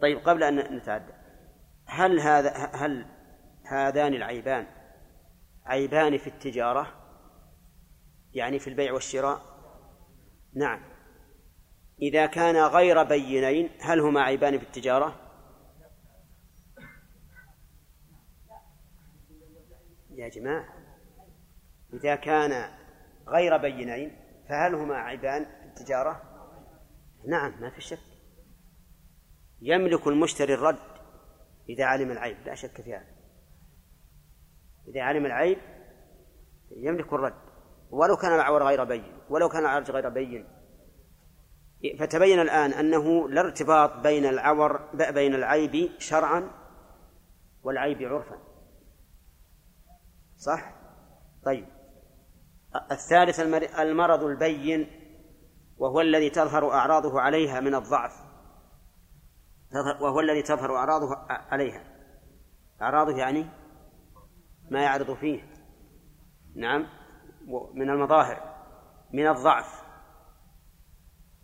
طيب 0.00 0.18
قبل 0.18 0.42
أن 0.42 0.76
نتعدى 0.76 1.12
هل 1.86 2.20
هذا 2.20 2.50
هل 2.56 3.06
هذان 3.64 4.14
العيبان؟ 4.14 4.66
عيبان 5.64 6.18
في 6.18 6.26
التجارة 6.26 6.94
يعني 8.34 8.58
في 8.58 8.70
البيع 8.70 8.92
والشراء؟ 8.92 9.42
نعم. 10.54 10.80
إذا 12.02 12.26
كان 12.26 12.56
غير 12.56 13.02
بينين 13.02 13.70
هل 13.80 14.00
هما 14.00 14.22
عيبان 14.22 14.58
في 14.58 14.64
التجارة؟ 14.64 15.20
يا 20.10 20.28
جماعة 20.28 20.74
إذا 21.92 22.14
كان 22.14 22.77
غير 23.28 23.56
بينين 23.56 24.16
فهل 24.48 24.74
هما 24.74 24.94
عيبان 24.94 25.44
في 25.44 25.66
التجارة؟ 25.66 26.22
نعم 27.28 27.60
ما 27.60 27.70
في 27.70 27.80
شك. 27.80 27.98
يملك 29.60 30.06
المشتري 30.06 30.54
الرد 30.54 30.78
إذا 31.68 31.84
علم 31.84 32.10
العيب 32.10 32.36
لا 32.46 32.54
شك 32.54 32.80
في 32.82 32.94
هذا. 32.94 33.18
إذا 34.88 35.02
علم 35.02 35.26
العيب 35.26 35.58
يملك 36.76 37.12
الرد. 37.12 37.48
ولو 37.90 38.16
كان 38.16 38.34
العور 38.34 38.62
غير 38.62 38.84
بين 38.84 39.18
ولو 39.30 39.48
كان 39.48 39.62
العرج 39.62 39.90
غير 39.90 40.08
بين. 40.08 40.48
فتبين 41.98 42.40
الآن 42.40 42.72
أنه 42.72 43.28
لا 43.28 43.40
ارتباط 43.40 43.96
بين 43.96 44.24
العور 44.24 44.88
بين 45.12 45.34
العيب 45.34 45.90
شرعا 45.98 46.50
والعيب 47.62 48.02
عرفا. 48.02 48.38
صح؟ 50.36 50.74
طيب. 51.44 51.77
الثالث 52.90 53.40
المرض 53.78 54.24
البين 54.24 54.90
وهو 55.78 56.00
الذي 56.00 56.30
تظهر 56.30 56.72
أعراضه 56.72 57.20
عليها 57.20 57.60
من 57.60 57.74
الضعف. 57.74 58.12
وهو 60.00 60.20
الذي 60.20 60.42
تظهر 60.42 60.76
أعراضه 60.76 61.16
عليها. 61.28 61.84
أعراضه 62.82 63.18
يعني 63.18 63.46
ما 64.70 64.82
يعرض 64.82 65.14
فيه. 65.14 65.42
نعم. 66.56 66.86
من 67.74 67.90
المظاهر 67.90 68.54
من 69.12 69.26
الضعف. 69.26 69.82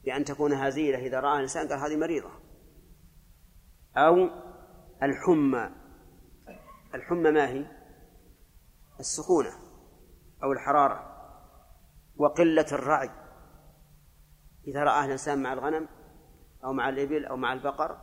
بأن 0.05 0.25
تكون 0.25 0.53
هزيلة 0.53 0.99
إذا 0.99 1.21
رآها 1.21 1.37
الإنسان 1.37 1.69
قال 1.69 1.79
هذه 1.79 1.97
مريضة. 1.97 2.31
أو 3.97 4.15
الحمى. 5.03 5.71
الحمى 6.95 7.31
ما 7.31 7.49
هي؟ 7.49 7.67
السخونة 9.01 9.51
أو 10.43 10.53
الحرارة. 10.53 11.14
وقلة 12.17 12.67
الرعي 12.73 13.11
إذا 14.67 14.85
رآها 14.85 15.05
الإنسان 15.05 15.43
مع 15.43 15.53
الغنم 15.53 15.89
أو 16.65 16.73
مع 16.73 16.89
الإبل 16.89 17.27
أو 17.27 17.37
مع 17.37 17.53
البقر 17.53 18.01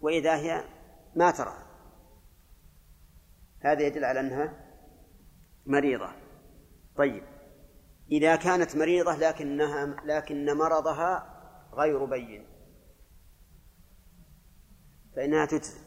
وإذا 0.00 0.36
هي 0.36 0.64
ما 1.16 1.30
ترى. 1.30 1.70
هذا 3.60 3.82
يدل 3.86 4.04
على 4.04 4.20
أنها 4.20 4.70
مريضة. 5.66 6.12
طيب. 6.96 7.22
إذا 8.12 8.36
كانت 8.36 8.76
مريضة 8.76 9.16
لكنها 9.16 9.86
لكن 10.04 10.56
مرضها 10.56 11.36
غير 11.72 12.04
بين. 12.04 12.46
فإنها 15.16 15.46
تجزي. 15.46 15.80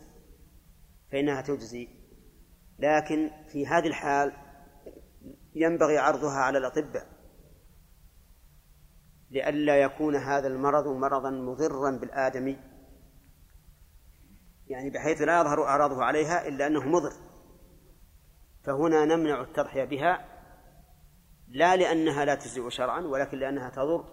فإنها 1.11 1.41
تجزي. 1.41 1.87
لكن 2.79 3.31
في 3.47 3.67
هذه 3.67 3.87
الحال 3.87 4.33
ينبغي 5.55 5.97
عرضها 5.97 6.39
على 6.39 6.57
الأطباء. 6.57 7.12
لئلا 9.33 9.81
يكون 9.81 10.15
هذا 10.15 10.47
المرض 10.47 10.87
مرضا 10.87 11.29
مضرا 11.29 11.91
بالآدمي. 11.91 12.59
يعني 14.67 14.89
بحيث 14.89 15.21
لا 15.21 15.41
يظهر 15.41 15.63
أعراضه 15.63 16.03
عليها 16.03 16.47
إلا 16.47 16.67
أنه 16.67 16.87
مضر. 16.87 17.13
فهنا 18.63 19.05
نمنع 19.05 19.41
التضحية 19.41 19.83
بها 19.83 20.25
لا 21.47 21.75
لأنها 21.75 22.25
لا 22.25 22.35
تجزئ 22.35 22.69
شرعا 22.69 23.01
ولكن 23.01 23.37
لأنها 23.37 23.69
تضر. 23.69 24.05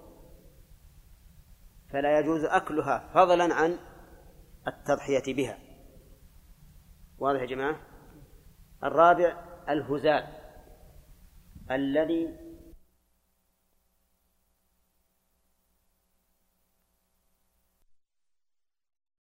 فلا 1.92 2.18
يجوز 2.18 2.44
أكلها 2.44 3.10
فضلا 3.14 3.54
عن 3.54 3.78
التضحية 4.66 5.34
بها. 5.34 5.58
واضح 7.18 7.40
يا 7.40 7.46
جماعة؟ 7.46 7.80
الرابع 8.84 9.44
الهزال 9.68 10.26
الذي 11.70 12.49